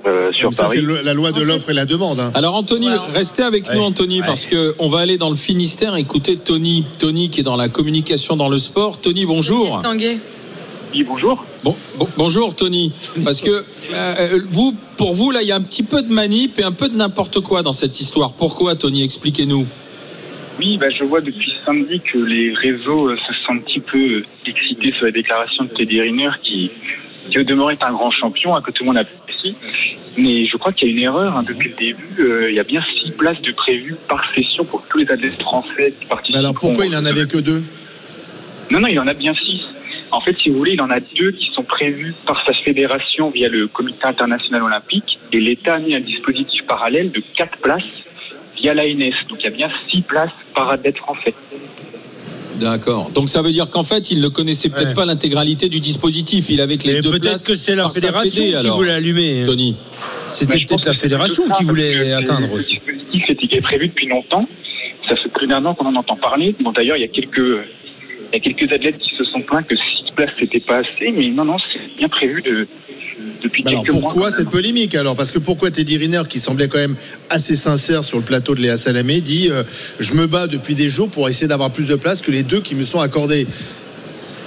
euh, 0.06 0.32
sur 0.32 0.52
Ça, 0.54 0.66
c'est 0.68 0.82
Paris. 0.82 0.98
la 1.04 1.14
loi 1.14 1.32
de 1.32 1.42
l'offre 1.42 1.70
et 1.70 1.74
la 1.74 1.84
demande. 1.86 2.20
hein. 2.20 2.30
Alors 2.34 2.54
Anthony, 2.54 2.88
restez 3.14 3.42
avec 3.42 3.72
nous 3.74 3.80
Anthony 3.82 4.20
parce 4.20 4.46
que 4.46 4.74
on 4.78 4.88
va 4.88 5.00
aller 5.00 5.18
dans 5.18 5.30
le 5.30 5.36
Finistère 5.36 5.94
écouter 5.96 6.36
Tony, 6.36 6.84
Tony 6.98 7.30
qui 7.30 7.40
est 7.40 7.44
dans 7.44 7.56
la 7.56 7.68
communication 7.68 8.36
dans 8.36 8.48
le 8.48 8.58
sport. 8.58 9.00
Tony, 9.00 9.26
bonjour. 9.26 9.82
Oui, 10.94 11.02
bonjour. 11.02 11.44
Bon, 11.64 11.76
bon- 11.98 12.08
bonjour 12.16 12.54
Tony, 12.54 12.92
parce 13.24 13.40
que 13.40 13.64
euh, 13.92 14.40
vous, 14.48 14.74
pour 14.96 15.14
vous 15.14 15.30
là, 15.32 15.42
il 15.42 15.48
y 15.48 15.52
a 15.52 15.56
un 15.56 15.60
petit 15.60 15.82
peu 15.82 16.00
de 16.00 16.10
manip 16.12 16.58
et 16.58 16.62
un 16.62 16.72
peu 16.72 16.88
de 16.88 16.96
n'importe 16.96 17.40
quoi 17.40 17.62
dans 17.62 17.72
cette 17.72 18.00
histoire. 18.00 18.32
Pourquoi 18.32 18.76
Tony 18.76 19.02
Expliquez-nous. 19.02 19.66
Oui, 20.58 20.78
bah, 20.78 20.88
je 20.88 21.04
vois 21.04 21.20
depuis 21.20 21.52
samedi 21.66 22.00
que 22.00 22.16
les 22.18 22.54
réseaux 22.54 23.08
euh, 23.10 23.16
se 23.16 23.32
sentent 23.44 23.56
un 23.58 23.58
petit 23.58 23.80
peu 23.80 23.98
euh, 23.98 24.24
excités 24.46 24.90
sur 24.96 25.04
la 25.04 25.10
déclaration 25.10 25.64
de 25.64 25.68
Teddy 25.70 26.00
Riner 26.00 26.30
qui, 26.42 26.70
qui 27.30 27.38
au 27.38 27.42
demeurant 27.44 27.70
est 27.70 27.82
un 27.82 27.92
grand 27.92 28.10
champion, 28.10 28.54
hein, 28.54 28.62
que 28.62 28.70
tout 28.70 28.82
le 28.84 28.88
monde 28.88 28.98
apprécie. 28.98 29.54
Mais 30.16 30.46
je 30.46 30.56
crois 30.56 30.72
qu'il 30.72 30.88
y 30.88 30.90
a 30.90 30.94
une 30.94 31.02
erreur. 31.02 31.36
hein. 31.36 31.42
Depuis 31.42 31.68
le 31.70 31.74
début, 31.74 32.20
euh, 32.20 32.50
il 32.50 32.56
y 32.56 32.60
a 32.60 32.64
bien 32.64 32.82
six 32.98 33.10
places 33.10 33.40
de 33.42 33.52
prévues 33.52 33.96
par 34.08 34.32
session 34.34 34.64
pour 34.64 34.82
tous 34.88 34.98
les 34.98 35.10
athlètes 35.10 35.40
français 35.40 35.92
qui 35.98 36.06
participent. 36.06 36.34
Mais 36.34 36.38
alors 36.38 36.54
pourquoi 36.54 36.86
il 36.86 36.96
en 36.96 37.04
avait 37.04 37.26
que 37.26 37.38
deux? 37.38 37.62
Non, 38.70 38.80
non, 38.80 38.88
il 38.88 38.98
en 38.98 39.06
a 39.06 39.14
bien 39.14 39.34
six. 39.34 39.60
En 40.10 40.20
fait, 40.20 40.36
si 40.38 40.48
vous 40.50 40.56
voulez, 40.58 40.72
il 40.72 40.80
en 40.80 40.90
a 40.90 41.00
deux 41.00 41.32
qui 41.32 41.50
sont 41.52 41.64
prévus 41.64 42.14
par 42.26 42.44
sa 42.46 42.52
fédération 42.54 43.28
via 43.30 43.48
le 43.48 43.66
Comité 43.66 44.04
international 44.04 44.62
olympique 44.62 45.18
et 45.32 45.40
l'État 45.40 45.74
a 45.74 45.78
mis 45.78 45.94
un 45.94 46.00
dispositif 46.00 46.64
parallèle 46.66 47.10
de 47.10 47.22
quatre 47.36 47.58
places 47.58 47.82
via 48.56 48.72
l'ANS. 48.72 49.26
Donc 49.28 49.40
il 49.40 49.44
y 49.44 49.46
a 49.48 49.50
bien 49.50 49.68
six 49.90 50.02
places 50.02 50.32
par 50.54 50.70
athlète 50.70 50.96
français. 50.96 51.34
D'accord. 52.58 53.10
Donc 53.14 53.28
ça 53.28 53.42
veut 53.42 53.52
dire 53.52 53.68
qu'en 53.70 53.82
fait, 53.82 54.10
il 54.10 54.20
ne 54.20 54.28
connaissait 54.28 54.68
peut-être 54.68 54.88
Ouais. 54.88 54.94
pas 54.94 55.04
l'intégralité 55.06 55.68
du 55.68 55.80
dispositif. 55.80 56.48
Il 56.50 56.60
avait 56.60 56.76
que 56.78 56.84
les 56.88 56.96
Et 56.96 57.00
deux 57.00 57.10
peut-être 57.10 57.22
places. 57.22 57.44
que 57.44 57.54
c'est 57.54 57.74
la 57.74 57.88
fédération 57.88 58.30
fédé, 58.42 58.50
qui 58.50 58.56
alors. 58.56 58.76
voulait 58.76 58.92
allumer. 58.92 59.42
Tony. 59.44 59.76
C'était 60.30 60.58
Bah, 60.58 60.64
peut-être 60.68 60.86
la 60.86 60.92
fédération 60.92 61.44
qui 61.56 61.64
voulait 61.64 61.92
que 61.94 62.12
atteindre 62.14 62.48
Le 62.48 62.54
aussi. 62.54 62.74
dispositif 62.76 63.30
était 63.30 63.60
prévu 63.60 63.88
depuis 63.88 64.08
longtemps. 64.08 64.48
Ça 65.08 65.14
fait 65.16 65.28
plus 65.28 65.46
d'un 65.46 65.64
an 65.64 65.74
qu'on 65.74 65.86
en 65.86 65.94
entend 65.96 66.16
parler. 66.16 66.54
Bon, 66.60 66.72
d'ailleurs, 66.72 66.96
il 66.96 67.00
y 67.02 67.04
a 67.04 67.08
quelques, 67.08 67.36
il 67.38 68.32
y 68.32 68.36
a 68.36 68.40
quelques 68.40 68.72
athlètes 68.72 68.98
qui 68.98 69.14
se 69.16 69.24
sont 69.24 69.40
plaints 69.42 69.62
que 69.62 69.76
six 69.76 70.10
places 70.16 70.30
c'était 70.38 70.58
pas 70.60 70.78
assez, 70.78 71.12
mais 71.12 71.28
non, 71.28 71.44
non, 71.44 71.56
c'est 71.72 71.96
bien 71.96 72.08
prévu 72.08 72.42
de, 72.42 72.66
depuis 73.42 73.62
Bah 73.62 73.70
alors 73.70 73.82
quelques 73.84 73.92
pourquoi 74.00 74.30
cette 74.30 74.50
polémique 74.50 74.94
alors? 74.94 75.16
Parce 75.16 75.32
que 75.32 75.38
pourquoi 75.38 75.70
Teddy 75.70 75.96
Riner, 75.98 76.22
qui 76.28 76.40
semblait 76.40 76.68
quand 76.68 76.78
même 76.78 76.96
assez 77.30 77.56
sincère 77.56 78.04
sur 78.04 78.18
le 78.18 78.24
plateau 78.24 78.54
de 78.54 78.60
Léa 78.60 78.76
Salamé, 78.76 79.20
dit 79.20 79.48
euh, 79.50 79.62
Je 80.00 80.14
me 80.14 80.26
bats 80.26 80.46
depuis 80.46 80.74
des 80.74 80.88
jours 80.88 81.08
pour 81.10 81.28
essayer 81.28 81.46
d'avoir 81.48 81.70
plus 81.70 81.88
de 81.88 81.96
place 81.96 82.22
que 82.22 82.30
les 82.30 82.42
deux 82.42 82.60
qui 82.60 82.74
me 82.74 82.82
sont 82.82 83.00
accordés. 83.00 83.46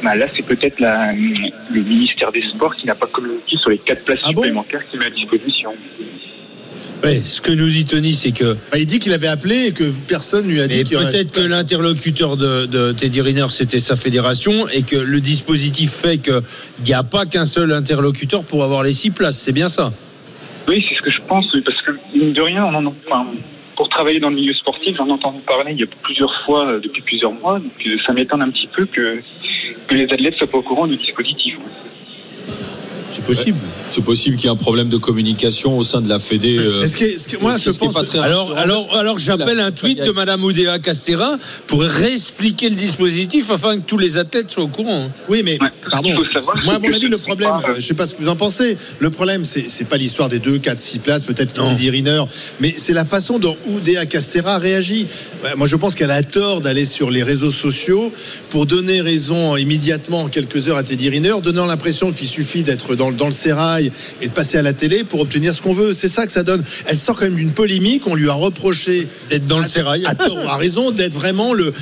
Bah, 0.04 0.15
là, 0.15 0.28
c'est 0.34 0.43
peut-être 0.45 0.80
le 0.80 1.82
ministère 1.84 2.32
des 2.32 2.41
Sports 2.41 2.75
qui 2.75 2.88
n'a 2.88 2.95
pas 2.95 3.08
communiqué 3.08 3.58
sur 3.58 3.69
les 3.69 3.78
quatre 3.78 4.06
places 4.06 4.19
Ah 4.23 4.32
bon? 4.32 4.41
supplémentaires 4.43 4.88
qu'il 4.89 4.99
met 4.99 5.08
à 5.08 5.10
disposition. 5.10 5.71
Ouais, 7.03 7.21
ce 7.23 7.39
que 7.39 7.51
nous 7.51 7.69
dit 7.69 7.85
Tony, 7.85 8.13
c'est 8.13 8.31
que 8.31 8.57
Bah, 8.71 8.77
il 8.77 8.85
dit 8.85 8.99
qu'il 8.99 9.13
avait 9.13 9.27
appelé 9.27 9.67
et 9.67 9.71
que 9.71 9.85
personne 10.07 10.47
lui 10.47 10.59
a 10.59 10.67
dit 10.67 10.83
qu'il 10.83 10.97
peut-être 10.97 11.31
que 11.31 11.41
l'interlocuteur 11.41 12.35
de, 12.35 12.65
de 12.65 12.91
Teddy 12.91 13.21
Riner, 13.21 13.47
c'était 13.49 13.79
sa 13.79 13.95
fédération 13.95 14.67
et 14.67 14.81
que 14.83 14.97
le 14.97 15.21
dispositif 15.21 15.91
fait 15.91 16.17
qu'il 16.17 16.41
n'y 16.85 16.93
a 16.93 17.03
pas 17.03 17.25
qu'un 17.25 17.45
seul 17.45 17.71
interlocuteur 17.71 18.43
pour 18.43 18.63
avoir 18.63 18.83
les 18.83 18.93
six 18.93 19.12
places. 19.12 19.38
C'est 19.38 19.53
bien 19.53 19.69
ça? 19.69 19.93
Oui, 20.67 20.85
c'est 20.88 20.95
ce 20.95 21.01
que 21.01 21.09
je 21.09 21.21
pense, 21.21 21.51
oui, 21.53 21.62
parce 21.65 21.81
que 21.81 21.91
mine 22.13 22.33
de 22.33 22.41
rien, 22.41 22.65
on 22.65 22.75
en, 22.75 22.93
enfin, 23.07 23.25
pour 23.77 23.88
travailler 23.88 24.19
dans 24.19 24.29
le 24.29 24.35
milieu 24.35 24.53
sportif, 24.53 24.97
j'en 24.97 25.07
ai 25.07 25.12
entendu 25.12 25.39
parler 25.47 25.71
il 25.71 25.79
y 25.79 25.83
a 25.83 25.88
plusieurs 26.03 26.35
fois 26.43 26.67
euh, 26.67 26.79
depuis 26.81 27.01
plusieurs 27.01 27.31
mois, 27.31 27.59
donc 27.59 27.71
euh, 27.88 27.95
ça 28.05 28.12
m'étonne 28.12 28.41
un 28.41 28.49
petit 28.49 28.67
peu 28.67 28.85
que, 28.85 29.21
que 29.88 29.95
les 29.95 30.03
athlètes 30.03 30.35
soient 30.35 30.47
pas 30.47 30.57
au 30.57 30.62
courant 30.62 30.85
du 30.85 30.97
dispositif. 30.97 31.55
C'est 33.19 33.25
possible. 33.36 33.58
C'est 33.89 34.03
possible 34.03 34.36
qu'il 34.36 34.45
y 34.45 34.47
ait 34.47 34.51
un 34.51 34.55
problème 34.55 34.89
de 34.89 34.97
communication 34.97 35.77
au 35.77 35.84
sein 35.84 36.01
de 36.01 36.10
la 36.10 36.19
Fédé. 36.19 36.58
euh, 36.58 36.84
Est-ce 36.84 36.97
que, 36.97 37.05
est-ce 37.05 37.27
que- 37.27 37.38
moi, 37.38 37.58
c'est 37.58 37.65
je 37.65 37.71
ce 37.71 37.79
qui 37.79 37.86
est 37.86 37.88
pense. 37.88 37.95
pas 37.95 38.03
très 38.03 38.19
Alors, 38.19 38.49
rassurant. 38.49 38.62
alors, 38.62 38.95
alors 38.97 39.19
j'appelle 39.19 39.60
un 39.60 39.71
tweet 39.71 40.03
de 40.03 40.12
Madame 40.12 40.43
Oudéa 40.43 40.79
Castera 40.79 41.38
pour 41.67 41.82
réexpliquer 41.82 42.69
le 42.69 42.75
dispositif 42.75 43.51
afin 43.51 43.77
que 43.77 43.84
tous 43.86 43.97
les 43.97 44.17
athlètes 44.17 44.49
soient 44.51 44.63
au 44.63 44.67
courant. 44.67 45.10
Oui, 45.27 45.41
mais 45.43 45.58
Ouais. 45.62 45.69
pardon. 45.89 46.13
Moi, 46.63 46.75
à 46.75 46.79
mon 46.79 46.93
avis, 46.93 47.08
le 47.08 47.17
problème, 47.17 47.49
euh, 47.67 47.75
je 47.77 47.82
sais 47.86 47.93
pas 47.93 48.05
ce 48.08 48.15
que 48.15 48.21
vous 48.21 48.29
en 48.29 48.36
pensez. 48.36 48.77
Le 48.99 49.10
problème, 49.10 49.43
c'est 49.45 49.65
c'est 49.69 49.86
pas 49.88 49.97
l'histoire 49.97 50.29
des 50.29 50.39
deux, 50.39 50.58
quatre, 50.60 50.82
six 50.82 50.99
places, 50.99 51.23
peut-être. 51.23 51.53
Teddy 51.53 51.89
Riner, 51.89 52.23
mais 52.60 52.73
c'est 52.77 52.93
la 52.93 53.05
façon 53.05 53.39
dont 53.39 53.58
Oudéa 53.67 54.05
Castera 54.05 54.58
réagit. 54.60 55.08
Moi, 55.58 55.67
je 55.67 55.75
pense 55.75 55.95
qu'elle 55.95 56.12
a 56.12 56.21
tort 56.23 56.62
d'aller 56.62 56.86
sur 56.86 57.10
les 57.12 57.23
réseaux 57.23 57.49
sociaux 57.51 58.12
pour 58.49 58.65
donner 58.65 59.01
raison 59.01 59.58
immédiatement 59.58 60.21
en 60.23 60.27
quelques 60.29 60.67
heures 60.69 60.77
à 60.77 60.84
Teddy 60.84 61.10
Riner, 61.10 61.34
donnant 61.43 61.65
l'impression 61.65 62.12
qu'il 62.12 62.27
suffit 62.27 62.63
d'être 62.63 62.95
dans, 62.95 63.08
dans 63.17 63.25
le 63.27 63.31
sérail 63.31 63.91
et 64.21 64.27
de 64.27 64.31
passer 64.33 64.57
à 64.57 64.61
la 64.61 64.73
télé 64.73 65.03
pour 65.03 65.19
obtenir 65.21 65.53
ce 65.53 65.61
qu'on 65.61 65.73
veut. 65.73 65.93
C'est 65.93 66.07
ça 66.07 66.25
que 66.25 66.31
ça 66.31 66.43
donne. 66.43 66.63
Elle 66.85 66.97
sort 66.97 67.15
quand 67.15 67.25
même 67.25 67.35
d'une 67.35 67.51
polémique. 67.51 68.07
On 68.07 68.15
lui 68.15 68.29
a 68.29 68.33
reproché 68.33 69.07
D'être 69.29 69.47
dans 69.47 69.59
le 69.59 69.67
sérail. 69.67 70.03
à 70.05 70.15
tort 70.15 70.35
ou 70.37 70.47
à 70.47 70.57
raison 70.57 70.91
d'être 70.91 71.13
vraiment 71.13 71.53
le 71.53 71.73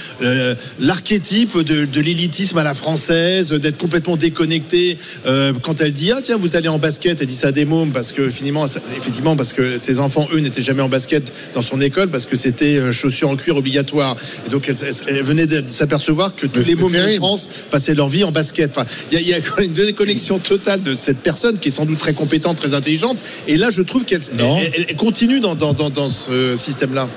l'archétype 0.79 1.57
de, 1.59 1.85
de 1.85 2.01
l'élitisme 2.01 2.57
à 2.57 2.63
la 2.63 2.73
française, 2.73 3.51
d'être 3.51 3.77
complètement 3.77 4.17
déconnecté. 4.17 4.97
Euh, 5.25 5.53
quand 5.61 5.81
elle 5.81 5.93
dit 5.93 6.11
ah 6.11 6.19
tiens 6.21 6.37
vous 6.37 6.55
allez 6.55 6.67
en 6.67 6.79
basket, 6.79 7.21
elle 7.21 7.27
dit 7.27 7.35
ça 7.35 7.47
à 7.47 7.51
des 7.51 7.65
mômes 7.65 7.91
parce 7.91 8.11
que 8.11 8.29
finalement 8.29 8.67
ça- 8.67 8.79
effectivement 8.97 9.35
parce 9.35 9.53
que 9.53 9.77
ses 9.77 9.99
enfants 9.99 10.27
eux 10.33 10.39
n'étaient 10.39 10.61
jamais 10.61 10.81
en 10.81 10.89
basket 10.89 11.31
dans 11.55 11.61
son 11.61 11.81
école 11.81 12.09
parce 12.09 12.25
que 12.25 12.35
c'était 12.35 12.77
euh, 12.77 12.91
chaussures 12.91 13.29
en 13.29 13.35
cuir 13.35 13.55
obligatoire. 13.57 14.15
Et 14.45 14.49
donc 14.49 14.69
elle, 14.69 15.23
venait 15.23 15.47
de 15.47 15.63
s'apercevoir 15.67 16.35
que 16.35 16.47
tous 16.47 16.67
les 16.67 16.75
mômes 16.75 16.93
de 16.93 17.15
France 17.17 17.49
passaient 17.71 17.95
leur 17.95 18.07
vie 18.09 18.23
en 18.23 18.31
basket. 18.31 18.71
Enfin 18.71 18.85
il 19.11 19.19
y 19.21 19.33
a, 19.33 19.37
y 19.37 19.41
une 19.65 19.73
déconnexion 19.73 20.39
totale 20.39 20.83
de 20.83 20.93
cette 21.07 21.19
personne 21.19 21.57
qui 21.57 21.69
est 21.69 21.71
sans 21.71 21.85
doute 21.85 21.97
très 21.99 22.13
compétente, 22.13 22.57
très 22.57 22.73
intelligente. 22.73 23.17
Et 23.47 23.55
là 23.57 23.69
je 23.71 23.81
trouve 23.81 24.03
qu'elle 24.03 24.21
Non. 24.37 24.57
elle- 24.57 24.85
elle 24.89 24.95
continue 24.97 25.39
dans, 25.39 25.55
dans, 25.55 25.73
dans, 25.73 25.89
dans 25.89 26.09
ce 26.09 26.55
système 26.57 26.93
là. 26.93 27.07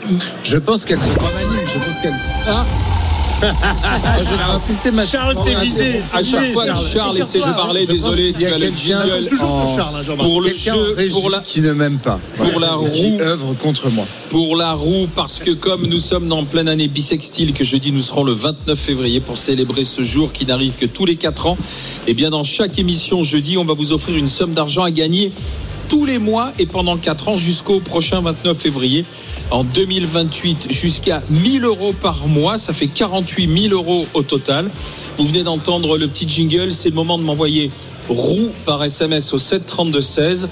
Je 0.45 0.59
pense 0.59 0.85
qu'elle 0.85 0.99
se. 0.99 1.07
Je 1.07 1.19
pense 1.19 1.97
qu'elle. 2.03 2.15
Ah. 2.47 2.65
Charles, 5.11 5.35
t'es 5.45 5.55
visé. 5.65 6.01
À 6.13 6.23
chaque 6.23 6.53
fois 6.53 6.67
que 6.67 6.75
Charles. 6.93 7.19
Essaie 7.19 7.39
de 7.39 7.45
parler, 7.45 7.87
pense 7.87 7.97
désolé, 7.97 8.33
tu 8.39 8.47
a 8.47 8.55
as 8.55 8.59
le 8.59 8.71
jingle 8.71 9.27
Toujours 9.29 9.51
en- 9.51 9.67
sur 9.67 9.77
Charles, 9.77 9.95
hein, 9.97 10.03
Jean-Marc. 10.03 10.29
pour 10.29 10.41
le 10.43 10.51
en 10.51 10.55
jeu, 10.55 11.09
pour 11.11 11.31
la, 11.31 11.39
qui 11.41 11.61
ne 11.61 11.73
m'aime 11.73 11.99
pas. 11.99 12.19
pour 12.37 12.61
la 12.61 12.69
Qui 12.93 13.01
roue. 13.17 13.21
œuvre 13.21 13.55
contre 13.55 13.91
moi. 13.91 14.07
pour 14.31 14.57
la 14.57 14.73
roue 14.73 15.09
parce 15.15 15.39
que 15.41 15.51
comme 15.53 15.87
nous 15.87 15.99
sommes 15.99 16.29
dans 16.29 16.45
pleine 16.45 16.69
année 16.69 16.89
bisextile 16.89 17.53
que 17.53 17.65
jeudi 17.65 17.93
nous 17.93 18.01
serons 18.01 18.25
le 18.25 18.33
29 18.33 18.79
février 18.79 19.21
pour 19.21 19.37
célébrer 19.37 19.85
ce 19.85 20.03
jour 20.03 20.33
qui 20.33 20.47
n'arrive 20.47 20.73
que 20.79 20.87
tous 20.87 21.05
les 21.07 21.17
4 21.17 21.47
ans 21.47 21.59
et 22.07 22.15
bien 22.15 22.31
dans 22.31 22.45
chaque 22.45 22.79
émission 22.79 23.23
jeudi 23.23 23.57
on 23.59 23.65
va 23.65 23.75
vous 23.75 23.93
offrir 23.93 24.17
une 24.17 24.29
somme 24.29 24.53
d'argent 24.53 24.83
à 24.85 24.91
gagner 24.91 25.33
tous 25.89 26.05
les 26.07 26.19
mois 26.19 26.53
et 26.59 26.67
pendant 26.67 26.97
4 26.97 27.29
ans 27.29 27.37
jusqu'au 27.37 27.81
prochain 27.81 28.21
29 28.21 28.57
février 28.57 29.05
en 29.51 29.65
2028 29.65 30.71
jusqu'à 30.71 31.23
1000 31.31 31.65
euros 31.65 31.93
par 31.93 32.27
mois 32.29 32.59
ça 32.59 32.73
fait 32.73 32.87
48 32.87 33.69
000 33.71 33.75
euros 33.75 34.07
au 34.15 34.23
total 34.23 34.71
vous 35.19 35.25
venez 35.27 35.43
d'entendre 35.43 35.99
le 35.99 36.07
petit 36.09 36.29
jingle 36.29 36.73
c'est 36.73 36.89
le 36.91 36.95
moment 36.95 37.19
de 37.19 37.25
m'envoyer 37.25 37.71
roue 38.09 38.51
par 38.65 38.83
SMS 38.85 39.33
au 39.35 39.39
732 39.39 40.01
16 40.01 40.49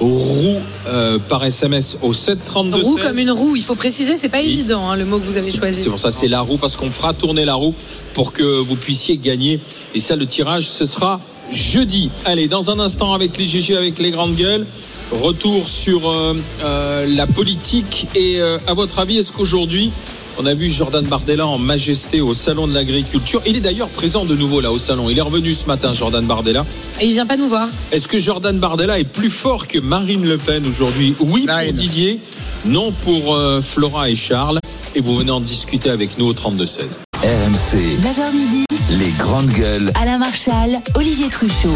roue 0.00 0.56
euh, 0.88 1.18
par 1.28 1.44
SMS 1.44 1.96
au 2.02 2.12
732 2.12 2.82
Roue 2.82 2.98
16 2.98 3.06
comme 3.06 3.18
une 3.18 3.30
roue, 3.30 3.54
il 3.54 3.62
faut 3.62 3.76
préciser, 3.76 4.16
c'est 4.16 4.28
pas 4.28 4.40
Oui. 4.40 4.52
évident 4.52 4.90
hein, 4.90 4.96
le 4.96 5.04
mot 5.04 5.18
que 5.20 5.24
vous 5.24 5.36
avez 5.36 5.52
choisi. 5.52 5.82
C'est 5.82 5.90
pour 5.90 5.98
ça, 6.00 6.10
c'est 6.10 6.26
la 6.26 6.40
roue, 6.40 6.56
parce 6.56 6.74
qu'on 6.76 6.90
fera 6.90 7.12
tourner 7.12 7.44
la 7.44 7.54
roue 7.54 7.74
pour 8.12 8.32
que 8.32 8.42
vous 8.42 8.74
puissiez 8.74 9.16
gagner. 9.16 9.60
Et 9.94 10.00
ça, 10.00 10.16
le 10.16 10.26
tirage, 10.26 10.66
ce 10.66 10.86
sera 10.86 11.20
jeudi. 11.52 12.10
Allez, 12.24 12.48
dans 12.48 12.70
un 12.72 12.80
instant, 12.80 13.14
avec 13.14 13.36
les 13.38 13.46
GG, 13.46 13.76
avec 13.76 14.00
les 14.00 14.10
grandes 14.10 14.34
gueules, 14.34 14.66
retour 15.12 15.66
sur 15.68 16.10
euh, 16.10 16.34
euh, 16.64 17.06
la 17.08 17.26
politique. 17.26 18.06
Et 18.14 18.40
euh, 18.40 18.58
à 18.66 18.74
votre 18.74 18.98
avis, 18.98 19.18
est-ce 19.18 19.32
qu'aujourd'hui, 19.32 19.90
On 20.38 20.46
a 20.46 20.54
vu 20.54 20.70
Jordan 20.70 21.04
Bardella 21.04 21.46
en 21.46 21.58
majesté 21.58 22.22
au 22.22 22.32
salon 22.32 22.66
de 22.66 22.72
l'agriculture? 22.72 23.42
Il 23.46 23.54
est 23.56 23.60
d'ailleurs 23.60 23.88
présent 23.88 24.24
de 24.24 24.34
nouveau 24.34 24.60
là 24.62 24.72
au 24.72 24.78
salon. 24.78 25.10
Il 25.10 25.18
est 25.18 25.22
revenu 25.22 25.52
ce 25.52 25.66
matin, 25.66 25.92
Jordan 25.92 26.24
Bardella. 26.24 26.64
Et 27.00 27.06
il 27.06 27.12
vient 27.12 27.26
pas 27.26 27.36
nous 27.36 27.48
voir. 27.48 27.68
Est-ce 27.92 28.08
que 28.08 28.18
Jordan 28.18 28.58
Bardella 28.58 28.98
est 28.98 29.04
plus 29.04 29.28
fort 29.28 29.68
que 29.68 29.78
Marine 29.78 30.24
Le 30.26 30.38
Pen 30.38 30.66
aujourd'hui? 30.66 31.14
Oui 31.20 31.46
pour 31.46 31.72
Didier, 31.74 32.18
non 32.64 32.92
pour 32.92 33.34
euh, 33.34 33.60
Flora 33.60 34.08
et 34.08 34.14
Charles. 34.14 34.58
Et 34.94 35.00
vous 35.00 35.14
venez 35.16 35.30
en 35.30 35.40
discuter 35.40 35.90
avec 35.90 36.16
nous 36.18 36.26
au 36.26 36.32
32-16. 36.32 36.98
RMC, 37.22 37.76
9h 37.76 38.34
midi, 38.34 38.64
les 38.90 39.10
grandes 39.18 39.50
gueules. 39.50 39.92
Alain 40.00 40.18
Marchal, 40.18 40.80
Olivier 40.94 41.28
Truchot. 41.28 41.68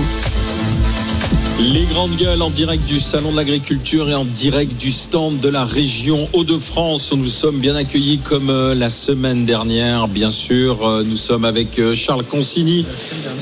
Les 1.59 1.85
grandes 1.85 2.14
gueules 2.16 2.42
en 2.42 2.51
direct 2.51 2.85
du 2.87 3.01
Salon 3.01 3.33
de 3.33 3.37
l'Agriculture 3.37 4.11
et 4.11 4.14
en 4.14 4.27
direct 4.27 4.79
du 4.79 4.90
stand 4.90 5.40
de 5.40 5.49
la 5.49 5.64
région 5.64 6.29
Hauts-de-France 6.35 7.14
nous 7.16 7.29
sommes 7.29 7.59
bien 7.59 7.75
accueillis 7.75 8.19
comme 8.19 8.51
euh, 8.51 8.75
la 8.75 8.90
semaine 8.90 9.47
dernière. 9.47 10.07
Bien 10.07 10.31
sûr, 10.31 10.87
euh, 10.87 11.03
nous 11.03 11.16
sommes 11.16 11.47
avec 11.47 11.79
euh, 11.79 11.95
Charles 11.95 12.25
Consigny 12.25 12.85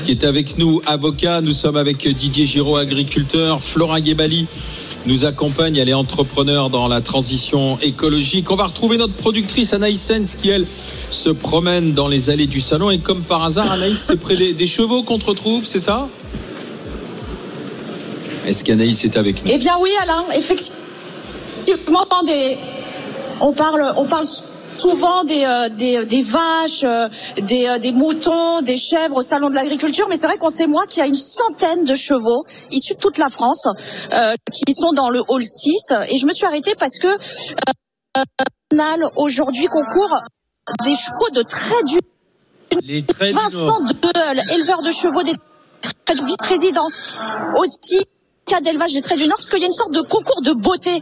qui 0.05 0.11
est 0.11 0.23
avec 0.23 0.57
nous, 0.57 0.81
avocat. 0.85 1.41
Nous 1.41 1.51
sommes 1.51 1.75
avec 1.75 2.07
Didier 2.07 2.45
Giraud, 2.45 2.77
agriculteur. 2.77 3.61
Flora 3.61 3.99
Guébali 3.99 4.47
nous 5.07 5.25
accompagne. 5.25 5.75
Elle 5.75 5.89
est 5.89 5.93
entrepreneur 5.93 6.69
dans 6.69 6.87
la 6.87 7.01
transition 7.01 7.77
écologique. 7.81 8.49
On 8.49 8.55
va 8.55 8.67
retrouver 8.67 8.97
notre 8.97 9.13
productrice 9.13 9.73
Anaïs 9.73 9.99
Sens 9.99 10.35
qui, 10.35 10.49
elle, 10.49 10.65
se 11.11 11.29
promène 11.29 11.93
dans 11.93 12.07
les 12.07 12.29
allées 12.29 12.47
du 12.47 12.61
salon. 12.61 12.91
Et 12.91 12.99
comme 12.99 13.21
par 13.21 13.43
hasard, 13.43 13.69
Anaïs, 13.71 13.99
c'est 13.99 14.17
près 14.17 14.35
des, 14.35 14.67
chevaux 14.67 15.03
qu'on 15.03 15.17
retrouve, 15.17 15.65
c'est 15.65 15.79
ça? 15.79 16.07
Est-ce 18.45 18.63
qu'Anaïs 18.63 19.03
est 19.03 19.17
avec 19.17 19.43
nous? 19.43 19.51
Eh 19.53 19.57
bien 19.57 19.77
oui, 19.79 19.91
Alain, 20.01 20.25
effectivement, 20.35 20.79
des, 22.25 22.57
on 23.41 23.53
parle, 23.53 23.93
on 23.97 24.05
parle 24.05 24.25
souvent 24.77 25.23
des, 25.23 25.43
euh, 25.45 25.69
des, 25.69 26.05
des 26.05 26.21
vaches, 26.21 26.83
euh, 26.83 27.07
des, 27.41 27.67
euh, 27.67 27.79
des 27.79 27.91
moutons, 27.91 28.61
des 28.61 28.77
chèvres 28.77 29.17
au 29.17 29.21
salon 29.21 29.49
de 29.49 29.55
l'agriculture, 29.55 30.07
mais 30.09 30.17
c'est 30.17 30.27
vrai 30.27 30.37
qu'on 30.37 30.49
sait 30.49 30.67
moi 30.67 30.85
qu'il 30.87 31.01
y 31.01 31.05
a 31.05 31.07
une 31.07 31.15
centaine 31.15 31.85
de 31.85 31.93
chevaux 31.93 32.43
issus 32.71 32.93
de 32.95 32.99
toute 32.99 33.17
la 33.17 33.29
France 33.29 33.67
euh, 34.13 34.33
qui 34.51 34.73
sont 34.73 34.91
dans 34.91 35.09
le 35.09 35.21
hall 35.27 35.43
6, 35.43 35.93
et 36.09 36.17
je 36.17 36.25
me 36.25 36.31
suis 36.31 36.45
arrêtée 36.45 36.73
parce 36.77 36.97
que 36.99 37.07
euh, 37.07 38.21
euh, 38.73 39.09
aujourd'hui 39.17 39.67
concours 39.67 40.19
des 40.83 40.93
chevaux 40.93 41.29
de 41.33 41.41
trait 41.43 41.83
du 41.85 41.99
Les 42.83 43.03
Vincent. 43.31 43.79
Deul, 43.81 44.41
éleveur 44.51 44.81
de 44.81 44.91
chevaux 44.91 45.23
des 45.23 45.33
traits 46.05 46.19
du 46.19 46.25
vice-président. 46.25 46.87
Aussi, 47.57 48.01
cas 48.45 48.61
d'élevage 48.61 48.93
des 48.93 49.01
traits 49.01 49.17
du 49.17 49.27
Nord, 49.27 49.37
parce 49.37 49.49
qu'il 49.49 49.59
y 49.59 49.63
a 49.63 49.67
une 49.67 49.71
sorte 49.73 49.93
de 49.93 50.01
concours 50.01 50.41
de 50.43 50.53
beauté. 50.53 51.01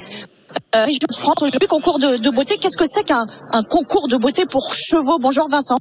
Euh, 0.76 0.86
région 0.86 1.00
de 1.10 1.16
France, 1.16 1.36
aujourd'hui, 1.42 1.68
concours 1.68 2.00
de, 2.00 2.18
de 2.18 2.30
beauté. 2.30 2.58
Qu'est-ce 2.60 2.78
que 2.78 2.86
c'est 2.88 3.04
qu'un 3.04 3.26
un 3.52 3.64
concours 3.64 4.08
de 4.08 4.18
beauté 4.18 4.44
pour 4.50 4.74
chevaux? 4.74 5.18
Bonjour 5.20 5.48
Vincent. 5.50 5.78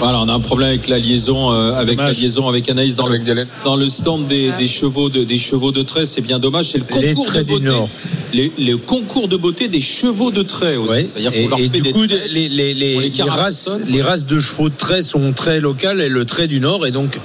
Voilà, 0.00 0.20
on 0.20 0.28
a 0.28 0.32
un 0.32 0.40
problème 0.40 0.68
avec 0.68 0.86
la 0.86 0.98
liaison, 0.98 1.52
euh, 1.52 1.72
avec 1.72 1.98
la 1.98 2.12
liaison 2.12 2.48
avec 2.48 2.68
Anaïs 2.68 2.94
dans 2.94 3.08
le 3.08 3.18
dans 3.64 3.74
le 3.76 3.86
stand 3.86 4.28
des, 4.28 4.52
des 4.52 4.68
chevaux 4.68 5.08
de 5.08 5.24
des 5.24 5.38
chevaux 5.38 5.72
de 5.72 5.82
trait. 5.82 6.06
C'est 6.06 6.20
bien 6.20 6.38
dommage. 6.38 6.66
C'est 6.66 6.78
le 6.78 6.84
Les 7.00 7.14
concours 7.14 7.24
de 7.24 7.30
traits 7.30 7.46
du 7.46 7.52
beauté. 7.54 7.64
Nord. 7.66 7.88
Les, 8.32 8.52
les 8.58 8.78
concours 8.78 9.26
de 9.26 9.36
beauté 9.36 9.66
des 9.66 9.80
chevaux 9.80 10.30
de 10.30 10.42
trait 10.42 10.76
aussi. 10.76 10.92
Ouais. 10.92 11.04
C'est-à-dire 11.04 11.32
Et, 11.34 11.44
qu'on 11.44 11.48
leur 11.50 11.58
et 11.58 11.68
fait 11.68 11.80
du 11.80 11.82
des 11.82 11.92
coup, 11.92 12.06
tresses, 12.06 12.32
les, 12.32 12.48
les, 12.48 12.74
les, 12.74 12.96
on 12.96 13.00
les 13.00 13.08
les 13.08 13.22
races, 13.24 13.70
les 13.88 14.02
races 14.02 14.26
de 14.26 14.38
chevaux 14.38 14.68
de 14.68 14.76
trait 14.76 15.02
sont 15.02 15.32
très 15.32 15.60
locales 15.60 16.00
et 16.00 16.08
le 16.08 16.24
trait 16.24 16.46
du 16.46 16.60
Nord 16.60 16.86
est 16.86 16.92
donc 16.92 17.18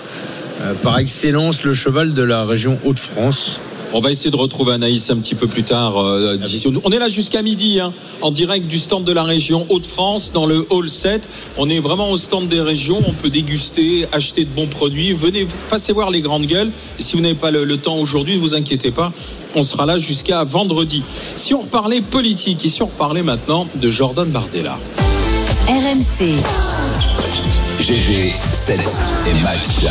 par 0.82 0.98
excellence 1.00 1.64
le 1.64 1.74
cheval 1.74 2.14
de 2.14 2.24
la 2.24 2.46
région 2.46 2.78
Hauts-de-France. 2.86 3.60
On 3.96 4.00
va 4.00 4.10
essayer 4.10 4.32
de 4.32 4.36
retrouver 4.36 4.74
Anaïs 4.74 5.12
un 5.12 5.18
petit 5.18 5.36
peu 5.36 5.46
plus 5.46 5.62
tard. 5.64 5.98
euh, 6.02 6.36
d'ici- 6.38 6.68
on 6.84 6.90
est 6.92 6.98
là 6.98 7.10
jusqu'à 7.10 7.44
midi, 7.44 7.80
hein, 7.80 7.94
en 8.22 8.32
direct 8.32 8.68
du 8.68 8.80
stand 8.80 9.04
de 9.04 9.12
la 9.12 9.22
région 9.24 9.68
Hauts-de-France, 9.70 10.32
dans 10.34 10.48
le 10.48 10.66
hall 10.72 10.90
7. 10.90 11.30
On 11.58 11.70
est 11.70 11.80
vraiment 11.80 12.10
au 12.10 12.18
stand 12.18 12.48
des 12.48 12.60
régions. 12.62 13.00
On 13.06 13.14
peut 13.14 13.30
déguster, 13.30 14.08
acheter 14.12 14.46
de 14.46 14.50
bons 14.50 14.66
produits. 14.66 15.14
Venez, 15.14 15.48
passez 15.70 15.94
voir 15.94 16.10
les 16.10 16.22
grandes 16.22 16.48
gueules. 16.48 16.72
Et 16.98 17.04
si 17.04 17.16
vous 17.16 17.22
n'avez 17.22 17.36
pas 17.36 17.52
le, 17.52 17.66
le 17.66 17.78
temps 17.78 17.98
aujourd'hui, 17.98 18.36
ne 18.36 18.40
vous 18.42 18.56
inquiétez 18.56 18.90
pas. 18.90 19.12
On 19.56 19.62
sera 19.62 19.86
là 19.86 20.00
jusqu'à 20.00 20.44
vendredi. 20.44 21.04
Si 21.36 21.54
on 21.54 21.62
reparlait 21.62 22.02
politique 22.02 22.66
et 22.66 22.70
si 22.70 22.82
on 22.82 22.88
reparlait 22.88 23.22
maintenant 23.22 23.68
de 23.76 23.90
Jordan 23.92 24.28
Bardella. 24.30 24.80
RMC, 25.68 26.34
GG, 27.80 28.34
7 28.52 28.80
et 29.28 29.44
match. 29.44 29.86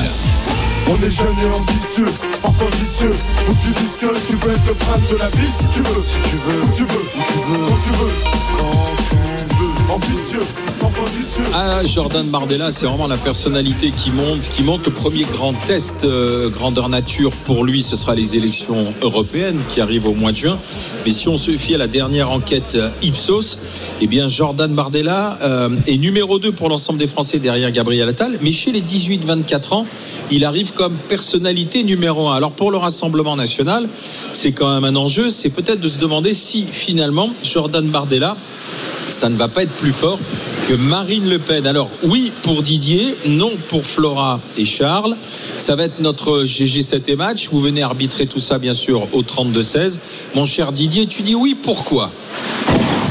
On 0.92 0.96
est 0.96 1.10
jeune 1.10 1.26
et 1.26 1.58
ambitieux, 1.58 2.04
parfois 2.42 2.68
vicieux. 2.70 3.12
Que 3.46 3.52
tu 3.52 3.70
dises 3.80 3.96
que 3.96 4.28
tu 4.28 4.36
peux 4.36 4.50
être 4.50 4.66
le 4.66 4.74
prince 4.74 5.10
de 5.10 5.16
la 5.16 5.30
vie 5.30 5.48
si 5.58 5.66
tu 5.68 5.80
veux. 5.80 6.04
Si 6.06 6.30
tu 6.30 6.36
veux, 6.36 6.62
où 6.62 6.68
tu 6.68 6.84
veux, 6.84 7.00
où 7.00 7.54
veux, 7.54 7.78
tu 7.80 7.92
veux, 7.92 8.12
quand 8.58 8.96
tu 8.98 9.14
veux. 9.16 9.31
Ambitieux. 9.88 10.40
Ah, 11.54 11.84
Jordan 11.84 12.26
Bardella, 12.28 12.70
c'est 12.70 12.86
vraiment 12.86 13.06
la 13.06 13.16
personnalité 13.16 13.90
qui 13.90 14.10
monte, 14.10 14.42
qui 14.42 14.62
monte. 14.62 14.86
Le 14.86 14.92
premier 14.92 15.24
grand 15.24 15.52
test 15.66 16.04
euh, 16.04 16.48
grandeur 16.48 16.88
nature 16.88 17.32
pour 17.32 17.64
lui, 17.64 17.82
ce 17.82 17.96
sera 17.96 18.14
les 18.14 18.36
élections 18.36 18.92
européennes 19.02 19.58
qui 19.68 19.80
arrivent 19.80 20.06
au 20.06 20.14
mois 20.14 20.32
de 20.32 20.36
juin. 20.36 20.58
Mais 21.04 21.12
si 21.12 21.28
on 21.28 21.36
se 21.36 21.50
fie 21.52 21.74
à 21.74 21.78
la 21.78 21.88
dernière 21.88 22.30
enquête 22.30 22.74
euh, 22.76 22.90
Ipsos, 23.02 23.58
eh 24.00 24.06
bien 24.06 24.28
Jordan 24.28 24.72
Bardella 24.74 25.38
euh, 25.42 25.68
est 25.86 25.98
numéro 25.98 26.38
2 26.38 26.52
pour 26.52 26.68
l'ensemble 26.68 26.98
des 26.98 27.06
Français 27.06 27.38
derrière 27.38 27.70
Gabriel 27.70 28.08
Attal. 28.08 28.38
Mais 28.40 28.52
chez 28.52 28.72
les 28.72 28.82
18-24 28.82 29.74
ans, 29.74 29.86
il 30.30 30.44
arrive 30.44 30.72
comme 30.72 30.94
personnalité 30.94 31.84
numéro 31.84 32.28
1. 32.28 32.36
Alors 32.36 32.52
pour 32.52 32.70
le 32.70 32.78
Rassemblement 32.78 33.36
national, 33.36 33.88
c'est 34.32 34.52
quand 34.52 34.72
même 34.72 34.84
un 34.84 34.96
enjeu. 34.96 35.28
C'est 35.28 35.50
peut-être 35.50 35.80
de 35.80 35.88
se 35.88 35.98
demander 35.98 36.34
si 36.34 36.66
finalement 36.70 37.30
Jordan 37.42 37.86
Bardella 37.86 38.36
ça 39.12 39.28
ne 39.28 39.36
va 39.36 39.48
pas 39.48 39.62
être 39.62 39.72
plus 39.72 39.92
fort 39.92 40.18
que 40.68 40.74
Marine 40.74 41.28
Le 41.28 41.38
Pen. 41.38 41.66
Alors 41.66 41.90
oui 42.02 42.32
pour 42.42 42.62
Didier, 42.62 43.16
non 43.26 43.50
pour 43.68 43.86
Flora 43.86 44.40
et 44.56 44.64
Charles. 44.64 45.16
Ça 45.58 45.76
va 45.76 45.84
être 45.84 46.00
notre 46.00 46.44
GG7 46.44 47.10
et 47.10 47.16
match. 47.16 47.48
Vous 47.50 47.60
venez 47.60 47.82
arbitrer 47.82 48.26
tout 48.26 48.38
ça 48.38 48.58
bien 48.58 48.74
sûr 48.74 49.06
au 49.12 49.22
32-16. 49.22 49.98
Mon 50.34 50.46
cher 50.46 50.72
Didier, 50.72 51.06
tu 51.06 51.22
dis 51.22 51.34
oui, 51.34 51.56
pourquoi? 51.60 52.10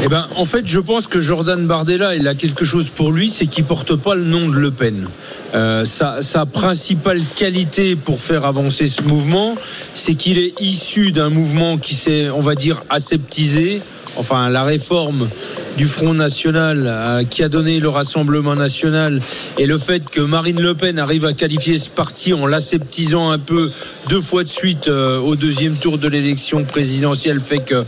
Eh 0.04 0.08
ben, 0.08 0.28
en 0.36 0.46
fait, 0.46 0.66
je 0.66 0.80
pense 0.80 1.06
que 1.06 1.20
Jordan 1.20 1.68
Bardella, 1.68 2.16
il 2.16 2.28
a 2.28 2.34
quelque 2.34 2.66
chose 2.66 2.90
pour 2.90 3.12
lui, 3.12 3.30
c'est 3.30 3.46
qu'il 3.46 3.66
porte 3.66 3.96
pas 3.96 4.16
le 4.16 4.24
nom 4.24 4.50
de 4.50 4.56
Le 4.56 4.72
Pen. 4.72 5.08
Euh, 5.54 5.86
sa, 5.86 6.24
sa 6.24 6.48
principale 6.48 7.22
qualité 7.36 7.96
pour 7.96 8.20
faire 8.20 8.46
avancer 8.46 8.88
ce 8.88 9.04
mouvement, 9.04 9.56
c'est 9.94 10.16
qu'il 10.16 10.40
est 10.40 10.60
issu 10.60 11.12
d'un 11.12 11.30
mouvement 11.30 11.78
qui 11.78 11.94
s'est, 11.94 12.32
on 12.32 12.42
va 12.42 12.56
dire, 12.56 12.82
aseptisé. 12.90 13.80
Enfin, 14.18 14.50
la 14.50 14.64
réforme 14.64 15.30
du 15.78 15.86
Front 15.86 16.14
National 16.14 16.84
euh, 16.86 17.24
qui 17.24 17.44
a 17.44 17.50
donné 17.50 17.80
le 17.80 17.90
Rassemblement 17.90 18.56
National 18.56 19.22
et 19.58 19.66
le 19.66 19.78
fait 19.78 20.10
que 20.10 20.22
Marine 20.22 20.62
Le 20.62 20.76
Pen 20.76 21.00
arrive 21.00 21.26
à 21.26 21.34
qualifier 21.34 21.78
ce 21.78 21.90
parti 21.90 22.34
en 22.34 22.46
l'aseptisant 22.46 23.32
un 23.32 23.40
peu 23.40 23.72
deux 24.10 24.22
fois 24.22 24.44
de 24.44 24.50
suite 24.50 24.88
euh, 24.88 25.20
au 25.20 25.36
deuxième 25.36 25.76
tour 25.76 25.98
de 25.98 26.08
l'élection 26.08 26.64
présidentielle 26.64 27.40
fait 27.40 27.60
que 27.60 27.86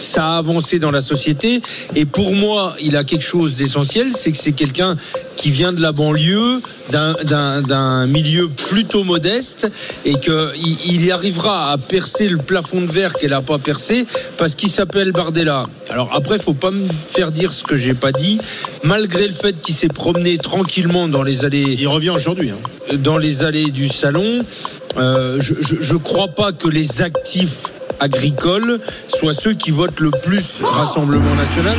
ça 0.00 0.34
a 0.34 0.38
avancé 0.38 0.78
dans 0.78 0.90
la 0.90 1.00
société. 1.00 1.60
Et 1.94 2.04
pour 2.04 2.34
moi, 2.34 2.74
il 2.80 2.96
a 2.96 3.04
quelque 3.04 3.24
chose 3.24 3.54
d'essentiel, 3.54 4.08
c'est 4.14 4.32
que 4.32 4.38
c'est 4.38 4.52
quelqu'un 4.52 4.96
qui 5.36 5.50
vient 5.50 5.72
de 5.72 5.80
la 5.80 5.92
banlieue, 5.92 6.60
d'un- 6.90 7.14
d'un 7.24 7.62
d'un 7.62 8.06
milieu 8.06 8.48
plutôt 8.48 9.04
modeste, 9.04 9.70
et 10.04 10.14
qu'il 10.18 10.76
il 10.86 11.12
arrivera 11.12 11.70
à 11.70 11.78
percer 11.78 12.28
le 12.28 12.38
plafond 12.38 12.80
de 12.80 12.90
verre 12.90 13.14
qu'elle 13.14 13.30
n'a 13.30 13.42
pas 13.42 13.58
percé, 13.58 14.06
parce 14.36 14.54
qu'il 14.54 14.70
s'appelle 14.70 15.12
Bardella. 15.12 15.64
Alors 15.90 16.10
après, 16.12 16.38
faut 16.38 16.54
pas 16.54 16.70
me 16.70 16.86
faire 17.08 17.30
dire 17.30 17.52
ce 17.52 17.62
que 17.62 17.76
j'ai 17.76 17.94
pas 17.94 18.12
dit. 18.12 18.38
Malgré 18.82 19.26
le 19.26 19.32
fait 19.34 19.60
qu'il 19.60 19.74
s'est 19.74 19.88
promené 19.88 20.38
tranquillement 20.38 21.08
dans 21.08 21.22
les 21.22 21.44
allées 21.44 21.76
Il 21.78 21.88
revient 21.88 22.10
aujourd'hui. 22.10 22.50
hein. 22.50 22.96
dans 22.96 23.18
les 23.18 23.44
allées 23.44 23.70
du 23.70 23.88
salon. 23.88 24.44
Euh, 24.96 25.38
je 25.40 25.92
ne 25.92 25.98
crois 25.98 26.28
pas 26.28 26.52
que 26.52 26.66
les 26.68 27.02
actifs 27.02 27.64
agricoles 28.00 28.80
soient 29.08 29.34
ceux 29.34 29.54
qui 29.54 29.70
votent 29.70 30.00
le 30.00 30.10
plus 30.10 30.60
Rassemblement 30.62 31.34
national. 31.34 31.76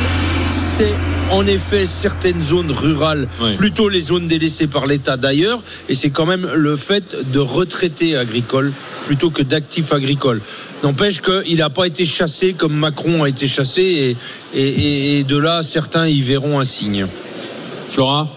C'est 0.48 0.92
en 1.30 1.46
effet 1.46 1.86
certaines 1.86 2.42
zones 2.42 2.72
rurales, 2.72 3.28
Oui. 3.40 3.54
plutôt 3.56 3.88
les 3.88 4.00
zones 4.00 4.26
délaissées 4.28 4.66
par 4.66 4.86
l'État 4.86 5.16
d'ailleurs, 5.16 5.60
et 5.88 5.94
c'est 5.94 6.10
quand 6.10 6.26
même 6.26 6.48
le 6.54 6.74
fait 6.76 7.16
de 7.32 7.38
retraités 7.38 8.16
agricoles 8.16 8.72
plutôt 9.06 9.30
que 9.30 9.42
d'actifs 9.42 9.92
agricoles. 9.92 10.40
N'empêche 10.82 11.20
qu'il 11.20 11.58
n'a 11.58 11.70
pas 11.70 11.86
été 11.86 12.04
chassé 12.04 12.54
comme 12.54 12.72
Macron 12.74 13.22
a 13.24 13.28
été 13.28 13.46
chassé, 13.46 13.82
et, 13.82 14.16
et- 14.58 14.68
et- 14.68 15.18
et 15.20 15.24
de 15.24 15.36
là, 15.36 15.62
certains 15.62 16.06
y 16.08 16.20
verront 16.20 16.58
un 16.58 16.64
signe. 16.64 17.06
Flora? 17.86 18.28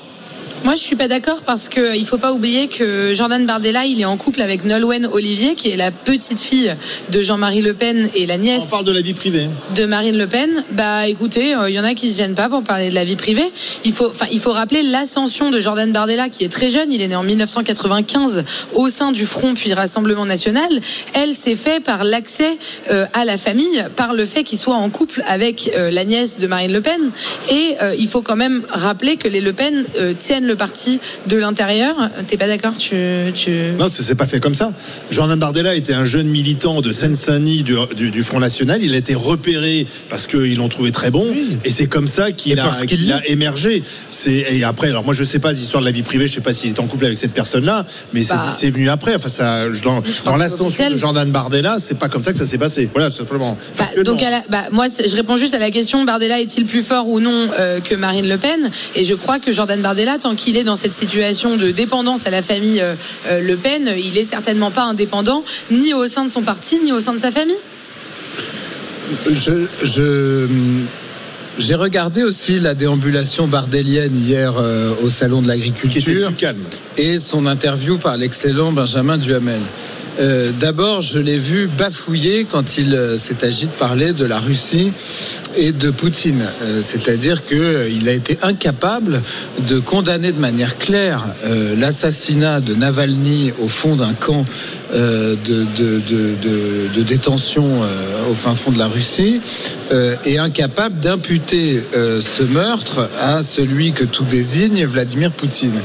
Moi, 0.63 0.75
je 0.75 0.79
suis 0.79 0.95
pas 0.95 1.09
d'accord 1.09 1.41
parce 1.41 1.67
que 1.67 1.97
il 1.97 2.05
faut 2.05 2.17
pas 2.17 2.31
oublier 2.31 2.69
que 2.69 3.13
Jordan 3.13 3.45
Bardella, 3.45 3.83
il 3.85 3.99
est 3.99 4.05
en 4.05 4.15
couple 4.15 4.41
avec 4.41 4.63
Nolwenn 4.63 5.05
Olivier, 5.11 5.55
qui 5.55 5.69
est 5.69 5.75
la 5.75 5.91
petite 5.91 6.39
fille 6.39 6.73
de 7.09 7.21
Jean-Marie 7.21 7.61
Le 7.61 7.73
Pen 7.73 8.09
et 8.15 8.25
la 8.25 8.37
nièce 8.37 8.63
On 8.67 8.67
parle 8.67 8.85
de 8.85 8.93
la 8.93 9.01
vie 9.01 9.13
privée. 9.13 9.49
de 9.75 9.85
Marine 9.85 10.17
Le 10.17 10.25
Pen. 10.25 10.63
Bah, 10.71 11.05
écoutez, 11.09 11.53
euh, 11.53 11.69
il 11.69 11.75
y 11.75 11.79
en 11.81 11.83
a 11.83 11.93
qui 11.95 12.09
se 12.13 12.17
gênent 12.17 12.33
pas 12.33 12.47
pour 12.47 12.63
parler 12.63 12.89
de 12.89 12.95
la 12.95 13.03
vie 13.03 13.17
privée. 13.17 13.43
Il 13.83 13.91
faut, 13.91 14.07
enfin, 14.07 14.25
il 14.31 14.39
faut 14.39 14.53
rappeler 14.53 14.83
l'ascension 14.83 15.49
de 15.49 15.59
Jordan 15.59 15.91
Bardella, 15.91 16.29
qui 16.29 16.45
est 16.45 16.49
très 16.49 16.69
jeune. 16.69 16.93
Il 16.93 17.01
est 17.01 17.09
né 17.09 17.15
en 17.17 17.23
1995 17.23 18.45
au 18.73 18.89
sein 18.89 19.11
du 19.11 19.25
Front 19.25 19.55
puis 19.55 19.73
Rassemblement 19.73 20.25
National. 20.25 20.69
Elle 21.13 21.35
s'est 21.35 21.55
fait 21.55 21.83
par 21.83 22.05
l'accès 22.05 22.57
euh, 22.89 23.05
à 23.13 23.25
la 23.25 23.37
famille, 23.37 23.83
par 23.97 24.13
le 24.13 24.23
fait 24.25 24.43
qu'il 24.43 24.57
soit 24.59 24.75
en 24.75 24.89
couple 24.89 25.23
avec 25.27 25.71
euh, 25.75 25.91
la 25.91 26.05
nièce 26.05 26.39
de 26.39 26.47
Marine 26.47 26.71
Le 26.71 26.79
Pen. 26.81 27.11
Et 27.51 27.75
euh, 27.81 27.93
il 27.99 28.07
faut 28.07 28.21
quand 28.21 28.37
même 28.37 28.63
rappeler 28.69 29.17
que 29.17 29.27
les 29.27 29.41
Le 29.41 29.51
Pen 29.51 29.83
euh, 29.97 30.13
tiennent 30.17 30.45
le 30.47 30.52
parti 30.55 30.99
de 31.27 31.37
l'intérieur. 31.37 31.95
T'es 32.27 32.37
pas 32.37 32.47
d'accord 32.47 32.73
Tu, 32.77 32.95
tu... 33.35 33.51
Non, 33.77 33.87
c'est 33.87 34.15
pas 34.15 34.27
fait 34.27 34.39
comme 34.39 34.55
ça. 34.55 34.71
Jordan 35.11 35.39
Bardella 35.39 35.75
était 35.75 35.93
un 35.93 36.05
jeune 36.05 36.27
militant 36.27 36.81
de 36.81 36.91
Seine-Saint-Denis 36.91 37.63
du, 37.63 37.75
du- 37.95 38.11
du 38.11 38.23
Front 38.23 38.39
National. 38.39 38.81
Il 38.83 38.93
a 38.93 38.97
été 38.97 39.15
repéré 39.15 39.85
parce 40.09 40.27
qu'ils 40.27 40.57
l'ont 40.57 40.69
trouvé 40.69 40.91
très 40.91 41.11
bon. 41.11 41.25
Et 41.63 41.69
c'est 41.69 41.87
comme 41.87 42.07
ça 42.07 42.31
qu'il 42.31 42.59
a, 42.59 42.85
qu'il 42.85 43.11
a 43.11 43.25
émergé. 43.27 43.83
C'est- 44.11 44.45
Et 44.51 44.63
après, 44.63 44.89
alors 44.89 45.03
moi 45.05 45.13
je 45.13 45.23
sais 45.23 45.39
pas 45.39 45.51
l'histoire 45.53 45.81
de 45.81 45.85
la 45.87 45.91
vie 45.91 46.03
privée, 46.03 46.27
je 46.27 46.35
sais 46.35 46.41
pas 46.41 46.53
s'il 46.53 46.69
est 46.69 46.79
en 46.79 46.87
couple 46.87 47.05
avec 47.05 47.17
cette 47.17 47.33
personne-là, 47.33 47.85
mais 48.13 48.21
c'est- 48.23 48.33
Bah. 48.33 48.53
c'est 48.57 48.69
venu 48.69 48.89
après. 48.89 49.15
Enfin, 49.15 49.29
ça, 49.29 49.69
dans, 49.83 50.01
dans 50.25 50.35
l'ascension 50.37 50.89
de 50.89 50.97
Jordan 50.97 51.29
Bardella, 51.31 51.77
c'est 51.79 51.97
pas 51.97 52.09
comme 52.09 52.23
ça 52.23 52.31
que 52.31 52.37
ça 52.39 52.45
s'est 52.45 52.57
passé. 52.57 52.89
Voilà, 52.93 53.09
simplement. 53.11 53.57
Bah, 53.77 53.85
donc 54.03 54.21
à 54.21 54.29
la- 54.29 54.43
bah, 54.49 54.63
moi 54.71 54.87
je 54.89 55.15
réponds 55.15 55.37
juste 55.37 55.53
à 55.53 55.59
la 55.59 55.71
question 55.71 56.03
Bardella 56.03 56.39
est-il 56.41 56.65
plus 56.65 56.81
fort 56.83 57.07
ou 57.09 57.19
non 57.19 57.49
euh, 57.59 57.79
que 57.79 57.95
Marine 57.95 58.27
Le 58.27 58.37
Pen? 58.37 58.69
Et 58.95 59.03
je 59.05 59.13
crois 59.13 59.39
que 59.39 59.51
Jordan 59.51 59.81
Bardella 59.81 60.17
tant 60.19 60.35
qu'il 60.35 60.42
est 60.51 60.63
dans 60.63 60.75
cette 60.75 60.93
situation 60.93 61.57
de 61.57 61.71
dépendance 61.71 62.25
à 62.25 62.29
la 62.29 62.41
famille 62.41 62.81
euh, 62.81 62.95
euh, 63.27 63.39
Le 63.41 63.55
Pen 63.57 63.89
il 63.97 64.17
est 64.17 64.23
certainement 64.23 64.71
pas 64.71 64.83
indépendant 64.83 65.43
ni 65.71 65.93
au 65.93 66.07
sein 66.07 66.25
de 66.25 66.31
son 66.31 66.41
parti 66.41 66.79
ni 66.83 66.91
au 66.91 66.99
sein 66.99 67.13
de 67.13 67.19
sa 67.19 67.31
famille 67.31 67.55
Je, 69.31 69.65
je- 69.83 70.47
j'ai 71.59 71.75
regardé 71.75 72.23
aussi 72.23 72.59
la 72.59 72.73
déambulation 72.73 73.47
bardélienne 73.47 74.15
hier 74.17 74.53
euh, 74.57 74.91
au 75.03 75.09
salon 75.09 75.41
de 75.41 75.47
l'agriculture 75.47 76.33
calme. 76.35 76.57
et 76.97 77.19
son 77.19 77.45
interview 77.45 77.97
par 77.99 78.17
l'excellent 78.17 78.71
Benjamin 78.71 79.17
Duhamel. 79.17 79.61
Euh, 80.19 80.51
D'abord, 80.59 81.01
je 81.01 81.19
l'ai 81.19 81.37
vu 81.37 81.67
bafouiller 81.67 82.45
quand 82.49 82.77
il 82.77 82.93
euh, 82.93 83.17
s'est 83.17 83.43
agi 83.43 83.65
de 83.65 83.71
parler 83.71 84.13
de 84.13 84.25
la 84.25 84.39
Russie 84.39 84.91
et 85.55 85.71
de 85.71 85.89
Poutine. 85.89 86.45
Euh, 86.61 86.81
C'est-à-dire 86.83 87.43
qu'il 87.45 88.07
a 88.07 88.11
été 88.11 88.37
incapable 88.43 89.21
de 89.67 89.79
condamner 89.79 90.31
de 90.31 90.39
manière 90.39 90.77
claire 90.77 91.23
l'assassinat 91.77 92.61
de 92.61 92.75
Navalny 92.75 93.51
au 93.61 93.67
fond 93.67 93.95
d'un 93.95 94.13
camp 94.13 94.45
de, 94.93 96.87
de- 96.95 97.03
détention 97.03 97.83
euh, 97.83 98.31
au 98.31 98.33
fin 98.33 98.55
fond 98.55 98.71
de 98.71 98.79
la 98.79 98.87
Russie 98.87 99.41
euh, 99.91 100.15
et 100.25 100.37
incapable 100.37 100.99
d'imputer 100.99 101.83
euh, 101.95 102.21
ce 102.21 102.43
meurtre 102.43 103.09
à 103.19 103.41
celui 103.43 103.91
que 103.91 104.03
tout 104.03 104.23
désigne, 104.23 104.85
Vladimir 104.85 105.31
Poutine. 105.31 105.79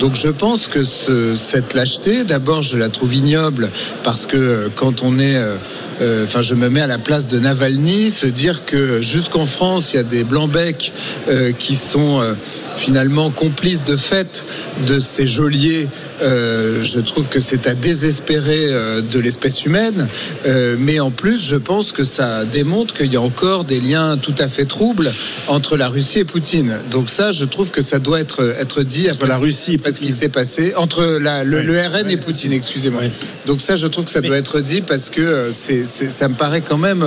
Donc 0.00 0.16
je 0.16 0.28
pense 0.28 0.66
que 0.68 0.82
ce- 0.82 1.34
cette 1.34 1.74
lâcheté, 1.74 2.24
d'abord 2.24 2.62
je 2.62 2.76
la 2.76 2.88
trouve 2.88 3.14
ignoble 3.14 3.70
parce 4.02 4.26
que 4.26 4.36
euh, 4.36 4.68
quand 4.74 5.02
on 5.02 5.18
est... 5.18 5.36
euh, 5.36 5.54
euh, 6.02 6.24
Enfin, 6.24 6.42
je 6.42 6.54
me 6.54 6.68
mets 6.68 6.80
à 6.80 6.88
la 6.88 6.98
place 6.98 7.28
de 7.28 7.38
Navalny, 7.38 8.10
se 8.10 8.26
dire 8.26 8.64
que 8.66 9.00
jusqu'en 9.00 9.46
France, 9.46 9.92
il 9.92 9.96
y 9.96 10.00
a 10.00 10.02
des 10.02 10.24
blancs-becs 10.24 10.92
euh, 11.28 11.52
qui 11.56 11.76
sont 11.76 12.20
euh, 12.20 12.32
finalement 12.76 13.30
complices 13.30 13.84
de 13.84 13.96
fait 13.96 14.44
de 14.86 14.98
ces 14.98 15.26
geôliers. 15.26 15.88
euh, 16.22 16.82
je 16.82 17.00
trouve 17.00 17.26
que 17.28 17.40
c'est 17.40 17.66
à 17.66 17.74
désespérer 17.74 18.66
euh, 18.70 19.00
de 19.00 19.18
l'espèce 19.18 19.64
humaine. 19.64 20.08
Euh, 20.46 20.76
mais 20.78 21.00
en 21.00 21.10
plus, 21.10 21.44
je 21.46 21.56
pense 21.56 21.92
que 21.92 22.04
ça 22.04 22.44
démontre 22.44 22.94
qu'il 22.94 23.12
y 23.12 23.16
a 23.16 23.20
encore 23.20 23.64
des 23.64 23.80
liens 23.80 24.16
tout 24.16 24.34
à 24.38 24.48
fait 24.48 24.64
troubles 24.64 25.10
entre 25.48 25.76
la 25.76 25.88
Russie 25.88 26.20
et 26.20 26.24
Poutine. 26.24 26.78
Donc 26.90 27.10
ça, 27.10 27.32
je 27.32 27.44
trouve 27.44 27.70
que 27.70 27.82
ça 27.82 27.98
doit 27.98 28.20
être, 28.20 28.54
être 28.60 28.82
dit 28.82 29.08
après 29.08 29.26
la 29.28 29.38
Russie 29.38 29.78
parce 29.78 29.98
qu'il 29.98 30.14
s'est 30.14 30.28
passé 30.28 30.72
entre 30.76 31.18
la- 31.20 31.44
le, 31.44 31.56
Ouais. 31.58 31.62
le 31.64 31.78
RN 31.80 32.10
et 32.10 32.16
Poutine, 32.16 32.52
excusez-moi. 32.52 33.02
Donc 33.46 33.60
ça, 33.60 33.76
je 33.76 33.86
trouve 33.86 34.04
que 34.04 34.10
ça 34.10 34.20
doit 34.20 34.36
être 34.38 34.60
dit 34.60 34.80
parce 34.80 35.10
que 35.10 35.20
euh, 35.20 35.52
c'est, 35.52 35.84
c'est- 35.84 36.10
ça 36.10 36.28
me 36.28 36.34
paraît 36.34 36.62
quand 36.62 36.78
même 36.78 37.04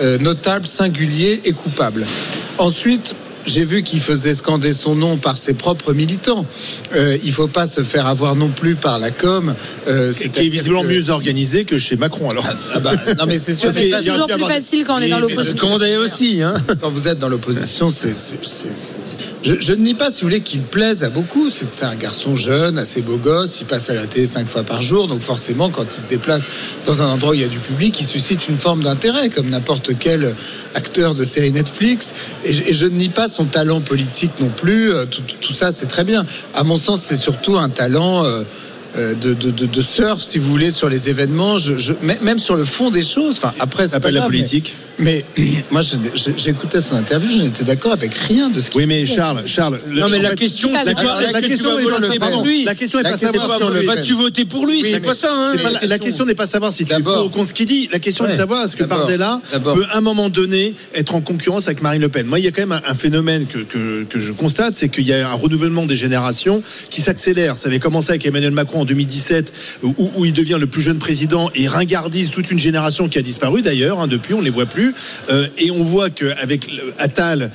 euh, 0.00 0.18
notable, 0.18 0.66
singulier 0.66 1.40
et 1.44 1.52
coupable. 1.52 2.04
Ensuite. 2.58 3.14
J'ai 3.48 3.64
vu 3.64 3.82
qu'il 3.82 4.00
faisait 4.00 4.34
scander 4.34 4.72
son 4.72 4.94
nom 4.94 5.16
par 5.16 5.36
ses 5.38 5.54
propres 5.54 5.92
militants. 5.94 6.46
Euh, 6.94 7.16
il 7.24 7.32
faut 7.32 7.46
pas 7.48 7.66
se 7.66 7.82
faire 7.82 8.06
avoir 8.06 8.36
non 8.36 8.48
plus 8.50 8.74
par 8.76 8.98
la 8.98 9.10
com. 9.10 9.54
euh, 9.88 10.12
Qui 10.12 10.26
est 10.26 10.48
visiblement 10.50 10.82
que- 10.82 10.88
mieux 10.88 11.10
organisé 11.10 11.64
que 11.64 11.78
chez 11.78 11.96
Macron. 11.96 12.28
Alors, 12.30 12.46
Ah 12.74 12.78
bah, 12.80 12.92
non 13.18 13.24
mais 13.26 13.38
c'est 13.38 13.54
sûr. 13.56 13.72
C'est 13.72 13.90
toujours 13.90 14.26
plus 14.26 14.44
facile 14.44 14.84
quand 14.86 14.96
on 14.98 15.00
est 15.00 15.08
dans 15.08 15.18
l'opposition. 15.20 15.56
Condé 15.68 15.96
aussi, 15.96 16.42
hein. 16.42 16.54
quand 16.80 16.90
vous 16.90 17.08
êtes 17.08 17.18
dans 17.18 17.28
l'opposition, 17.28 17.88
c'est, 17.90 18.14
je, 19.42 19.54
je 19.58 19.72
ne 19.72 19.82
nie 19.82 19.94
pas, 19.94 20.10
si 20.10 20.20
vous 20.22 20.28
voulez, 20.28 20.40
qu'il 20.40 20.62
plaise 20.62 21.02
à 21.02 21.10
beaucoup. 21.10 21.48
C'est, 21.50 21.72
c'est 21.72 21.84
un 21.84 21.94
garçon 21.96 22.36
jeune, 22.36 22.78
assez 22.78 23.00
beau 23.00 23.16
gosse, 23.16 23.60
il 23.60 23.66
passe 23.66 23.88
à 23.90 23.94
la 23.94 24.06
télé 24.06 24.26
cinq 24.26 24.46
fois 24.46 24.62
par 24.62 24.82
jour, 24.82 25.08
donc 25.08 25.20
forcément, 25.22 25.70
quand 25.70 25.84
il 25.84 26.02
se 26.02 26.06
déplace 26.08 26.48
dans 26.86 27.02
un 27.02 27.06
endroit 27.06 27.30
où 27.30 27.34
il 27.34 27.40
y 27.40 27.44
a 27.44 27.48
du 27.48 27.58
public, 27.58 27.98
il 28.00 28.06
suscite 28.06 28.48
une 28.48 28.58
forme 28.58 28.82
d'intérêt, 28.82 29.30
comme 29.30 29.48
n'importe 29.48 29.92
quel 29.98 30.34
acteur 30.78 31.14
de 31.14 31.24
série 31.24 31.50
Netflix. 31.52 32.14
Et, 32.44 32.52
je- 32.54 32.62
et 32.68 32.72
je 32.72 32.86
ne 32.86 32.96
nie 32.96 33.08
pas 33.10 33.28
son 33.28 33.44
talent 33.44 33.80
politique 33.80 34.32
non 34.40 34.48
plus. 34.62 34.92
Euh, 34.92 35.04
Tout, 35.04 35.22
tout 35.40 35.52
ça, 35.52 35.72
c'est 35.72 35.86
très 35.86 36.04
bien. 36.04 36.24
À 36.54 36.62
mon 36.64 36.76
sens, 36.78 37.00
c'est 37.02 37.16
surtout 37.28 37.56
un 37.58 37.68
talent. 37.68 38.24
euh, 38.24 38.42
euh, 38.96 39.12
de, 39.14 39.34
de, 39.34 39.50
de, 39.50 39.66
de 39.66 39.82
surf, 39.82 40.18
si 40.22 40.38
vous 40.38 40.48
voulez, 40.50 40.70
sur 40.70 40.88
les 40.88 41.10
événements, 41.10 41.58
je, 41.58 41.76
je- 41.76 41.92
même 42.22 42.38
sur 42.38 42.56
le 42.56 42.64
fond 42.64 42.88
des 42.90 43.04
choses. 43.04 43.34
Enfin, 43.36 43.52
après, 43.60 43.82
ça 43.86 43.92
s'appelle 43.92 44.14
la 44.14 44.20
mais- 44.22 44.26
politique. 44.28 44.76
Mais 44.98 45.24
moi, 45.70 45.80
j'écoutais 46.36 46.80
son 46.80 46.96
interview, 46.96 47.30
je 47.30 47.42
n'étais 47.44 47.64
d'accord 47.64 47.92
avec 47.92 48.14
rien 48.14 48.50
de 48.50 48.60
ce 48.60 48.70
qu'il 48.70 48.80
Oui, 48.80 48.86
mais 48.86 49.06
Charles, 49.06 49.42
Charles. 49.46 49.78
le- 49.88 50.00
Non, 50.00 50.08
mais 50.08 50.20
la 50.20 50.30
fait, 50.30 50.36
question, 50.36 50.70
c'est 50.74 50.84
la, 50.84 50.94
pas 50.94 51.40
question- 51.40 51.76
n'est 51.76 51.84
pas 51.88 52.00
savoir- 52.00 52.30
pour 52.32 52.44
lui 52.44 52.64
La 52.64 52.74
question 52.74 52.98
n'est 52.98 53.04
La 53.04 53.10
pas 53.10 53.16
question 53.18 53.32
savoir 53.40 53.58
n'est 53.58 53.64
pas 53.64 53.70
si 53.70 53.76
pour 53.76 53.80
tu 53.80 53.86
Vas-tu 53.86 54.12
voter 54.14 54.44
pour 54.44 54.66
lui? 54.66 54.82
C'est 54.82 55.00
pas 55.00 55.14
ça, 55.14 55.52
la, 55.80 55.86
la 55.86 55.98
question 55.98 56.24
n'est 56.26 56.34
pas 56.34 56.46
savoir 56.46 56.72
si 56.72 56.84
tu 56.84 56.92
es 56.94 57.00
pour 57.00 57.24
ou 57.26 57.28
contre 57.28 57.48
ce 57.48 57.54
qu'il 57.54 57.66
dit. 57.66 57.88
La 57.92 57.98
question 57.98 58.26
est 58.26 58.32
de 58.32 58.36
savoir 58.36 58.64
est-ce 58.64 58.76
que 58.76 58.84
Bardella 58.84 59.40
peut 59.52 59.84
à 59.92 59.98
un 59.98 60.00
moment 60.00 60.28
donné 60.28 60.74
être 60.94 61.14
en 61.14 61.20
concurrence 61.20 61.66
avec 61.68 61.82
Marine 61.82 62.02
Le 62.02 62.08
Pen. 62.08 62.26
Moi, 62.26 62.38
il 62.38 62.44
y 62.44 62.48
a 62.48 62.50
quand 62.50 62.66
même 62.66 62.80
un, 62.86 62.94
phénomène 62.94 63.46
que, 63.46 63.58
je 64.18 64.32
constate, 64.32 64.74
c'est 64.74 64.88
qu'il 64.88 65.06
y 65.06 65.12
a 65.12 65.28
un 65.30 65.34
renouvellement 65.34 65.86
des 65.86 65.96
générations 65.96 66.62
qui 66.90 67.00
s'accélère. 67.00 67.56
Ça 67.56 67.68
avait 67.68 67.78
commencé 67.78 68.10
avec 68.10 68.26
Emmanuel 68.26 68.50
Macron 68.52 68.80
en 68.80 68.84
2017, 68.84 69.52
où, 69.82 70.10
où 70.16 70.24
il 70.24 70.32
devient 70.32 70.56
le 70.60 70.66
plus 70.66 70.82
jeune 70.82 70.98
président 70.98 71.50
et 71.54 71.68
ringardise 71.68 72.30
toute 72.30 72.50
une 72.50 72.58
génération 72.58 73.08
qui 73.08 73.18
a 73.18 73.22
disparu 73.22 73.62
d'ailleurs. 73.62 74.00
hein, 74.00 74.06
depuis, 74.08 74.34
on 74.34 74.38
ne 74.40 74.44
les 74.44 74.50
voit 74.50 74.66
plus. 74.66 74.87
Euh, 75.30 75.46
et 75.58 75.70
on 75.70 75.82
voit 75.82 76.10
qu'avec 76.10 76.70
Attal 76.98 77.50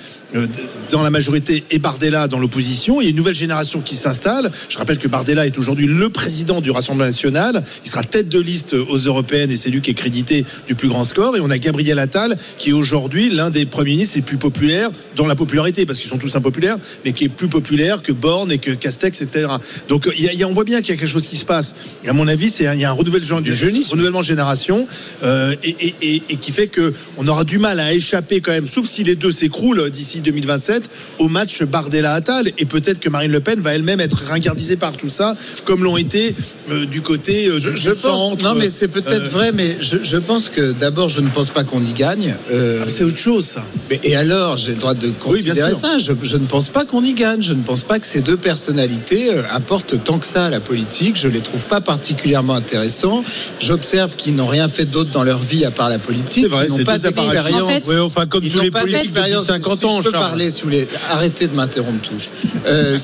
dans 0.91 1.03
la 1.03 1.09
majorité 1.09 1.63
et 1.71 1.79
Bardella 1.79 2.27
dans 2.27 2.39
l'opposition, 2.39 3.01
il 3.01 3.05
y 3.05 3.07
a 3.07 3.09
une 3.11 3.15
nouvelle 3.15 3.33
génération 3.35 3.81
qui 3.81 3.95
s'installe. 3.95 4.51
Je 4.69 4.77
rappelle 4.77 4.97
que 4.97 5.07
Bardella 5.07 5.45
est 5.45 5.57
aujourd'hui 5.57 5.85
le 5.87 6.09
président 6.09 6.61
du 6.61 6.71
Rassemblement 6.71 7.05
national. 7.05 7.63
Il 7.85 7.89
sera 7.91 8.03
tête 8.03 8.29
de 8.29 8.39
liste 8.39 8.73
aux 8.73 8.97
européennes 8.97 9.51
et 9.51 9.55
c'est 9.55 9.69
lui 9.69 9.81
qui 9.81 9.91
est 9.91 9.95
crédité 9.95 10.45
du 10.67 10.75
plus 10.75 10.87
grand 10.87 11.03
score. 11.03 11.37
Et 11.37 11.39
on 11.39 11.49
a 11.49 11.57
Gabriel 11.57 11.99
Attal 11.99 12.37
qui 12.57 12.69
est 12.69 12.73
aujourd'hui 12.73 13.29
l'un 13.29 13.49
des 13.49 13.65
premiers 13.65 13.91
ministres 13.91 14.15
les 14.17 14.21
plus 14.21 14.37
populaires 14.37 14.89
dans 15.15 15.27
la 15.27 15.35
popularité, 15.35 15.85
parce 15.85 15.99
qu'ils 15.99 16.09
sont 16.09 16.17
tous 16.17 16.35
impopulaires, 16.35 16.77
mais 17.05 17.11
qui 17.13 17.25
est 17.25 17.29
plus 17.29 17.47
populaire 17.47 18.01
que 18.01 18.11
Borne 18.11 18.51
et 18.51 18.57
que 18.57 18.71
Castex, 18.71 19.21
etc. 19.21 19.47
Donc 19.87 20.09
il 20.17 20.23
y 20.23 20.27
a- 20.29 20.33
il 20.33 20.39
y 20.39 20.43
a- 20.43 20.47
on 20.47 20.53
voit 20.53 20.63
bien 20.63 20.81
qu'il 20.81 20.89
y 20.89 20.97
a 20.97 20.99
quelque 20.99 21.07
chose 21.09 21.27
qui 21.27 21.37
se 21.37 21.45
passe. 21.45 21.75
Et 22.03 22.09
à 22.09 22.13
mon 22.13 22.27
avis, 22.27 22.49
c'est 22.49 22.63
il 22.73 22.79
y 22.79 22.85
a 22.85 22.89
un 22.89 22.93
renouvellement, 22.93 23.41
du 23.41 23.53
renouvellement 23.53 24.19
de 24.21 24.25
génération 24.25 24.87
euh, 25.23 25.55
et, 25.63 25.75
et- 25.79 25.95
et- 26.01 26.23
et 26.29 26.35
qui 26.37 26.51
fait 26.51 26.67
que 26.67 26.93
on 27.17 27.27
aura 27.27 27.43
du 27.43 27.59
mal 27.59 27.79
à 27.79 27.93
échapper 27.93 28.41
quand 28.41 28.51
même, 28.51 28.67
sauf 28.67 28.87
si 28.87 29.03
les 29.03 29.15
deux 29.15 29.31
s'écroulent 29.31 29.89
d'ici 29.91 30.21
2027, 30.23 30.89
au 31.19 31.27
match 31.27 31.61
Bardella-Attal. 31.63 32.47
Et 32.57 32.65
peut-être 32.65 32.99
que 32.99 33.09
Marine 33.09 33.31
Le 33.31 33.39
Pen 33.39 33.59
va 33.59 33.73
elle-même 33.73 33.99
être 33.99 34.23
ringardisée 34.27 34.75
par 34.77 34.93
tout 34.93 35.09
ça, 35.09 35.35
comme 35.65 35.83
l'ont 35.83 35.97
été 35.97 36.35
euh, 36.71 36.85
du 36.85 37.01
côté 37.01 37.47
euh, 37.47 37.59
Je, 37.59 37.69
du 37.71 37.77
je 37.77 37.91
pense, 37.91 38.01
centre. 38.01 38.43
non, 38.43 38.55
mais 38.55 38.69
c'est 38.69 38.87
peut-être 38.87 39.25
Euh, 39.25 39.29
vrai, 39.29 39.51
mais 39.51 39.77
je, 39.81 39.97
je 40.01 40.17
pense 40.17 40.49
que 40.49 40.71
d'abord, 40.71 41.09
je 41.09 41.21
ne 41.21 41.29
pense 41.29 41.49
pas 41.49 41.63
qu'on 41.63 41.83
y 41.83 41.93
gagne. 41.93 42.35
Euh, 42.51 42.83
ah, 42.83 42.89
c'est 42.89 43.03
autre 43.03 43.17
chose, 43.17 43.45
ça. 43.45 43.63
mais- 43.89 43.99
et 44.03 44.15
alors, 44.15 44.57
j'ai 44.57 44.71
le 44.73 44.77
droit 44.79 44.93
de 44.93 45.07
Oui, 45.25 45.41
bien 45.41 45.53
considérer 45.53 45.73
ça. 45.73 45.97
Je, 45.99 46.13
je 46.23 46.37
ne 46.37 46.45
pense 46.45 46.69
pas 46.69 46.85
qu'on 46.85 47.03
y 47.03 47.13
gagne. 47.13 47.41
Je 47.43 47.53
ne 47.53 47.61
pense 47.63 47.83
pas 47.83 47.99
que 47.99 48.07
ces 48.07 48.21
deux 48.21 48.37
personnalités 48.37 49.29
euh, 49.33 49.41
apportent 49.51 50.03
tant 50.03 50.17
que 50.19 50.25
ça 50.25 50.45
à 50.45 50.49
la 50.49 50.59
politique. 50.59 51.15
Je 51.17 51.27
les 51.27 51.41
trouve 51.41 51.61
pas 51.63 51.81
particulièrement 51.81 52.53
intéressants. 52.55 53.23
J'observe 53.59 54.15
qu'ils 54.15 54.35
n'ont 54.35 54.47
rien 54.47 54.67
fait 54.69 54.85
d'autre 54.85 55.11
dans 55.11 55.23
leur 55.23 55.39
vie 55.39 55.65
à 55.65 55.71
part 55.71 55.89
la 55.89 55.99
politique. 55.99 56.43
C'est 56.43 56.49
vrai, 56.49 56.65
Ils 56.67 56.71
n'ont 56.71 56.77
c'est 56.77 56.83
pas 56.83 56.97
d'expérience. 56.97 57.61
En 57.63 57.67
fait, 57.67 57.87
Ouais, 57.87 57.99
enfin, 57.99 58.25
comme 58.25 58.43
Ils 58.43 58.51
tous 58.51 58.61
les 58.61 58.71
pas 58.71 58.81
politiques 58.81 59.01
depuis 59.09 59.13
d'expérience. 59.13 59.45
50 59.47 59.77
Si 59.79 59.85
ans, 59.85 60.01
je 60.01 60.02
peux 60.03 60.11
Charles. 60.11 60.23
parler, 60.25 60.51
si 60.51 60.61
vous 60.61 60.67
voulez, 60.69 60.87
arrêtez 61.09 61.47
de 61.47 61.53
m'interrompre 61.55 62.01
tous. 62.09 62.31
Euh, 62.65 62.97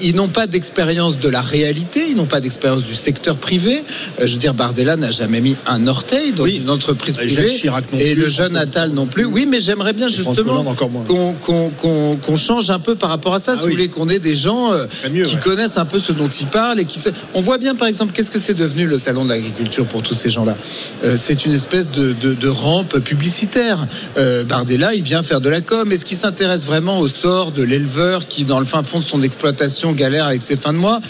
ils 0.00 0.14
n'ont 0.14 0.28
pas 0.28 0.46
d'expérience 0.46 1.18
de 1.18 1.28
la 1.28 1.40
réalité, 1.40 2.06
ils 2.10 2.16
n'ont 2.16 2.26
pas 2.26 2.40
d'expérience 2.40 2.84
du 2.84 2.94
secteur 2.94 3.36
privé. 3.36 3.84
Euh, 4.20 4.26
je 4.26 4.32
veux 4.34 4.38
dire, 4.38 4.54
Bardella 4.54 4.96
n'a 4.96 5.10
jamais 5.10 5.40
mis 5.40 5.56
un 5.66 5.86
orteil 5.86 6.32
dans 6.32 6.44
Oui. 6.44 6.60
une 6.62 6.70
entreprise 6.70 7.16
Jacques 7.16 7.26
privée. 7.26 7.48
Chirac 7.48 7.84
non 7.92 7.98
et 7.98 8.12
plus, 8.14 8.22
le 8.22 8.28
jeune 8.28 8.56
Attal 8.56 8.90
non 8.90 9.06
plus. 9.06 9.24
Oui, 9.24 9.46
mais 9.48 9.60
j'aimerais 9.60 9.92
bien 9.92 10.08
justement 10.08 10.64
qu'on 11.06 12.36
change 12.36 12.70
un 12.70 12.78
peu 12.78 12.94
par 12.94 13.10
rapport 13.10 13.34
à 13.34 13.40
ça. 13.40 13.52
Ah 13.54 13.56
si 13.56 13.62
oui. 13.64 13.70
vous 13.70 13.76
voulez, 13.76 13.88
qu'on 13.88 14.08
ait 14.08 14.18
des 14.18 14.34
gens 14.34 14.72
euh, 14.72 14.86
mieux, 15.12 15.24
qui 15.24 15.34
ouais. 15.36 15.40
connaissent 15.40 15.76
un 15.78 15.84
peu 15.84 15.98
ce 15.98 16.12
dont 16.12 16.28
ils 16.28 16.46
parlent 16.46 16.80
et 16.80 16.84
qui 16.84 16.98
se... 16.98 17.08
On 17.34 17.40
voit 17.40 17.58
bien, 17.58 17.74
par 17.74 17.88
exemple, 17.88 18.12
qu'est-ce 18.12 18.30
que 18.30 18.38
c'est 18.38 18.54
devenu 18.54 18.86
le 18.86 18.98
salon 18.98 19.24
de 19.24 19.30
l'agriculture 19.30 19.84
pour 19.86 20.02
tous 20.02 20.14
ces 20.14 20.30
gens-là. 20.30 20.56
Euh, 21.04 21.16
c'est 21.18 21.44
une 21.44 21.52
espèce 21.52 21.90
de, 21.90 22.12
de- 22.12 22.34
de 22.34 22.48
rampe 22.48 22.98
publicitaire. 22.98 23.86
Euh, 24.18 24.44
Bardella, 24.44 24.94
il 24.94 25.02
vient 25.02 25.22
faire 25.22 25.40
de 25.40 25.48
la 25.48 25.60
com. 25.60 25.90
Est-ce 25.92 26.04
qu'il 26.04 26.16
s'intéresse 26.16 26.43
vraiment 26.66 26.98
au 26.98 27.08
sort 27.08 27.52
de 27.52 27.62
l'éleveur 27.62 28.26
qui, 28.28 28.44
dans 28.44 28.58
le 28.58 28.66
fin 28.66 28.82
fond 28.82 28.98
de 29.00 29.04
son 29.04 29.22
exploitation, 29.22 29.92
galère 29.92 30.26
avec 30.26 30.42
ses 30.42 30.56
fins 30.56 30.72
de 30.72 30.78
mois 30.78 31.00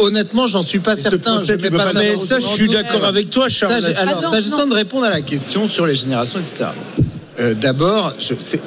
Honnêtement, 0.00 0.46
j'en 0.46 0.62
suis 0.62 0.78
pas 0.78 0.94
ce 0.94 1.02
certain. 1.02 1.34
procès, 1.34 1.58
Je 1.60 1.68
pas 1.68 1.86
pas 1.86 1.92
ça 1.92 1.98
Mais 1.98 2.16
ça, 2.16 2.38
je 2.38 2.46
suis 2.46 2.68
d'accord 2.68 3.04
avec 3.04 3.30
toi, 3.30 3.48
Charles. 3.48 3.82
S'agissant 4.30 4.66
de 4.66 4.74
répondre 4.74 5.04
à 5.06 5.10
la 5.10 5.22
question 5.22 5.66
sur 5.66 5.86
les 5.86 5.96
générations, 5.96 6.38
etc. 6.38 6.66
euh, 7.40 7.54
D'abord, 7.54 8.14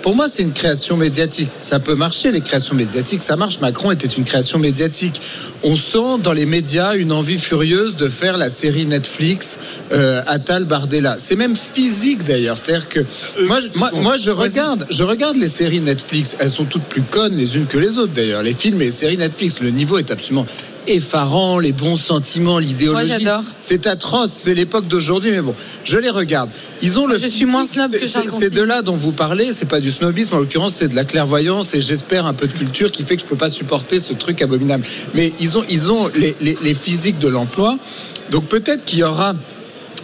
pour 0.02 0.16
moi, 0.16 0.28
c'est 0.30 0.44
une 0.44 0.54
création 0.54 0.98
médiatique. 0.98 1.50
Ça 1.62 1.80
peut 1.80 1.96
marcher, 1.96 2.32
les 2.32 2.42
créations 2.42 2.76
médiatiques, 2.76 3.24
ça 3.24 3.36
marche. 3.36 3.60
Macron 3.60 3.92
était 3.92 4.08
une 4.08 4.24
création 4.24 4.60
médiatique. 4.60 5.22
On 5.64 5.76
sent 5.76 6.20
dans 6.24 6.34
les 6.34 6.46
médias 6.46 6.96
une 6.96 7.12
envie 7.12 7.38
furieuse 7.38 7.96
de 7.96 8.08
faire 8.08 8.38
la 8.38 8.50
série 8.50 8.86
Netflix 8.86 9.60
euh, 9.92 10.22
Attal 10.28 10.66
Bardella. 10.66 11.16
C'est 11.18 11.36
même 11.36 11.56
physique 11.56 12.24
d'ailleurs. 12.24 12.58
C'est-à-dire 12.58 12.90
que 12.90 13.00
moi, 13.48 13.60
je- 13.62 13.78
moi, 13.78 13.92
moi, 13.94 14.18
je 14.18 14.32
regarde, 14.32 14.86
je 14.90 15.04
regarde 15.04 15.38
les 15.38 15.50
séries 15.50 15.80
Netflix. 15.82 16.36
Elles 16.40 16.50
sont 16.50 16.66
toutes 16.66 16.84
plus 16.84 17.02
connes 17.04 17.36
les 17.36 17.56
unes 17.58 17.68
que 17.68 17.78
les 17.78 17.98
autres 17.98 18.14
d'ailleurs. 18.14 18.44
Les 18.44 18.54
films 18.54 18.82
et 18.82 18.86
les 18.86 18.92
séries 18.92 19.18
Netflix, 19.18 19.60
le 19.60 19.70
niveau 19.70 19.98
est 19.98 20.10
absolument 20.12 20.46
effarant, 20.88 21.60
les 21.60 21.72
bons 21.72 21.96
sentiments, 21.96 22.60
l'idéologie. 22.60 23.10
Moi, 23.10 23.20
j'adore. 23.20 23.44
C'est 23.62 23.88
atroce, 23.88 24.32
c'est 24.32 24.54
l'époque 24.54 24.88
d'aujourd'hui, 24.88 25.32
mais 25.32 25.42
bon, 25.42 25.56
je 25.84 25.98
les 25.98 26.10
regarde. 26.10 26.50
Ils 26.82 27.00
ont 27.00 27.06
le. 27.08 27.18
je 27.20 27.28
suis 27.28 27.46
moins 27.46 27.66
snob 27.66 27.92
que 27.92 28.00
c'est- 28.00 28.08
Charles 28.10 28.26
c'est- 28.26 28.32
Consigny. 28.32 28.50
C'est 28.52 28.56
de 28.60 28.62
là 28.64 28.82
dont 28.82 28.96
vous 28.96 29.12
parlez, 29.12 29.54
c'est 29.54 29.66
pas 29.68 29.80
du 29.80 29.92
snobisme, 29.92 30.36
en 30.36 30.40
l'occurrence, 30.40 30.74
c'est 30.76 30.88
de 30.88 30.96
la 30.96 31.06
clairvoyance 31.06 31.74
et 31.74 31.82
j'espère 31.82 32.26
un 32.26 32.34
peu 32.34 32.48
de 32.48 32.54
culture 32.54 32.92
qui 32.92 33.04
fait 33.04 33.16
que 33.16 33.22
je 33.22 33.28
peux 33.28 33.36
pas 33.36 33.50
supporter 33.50 34.00
ce 34.00 34.14
truc 34.14 34.42
abominable. 34.42 34.86
Mais 35.14 35.34
ils 35.40 35.58
ont, 35.58 35.64
ils 35.70 35.92
ont 35.92 36.10
les, 36.16 36.36
les- 36.42 36.58
les 36.64 36.76
physiques 36.76 37.20
de 37.20 37.28
l'emploi, 37.28 37.78
donc 38.32 38.46
peut-être 38.46 38.86
qu'il 38.86 39.00
y 39.00 39.04
aura. 39.04 39.34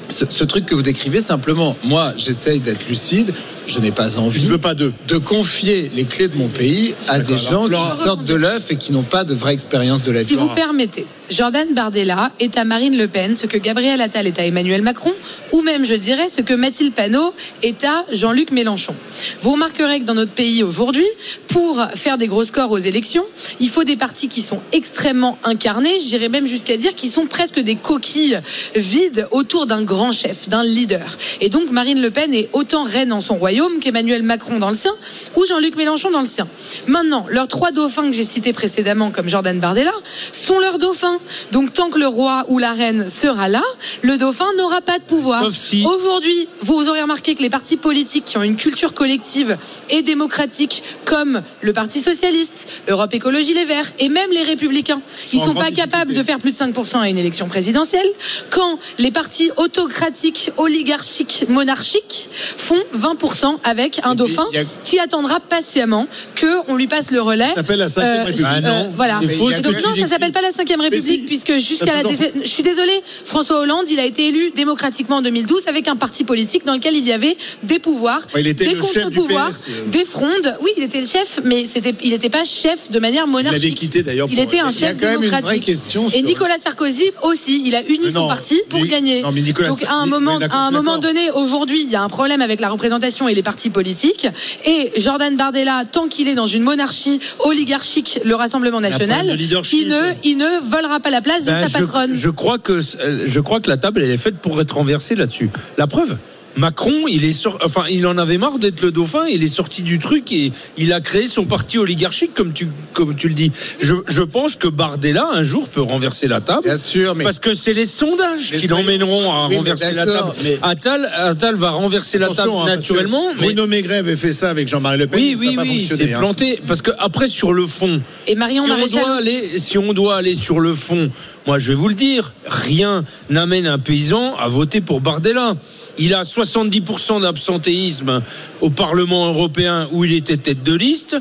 Ce, 0.09 0.23
ce 0.29 0.45
truc 0.45 0.65
que 0.65 0.73
vous 0.73 0.83
décrivez 0.83 1.19
simplement, 1.19 1.75
moi 1.83 2.13
j'essaye 2.15 2.61
d'être 2.61 2.87
lucide, 2.87 3.33
je 3.67 3.79
n'ai 3.79 3.91
pas 3.91 4.17
envie 4.17 4.43
ne 4.43 4.47
veux 4.47 4.57
pas 4.57 4.73
d'eux. 4.73 4.93
de 5.07 5.17
confier 5.17 5.91
les 5.95 6.05
clés 6.05 6.27
de 6.27 6.35
mon 6.37 6.47
pays 6.47 6.95
à 7.07 7.19
des 7.19 7.37
gens 7.37 7.67
qui 7.67 7.97
sortent 8.03 8.23
de 8.25 8.35
l'œuf 8.35 8.71
et 8.71 8.77
qui 8.77 8.91
n'ont 8.93 9.03
pas 9.03 9.23
de 9.23 9.33
vraie 9.33 9.53
expérience 9.53 10.03
de 10.03 10.11
la 10.11 10.21
vie. 10.21 10.27
Si 10.27 10.35
vous 10.35 10.49
permettez, 10.49 11.05
Jordan 11.29 11.73
Bardella 11.73 12.31
est 12.39 12.57
à 12.57 12.63
Marine 12.63 12.97
Le 12.97 13.07
Pen 13.07 13.35
ce 13.35 13.47
que 13.47 13.57
Gabriel 13.57 14.01
Attal 14.01 14.27
est 14.27 14.39
à 14.39 14.45
Emmanuel 14.45 14.81
Macron, 14.81 15.13
ou 15.51 15.61
même, 15.61 15.85
je 15.85 15.93
dirais, 15.93 16.29
ce 16.29 16.41
que 16.41 16.53
Mathilde 16.53 16.93
Panot 16.93 17.33
est 17.63 17.83
à 17.83 18.05
Jean-Luc 18.11 18.51
Mélenchon. 18.51 18.95
Vous 19.41 19.51
remarquerez 19.51 19.99
que 19.99 20.05
dans 20.05 20.13
notre 20.13 20.31
pays 20.31 20.63
aujourd'hui, 20.63 21.07
pour 21.47 21.83
faire 21.95 22.17
des 22.17 22.27
gros 22.27 22.45
scores 22.45 22.71
aux 22.71 22.77
élections, 22.77 23.25
il 23.59 23.69
faut 23.69 23.83
des 23.83 23.97
partis 23.97 24.29
qui 24.29 24.41
sont 24.41 24.61
extrêmement 24.71 25.37
incarnés, 25.43 25.99
j'irais 25.99 26.29
même 26.29 26.45
jusqu'à 26.45 26.77
dire 26.77 26.95
qu'ils 26.95 27.11
sont 27.11 27.25
presque 27.25 27.59
des 27.59 27.75
coquilles 27.75 28.39
vides 28.75 29.27
autour 29.31 29.65
d'un 29.65 29.81
grand 29.81 30.11
chef, 30.11 30.47
d'un 30.47 30.63
leader. 30.63 31.17
Et 31.41 31.49
donc 31.49 31.71
Marine 31.71 32.01
Le 32.01 32.11
Pen 32.11 32.33
est 32.33 32.49
autant 32.53 32.83
reine 32.83 33.11
en 33.11 33.21
son 33.21 33.35
royaume 33.35 33.79
qu'Emmanuel 33.79 34.23
Macron 34.23 34.59
dans 34.59 34.69
le 34.69 34.77
sien, 34.77 34.93
ou 35.35 35.45
Jean-Luc 35.45 35.75
Mélenchon 35.75 36.11
dans 36.11 36.21
le 36.21 36.25
sien. 36.25 36.47
Maintenant, 36.87 37.25
leurs 37.29 37.47
trois 37.47 37.71
dauphins 37.71 38.07
que 38.07 38.13
j'ai 38.13 38.23
cités 38.23 38.53
précédemment, 38.53 39.11
comme 39.11 39.27
Jordan 39.27 39.59
Bardella, 39.59 39.93
sont 40.31 40.59
leurs 40.59 40.79
dauphins. 40.79 41.16
Donc 41.51 41.73
tant 41.73 41.89
que 41.89 41.99
le 41.99 42.07
roi 42.07 42.45
ou 42.49 42.57
la 42.59 42.73
reine 42.73 43.09
sera 43.09 43.47
là, 43.49 43.63
le 44.01 44.17
dauphin 44.17 44.47
n'aura 44.57 44.81
pas 44.81 44.97
de 44.99 45.03
pouvoir. 45.03 45.51
Si- 45.51 45.83
Aujourd'hui, 45.85 46.47
vous 46.61 46.87
aurez 46.89 47.01
remarqué 47.01 47.35
que 47.35 47.41
les 47.41 47.49
partis 47.49 47.77
politiques 47.77 48.25
qui 48.25 48.37
ont 48.37 48.43
une 48.43 48.55
culture 48.57 48.93
collective 48.93 49.57
et 49.89 50.01
démocratique, 50.01 50.83
comme 51.05 51.41
le 51.61 51.73
Parti 51.73 51.99
socialiste, 52.01 52.67
Europe 52.87 53.13
Écologie 53.13 53.53
Les 53.53 53.65
Verts 53.65 53.91
et 53.99 54.09
même 54.09 54.29
les 54.31 54.43
Républicains, 54.43 55.01
ils 55.33 55.39
en 55.39 55.45
sont 55.45 55.53
pas 55.53 55.71
capables 55.71 56.13
de 56.13 56.23
faire 56.23 56.39
plus 56.39 56.51
de 56.51 56.57
5% 56.57 56.99
à 56.99 57.09
une 57.09 57.17
élection 57.17 57.47
présidentielle. 57.47 58.07
Quand 58.49 58.79
les 58.97 59.11
partis 59.11 59.51
autocratiques, 59.57 60.51
oligarchiques, 60.57 61.45
monarchiques 61.49 62.29
font 62.57 62.81
20% 62.95 63.57
avec 63.63 63.99
un 64.03 64.13
Et 64.13 64.15
dauphin 64.15 64.45
a- 64.53 64.63
qui 64.83 64.99
attendra 64.99 65.39
patiemment 65.39 66.07
que 66.35 66.47
on 66.67 66.75
lui 66.75 66.87
passe 66.87 67.11
le 67.11 67.21
relais. 67.21 67.49
Ça 67.49 67.55
s'appelle 67.55 67.79
la 67.79 67.89
cinquième 67.89 68.25
République. 68.25 68.45
Ah 68.49 68.61
non. 68.61 68.93
voilà. 68.95 69.19
Et 69.57 69.61
donc 69.61 69.73
ça 69.79 70.07
s'appelle 70.07 70.31
pas 70.31 70.41
la 70.41 70.51
cinquième 70.51 70.81
République 70.81 71.05
puisque 71.25 71.57
jusqu'à 71.57 72.03
la 72.03 72.03
je 72.07 72.47
suis 72.47 72.63
désolée, 72.63 73.01
François 73.25 73.59
Hollande, 73.59 73.89
il 73.89 73.99
a 73.99 74.05
été 74.05 74.27
élu 74.27 74.51
démocratiquement 74.55 75.17
en 75.17 75.21
2012 75.21 75.67
avec 75.67 75.87
un 75.87 75.95
parti 75.95 76.23
politique 76.23 76.65
dans 76.65 76.73
lequel 76.73 76.95
il 76.95 77.05
y 77.05 77.11
avait 77.11 77.37
des 77.63 77.79
pouvoirs, 77.79 78.21
Ouais, 78.33 78.41
il 78.41 78.47
était 78.47 78.65
des 78.65 78.75
contre-pouvoirs, 78.75 79.51
euh. 79.69 79.89
des 79.89 80.05
frondes. 80.05 80.57
Oui, 80.61 80.71
il 80.77 80.83
était 80.83 80.99
le 80.99 81.07
chef, 81.07 81.39
mais 81.43 81.65
c'était, 81.65 81.93
il 82.03 82.11
n'était 82.11 82.29
pas 82.29 82.43
chef 82.43 82.89
de 82.89 82.99
manière 82.99 83.27
monarchique. 83.27 83.63
avait 83.63 83.73
quitté, 83.73 84.03
d'ailleurs, 84.03 84.27
Il 84.31 84.39
était 84.39 84.59
un 84.59 84.69
Il 84.69 84.81
y 84.81 84.85
a 84.85 84.89
chef 84.89 84.99
quand 84.99 85.07
même 85.07 85.23
une 85.23 85.29
vraie 85.29 85.41
démocratique. 85.41 86.15
Et 86.15 86.21
Nicolas 86.21 86.57
Sarkozy 86.57 87.11
aussi, 87.23 87.63
il 87.65 87.75
a 87.75 87.83
uni 87.83 88.11
son 88.11 88.27
parti 88.27 88.59
pour 88.69 88.85
gagner. 88.85 89.21
non, 89.21 89.31
mais 89.31 89.41
Nicolas 89.41 89.69
Donc 89.69 89.83
à 89.83 89.93
un 89.93 90.05
moment, 90.05 90.39
à 90.49 90.67
un 90.67 90.71
moment 90.71 90.97
donné, 90.97 91.31
aujourd'hui, 91.31 91.81
il 91.81 91.89
y 91.89 91.95
a 91.95 92.03
un 92.03 92.09
problème 92.09 92.41
avec 92.41 92.59
la 92.59 92.69
représentation 92.69 93.27
et 93.27 93.33
les 93.33 93.43
partis 93.43 93.69
politiques. 93.69 94.27
Et 94.65 94.91
Jordan 94.97 95.35
Bardella, 95.35 95.83
tant 95.91 96.07
qu'il 96.07 96.27
est 96.27 96.35
dans 96.35 96.47
une 96.47 96.63
monarchie 96.63 97.19
oligarchique, 97.39 98.19
le 98.23 98.35
Rassemblement 98.35 98.81
national, 98.81 99.35
il 99.73 99.87
ne, 99.87 100.13
il 100.23 100.37
ne 100.37 100.59
volera 100.63 100.96
pas 100.99 101.09
la 101.09 101.21
place 101.21 101.45
de 101.45 101.51
Ben, 101.51 101.67
sa 101.67 101.79
je- 101.79 101.83
patronne. 101.85 102.13
Je, 102.13 102.29
crois 102.29 102.57
que 102.57 102.73
euh, 102.99 103.23
je 103.25 103.39
crois 103.39 103.59
que 103.59 103.69
la 103.69 103.77
table 103.77 104.01
elle 104.03 104.11
est 104.11 104.17
faite 104.17 104.37
pour 104.37 104.59
être 104.61 104.75
renversée 104.75 105.15
là-dessus. 105.15 105.49
La 105.77 105.87
preuve. 105.87 106.17
Macron, 106.57 107.03
il 107.07 107.23
est 107.23 107.31
sor- 107.31 107.59
enfin, 107.63 107.83
il 107.89 108.05
en 108.07 108.17
avait 108.17 108.37
marre 108.37 108.57
d'être 108.59 108.81
le 108.81 108.91
dauphin. 108.91 109.25
Il 109.29 109.43
est 109.43 109.47
sorti 109.47 109.83
du 109.83 109.99
truc 109.99 110.31
et 110.31 110.51
il 110.77 110.91
a 110.91 110.99
créé 111.01 111.27
son 111.27 111.45
parti 111.45 111.77
oligarchique, 111.77 112.33
comme 112.33 112.51
tu, 112.53 112.67
comme 112.93 113.15
tu 113.15 113.27
le 113.27 113.35
dis. 113.35 113.51
Je, 113.79 113.93
je 114.07 114.23
pense 114.23 114.55
que 114.55 114.67
Bardella 114.67 115.27
un 115.33 115.43
jour 115.43 115.69
peut 115.69 115.81
renverser 115.81 116.27
la 116.27 116.41
table. 116.41 116.63
Bien 116.63 116.77
sûr, 116.77 117.13
mais 117.15 117.23
Parce 117.23 117.39
que 117.39 117.53
c'est 117.53 117.73
les 117.73 117.85
sondages 117.85 118.49
Mais 118.51 118.57
qui 118.57 118.67
l'emmèneront 118.67 119.31
à 119.31 119.47
Oui, 119.47 119.57
renverser 119.57 119.93
la 119.93 120.05
table. 120.05 120.31
mais- 120.43 120.57
Attal, 120.63 121.09
Attal 121.15 121.55
va 121.55 121.69
renverser 121.71 122.17
la 122.17 122.29
table 122.29 122.49
hein, 122.53 122.65
naturellement. 122.65 123.23
mais 123.35 123.45
Bruno 123.47 123.67
Maigret 123.67 123.97
avait 123.97 124.15
fait 124.15 124.33
ça 124.33 124.49
avec 124.49 124.67
Jean-Marie 124.67 124.97
Le 124.97 125.07
Pen. 125.07 125.19
oui, 125.21 125.33
ça 125.35 125.39
oui, 125.41 125.49
n'a 125.49 125.55
pas 125.55 125.61
oui, 125.69 125.79
fonctionné. 125.79 126.03
c'est 126.07 126.13
hein. 126.13 126.19
planté. 126.19 126.59
Parce 126.65 126.81
que 126.81 126.91
après, 126.97 127.27
sur 127.27 127.53
le 127.53 127.65
fond, 127.65 128.01
Et 128.25 128.35
Marion 128.35 128.63
si 128.65 128.71
on, 128.71 128.73
Maréchal 128.75 129.03
doit 129.03 129.11
aussi. 129.19 129.27
aller, 129.29 129.59
si 129.59 129.77
on 129.77 129.93
doit 129.93 130.15
aller 130.17 130.33
sur 130.35 130.59
le 130.59 130.73
fond, 130.73 131.11
moi 131.45 131.59
je 131.59 131.67
vais 131.69 131.75
vous 131.75 131.87
le 131.87 131.93
dire, 131.93 132.33
rien 132.47 133.03
n'amène 133.29 133.67
un 133.67 133.77
paysan 133.77 134.35
à 134.37 134.47
voter 134.47 134.81
pour 134.81 135.01
Bardella. 135.01 135.55
Il 135.97 136.13
a 136.13 136.23
70% 136.23 137.21
d'absentéisme 137.21 138.21
au 138.61 138.69
Parlement 138.69 139.27
européen 139.27 139.87
où 139.91 140.05
il 140.05 140.13
était 140.13 140.37
tête 140.37 140.63
de 140.63 140.73
liste. 140.73 141.17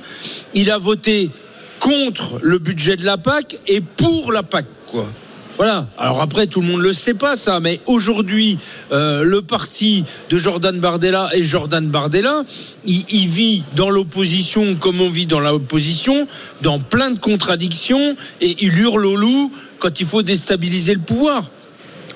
Il 0.54 0.70
a 0.70 0.78
voté 0.78 1.30
contre 1.80 2.38
le 2.42 2.58
budget 2.58 2.96
de 2.96 3.04
la 3.04 3.16
PAC 3.16 3.58
et 3.66 3.80
pour 3.80 4.32
la 4.32 4.42
PAC, 4.42 4.66
quoi. 4.86 5.06
Voilà. 5.56 5.88
Alors 5.96 6.20
après, 6.20 6.46
tout 6.46 6.60
le 6.60 6.66
monde 6.66 6.82
le 6.82 6.92
sait 6.92 7.14
pas 7.14 7.34
ça, 7.34 7.60
mais 7.60 7.80
aujourd'hui, 7.86 8.58
euh, 8.92 9.24
le 9.24 9.40
parti 9.40 10.04
de 10.28 10.36
Jordan 10.36 10.78
Bardella 10.78 11.30
et 11.32 11.42
Jordan 11.42 11.86
Bardella, 11.88 12.42
il, 12.84 13.04
il 13.08 13.26
vit 13.26 13.62
dans 13.74 13.88
l'opposition 13.88 14.74
comme 14.74 15.00
on 15.00 15.08
vit 15.08 15.24
dans 15.24 15.40
l'opposition, 15.40 16.28
dans 16.60 16.78
plein 16.78 17.10
de 17.10 17.18
contradictions, 17.18 18.16
et 18.42 18.54
il 18.60 18.78
hurle 18.78 19.06
au 19.06 19.16
loup 19.16 19.50
quand 19.78 19.98
il 19.98 20.06
faut 20.06 20.22
déstabiliser 20.22 20.92
le 20.92 21.00
pouvoir. 21.00 21.44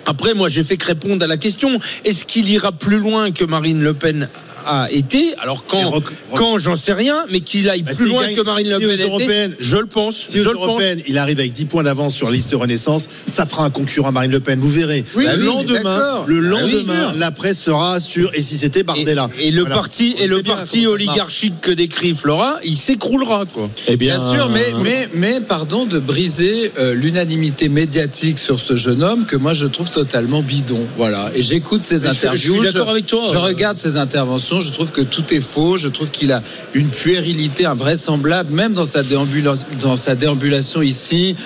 Après, 0.07 0.35
moi, 0.35 0.49
j'ai 0.49 0.65
fait 0.65 0.77
que 0.77 0.87
répondre 0.87 1.25
à 1.25 1.27
la 1.27 1.37
question. 1.37 1.79
Est-ce 2.05 2.25
qu'il 2.25 2.49
ira 2.49 2.73
plus 2.73 2.99
loin 2.99 3.31
que 3.31 3.45
Marine 3.45 3.83
Le 3.83 3.95
Pen 3.95 4.29
a 4.67 4.91
été 4.91 5.35
Alors, 5.39 5.65
quand, 5.67 5.93
quand 6.35 6.59
j'en 6.59 6.75
sais 6.75 6.93
rien, 6.93 7.17
mais 7.31 7.41
qu'il 7.41 7.69
aille 7.71 7.83
Bah, 7.83 7.93
plus 7.95 8.07
loin 8.07 8.25
gagne- 8.27 8.37
que 8.37 8.41
Marine 8.43 8.69
Le 8.71 8.79
si 8.79 8.85
aux 8.85 8.89
Pen 8.89 8.91
a 8.91 8.95
été, 8.95 9.05
européennes- 9.05 9.57
je 9.59 9.77
le 9.77 9.87
pense. 9.87 10.17
Si 10.29 10.41
aux 10.41 10.45
je 10.45 10.49
le 10.49 10.55
pense. 10.55 10.65
européennes, 10.67 11.01
il 11.07 11.19
arrive 11.19 11.39
avec 11.41 11.53
10 11.53 11.65
points 11.67 11.83
d'avance 11.83 12.15
sur 12.15 12.29
la 12.29 12.35
liste 12.35 12.53
Renaissance, 12.55 13.09
ça 13.27 13.47
fera 13.47 13.65
un 13.65 13.71
concurrent 13.71 14.09
à 14.09 14.13
Marine 14.13 14.31
Le 14.31 14.41
Pen. 14.41 14.59
Vous 14.61 14.71
verrez. 14.71 15.05
Oui, 15.17 15.25
le 15.27 15.39
oui, 15.39 15.45
lendemain, 15.47 16.23
le 16.27 16.39
Ah 16.57 16.63
oui, 16.65 16.73
lendemain, 16.73 17.13
la 17.17 17.31
presse 17.31 17.61
sera 17.61 18.01
sur. 18.01 18.35
Et 18.35 18.41
si 18.41 18.57
c'était 18.59 18.83
Bardella. 18.83 19.29
et 19.41 19.51
le 19.51 19.61
Voilà. 19.63 19.75
parti 19.77 20.15
On 20.19 20.23
et 20.23 20.27
le 20.27 20.43
parti 20.43 20.87
oligarchique 20.87 21.55
que 21.61 21.71
décrit 21.71 22.15
Flora, 22.15 22.59
il 22.65 22.77
s'écroulera 22.77 23.45
quoi. 23.53 23.71
Eh 23.89 23.97
Bien 23.97 24.19
sûr, 24.33 24.49
mais, 24.51 24.67
mais, 24.83 25.09
mais 25.15 25.41
pardon 25.41 25.85
de 25.87 25.99
briser 25.99 26.73
euh, 26.79 26.95
l'unanimité 26.95 27.69
médiatique 27.69 28.39
sur 28.39 28.59
ce 28.61 28.77
jeune 28.77 29.03
homme 29.03 29.27
que 29.27 29.37
moi 29.37 29.55
je 29.55 29.67
trouve 29.67 29.91
totalement 29.91 30.43
bidon. 30.43 30.87
Voilà. 30.97 31.31
Et 31.35 31.43
j'écoute 31.43 31.83
ses 31.83 31.97
Mais 32.01 32.01
je- 32.01 32.05
je 32.15 32.19
interviews. 32.27 32.55
suis 32.63 32.73
d'accord 32.73 32.89
avec 32.89 33.07
toi. 33.07 33.25
Je 33.31 33.37
regarde 33.37 33.79
ses 33.79 33.97
interventions. 33.97 34.50
Je 34.59 34.73
trouve 34.73 34.91
que 34.91 35.03
tout 35.03 35.23
est 35.33 35.39
faux. 35.41 35.77
Je 35.77 35.87
trouve 35.87 36.11
qu'il 36.11 36.33
a 36.33 36.43
une 36.75 36.89
puérilité 36.89 37.67
invraisemblable, 37.67 38.53
même 38.53 38.73
dans 38.73 38.85
sa, 38.85 39.05
déambulation, 39.05 39.67
dans 39.81 39.95
sa 39.95 40.17
déambulation 40.17 40.83
ici. 40.83 41.37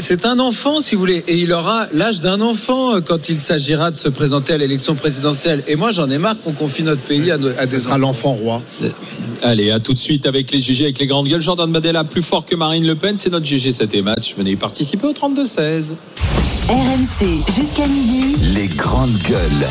C'est 0.00 0.26
un 0.26 0.38
enfant, 0.40 0.80
si 0.80 0.94
vous 0.94 1.00
voulez, 1.00 1.22
et 1.28 1.36
il 1.36 1.52
aura 1.52 1.86
l'âge 1.92 2.20
d'un 2.20 2.40
enfant 2.40 2.96
euh, 2.96 3.00
quand 3.00 3.28
il 3.28 3.40
s'agira 3.40 3.90
de 3.92 3.96
se 3.96 4.08
présenter 4.08 4.52
à 4.52 4.58
l'élection 4.58 4.94
présidentielle. 4.96 5.62
Et 5.68 5.76
moi, 5.76 5.92
j'en 5.92 6.10
ai 6.10 6.18
marre 6.18 6.40
qu'on 6.40 6.52
confie 6.52 6.82
notre 6.82 7.02
pays 7.02 7.30
à, 7.30 7.36
nos- 7.36 7.50
à 7.56 7.66
Ce 7.66 7.78
sera 7.78 7.96
l'enfant 7.98 8.32
roi. 8.32 8.62
Allez, 9.42 9.70
à 9.70 9.78
tout 9.78 9.92
de 9.94 9.98
suite 9.98 10.26
avec 10.26 10.50
les 10.50 10.60
GG, 10.60 10.84
avec 10.84 10.98
les 10.98 11.06
grandes 11.06 11.28
gueules. 11.28 11.40
Jordan 11.40 11.70
Badella, 11.70 12.04
plus 12.04 12.22
fort 12.22 12.44
que 12.44 12.56
Marine 12.56 12.86
Le 12.86 12.94
Pen, 12.96 13.16
c'est 13.16 13.30
notre 13.30 13.46
GG 13.46 13.70
7 13.72 13.94
et 13.94 14.02
match. 14.02 14.34
Venez 14.36 14.50
y 14.52 14.56
participer 14.56 15.06
au 15.06 15.12
32-16. 15.12 15.94
RMC 16.68 17.26
jusqu'à 17.56 17.86
midi. 17.86 18.36
Les 18.54 18.66
grandes 18.66 19.16
gueules. 19.28 19.68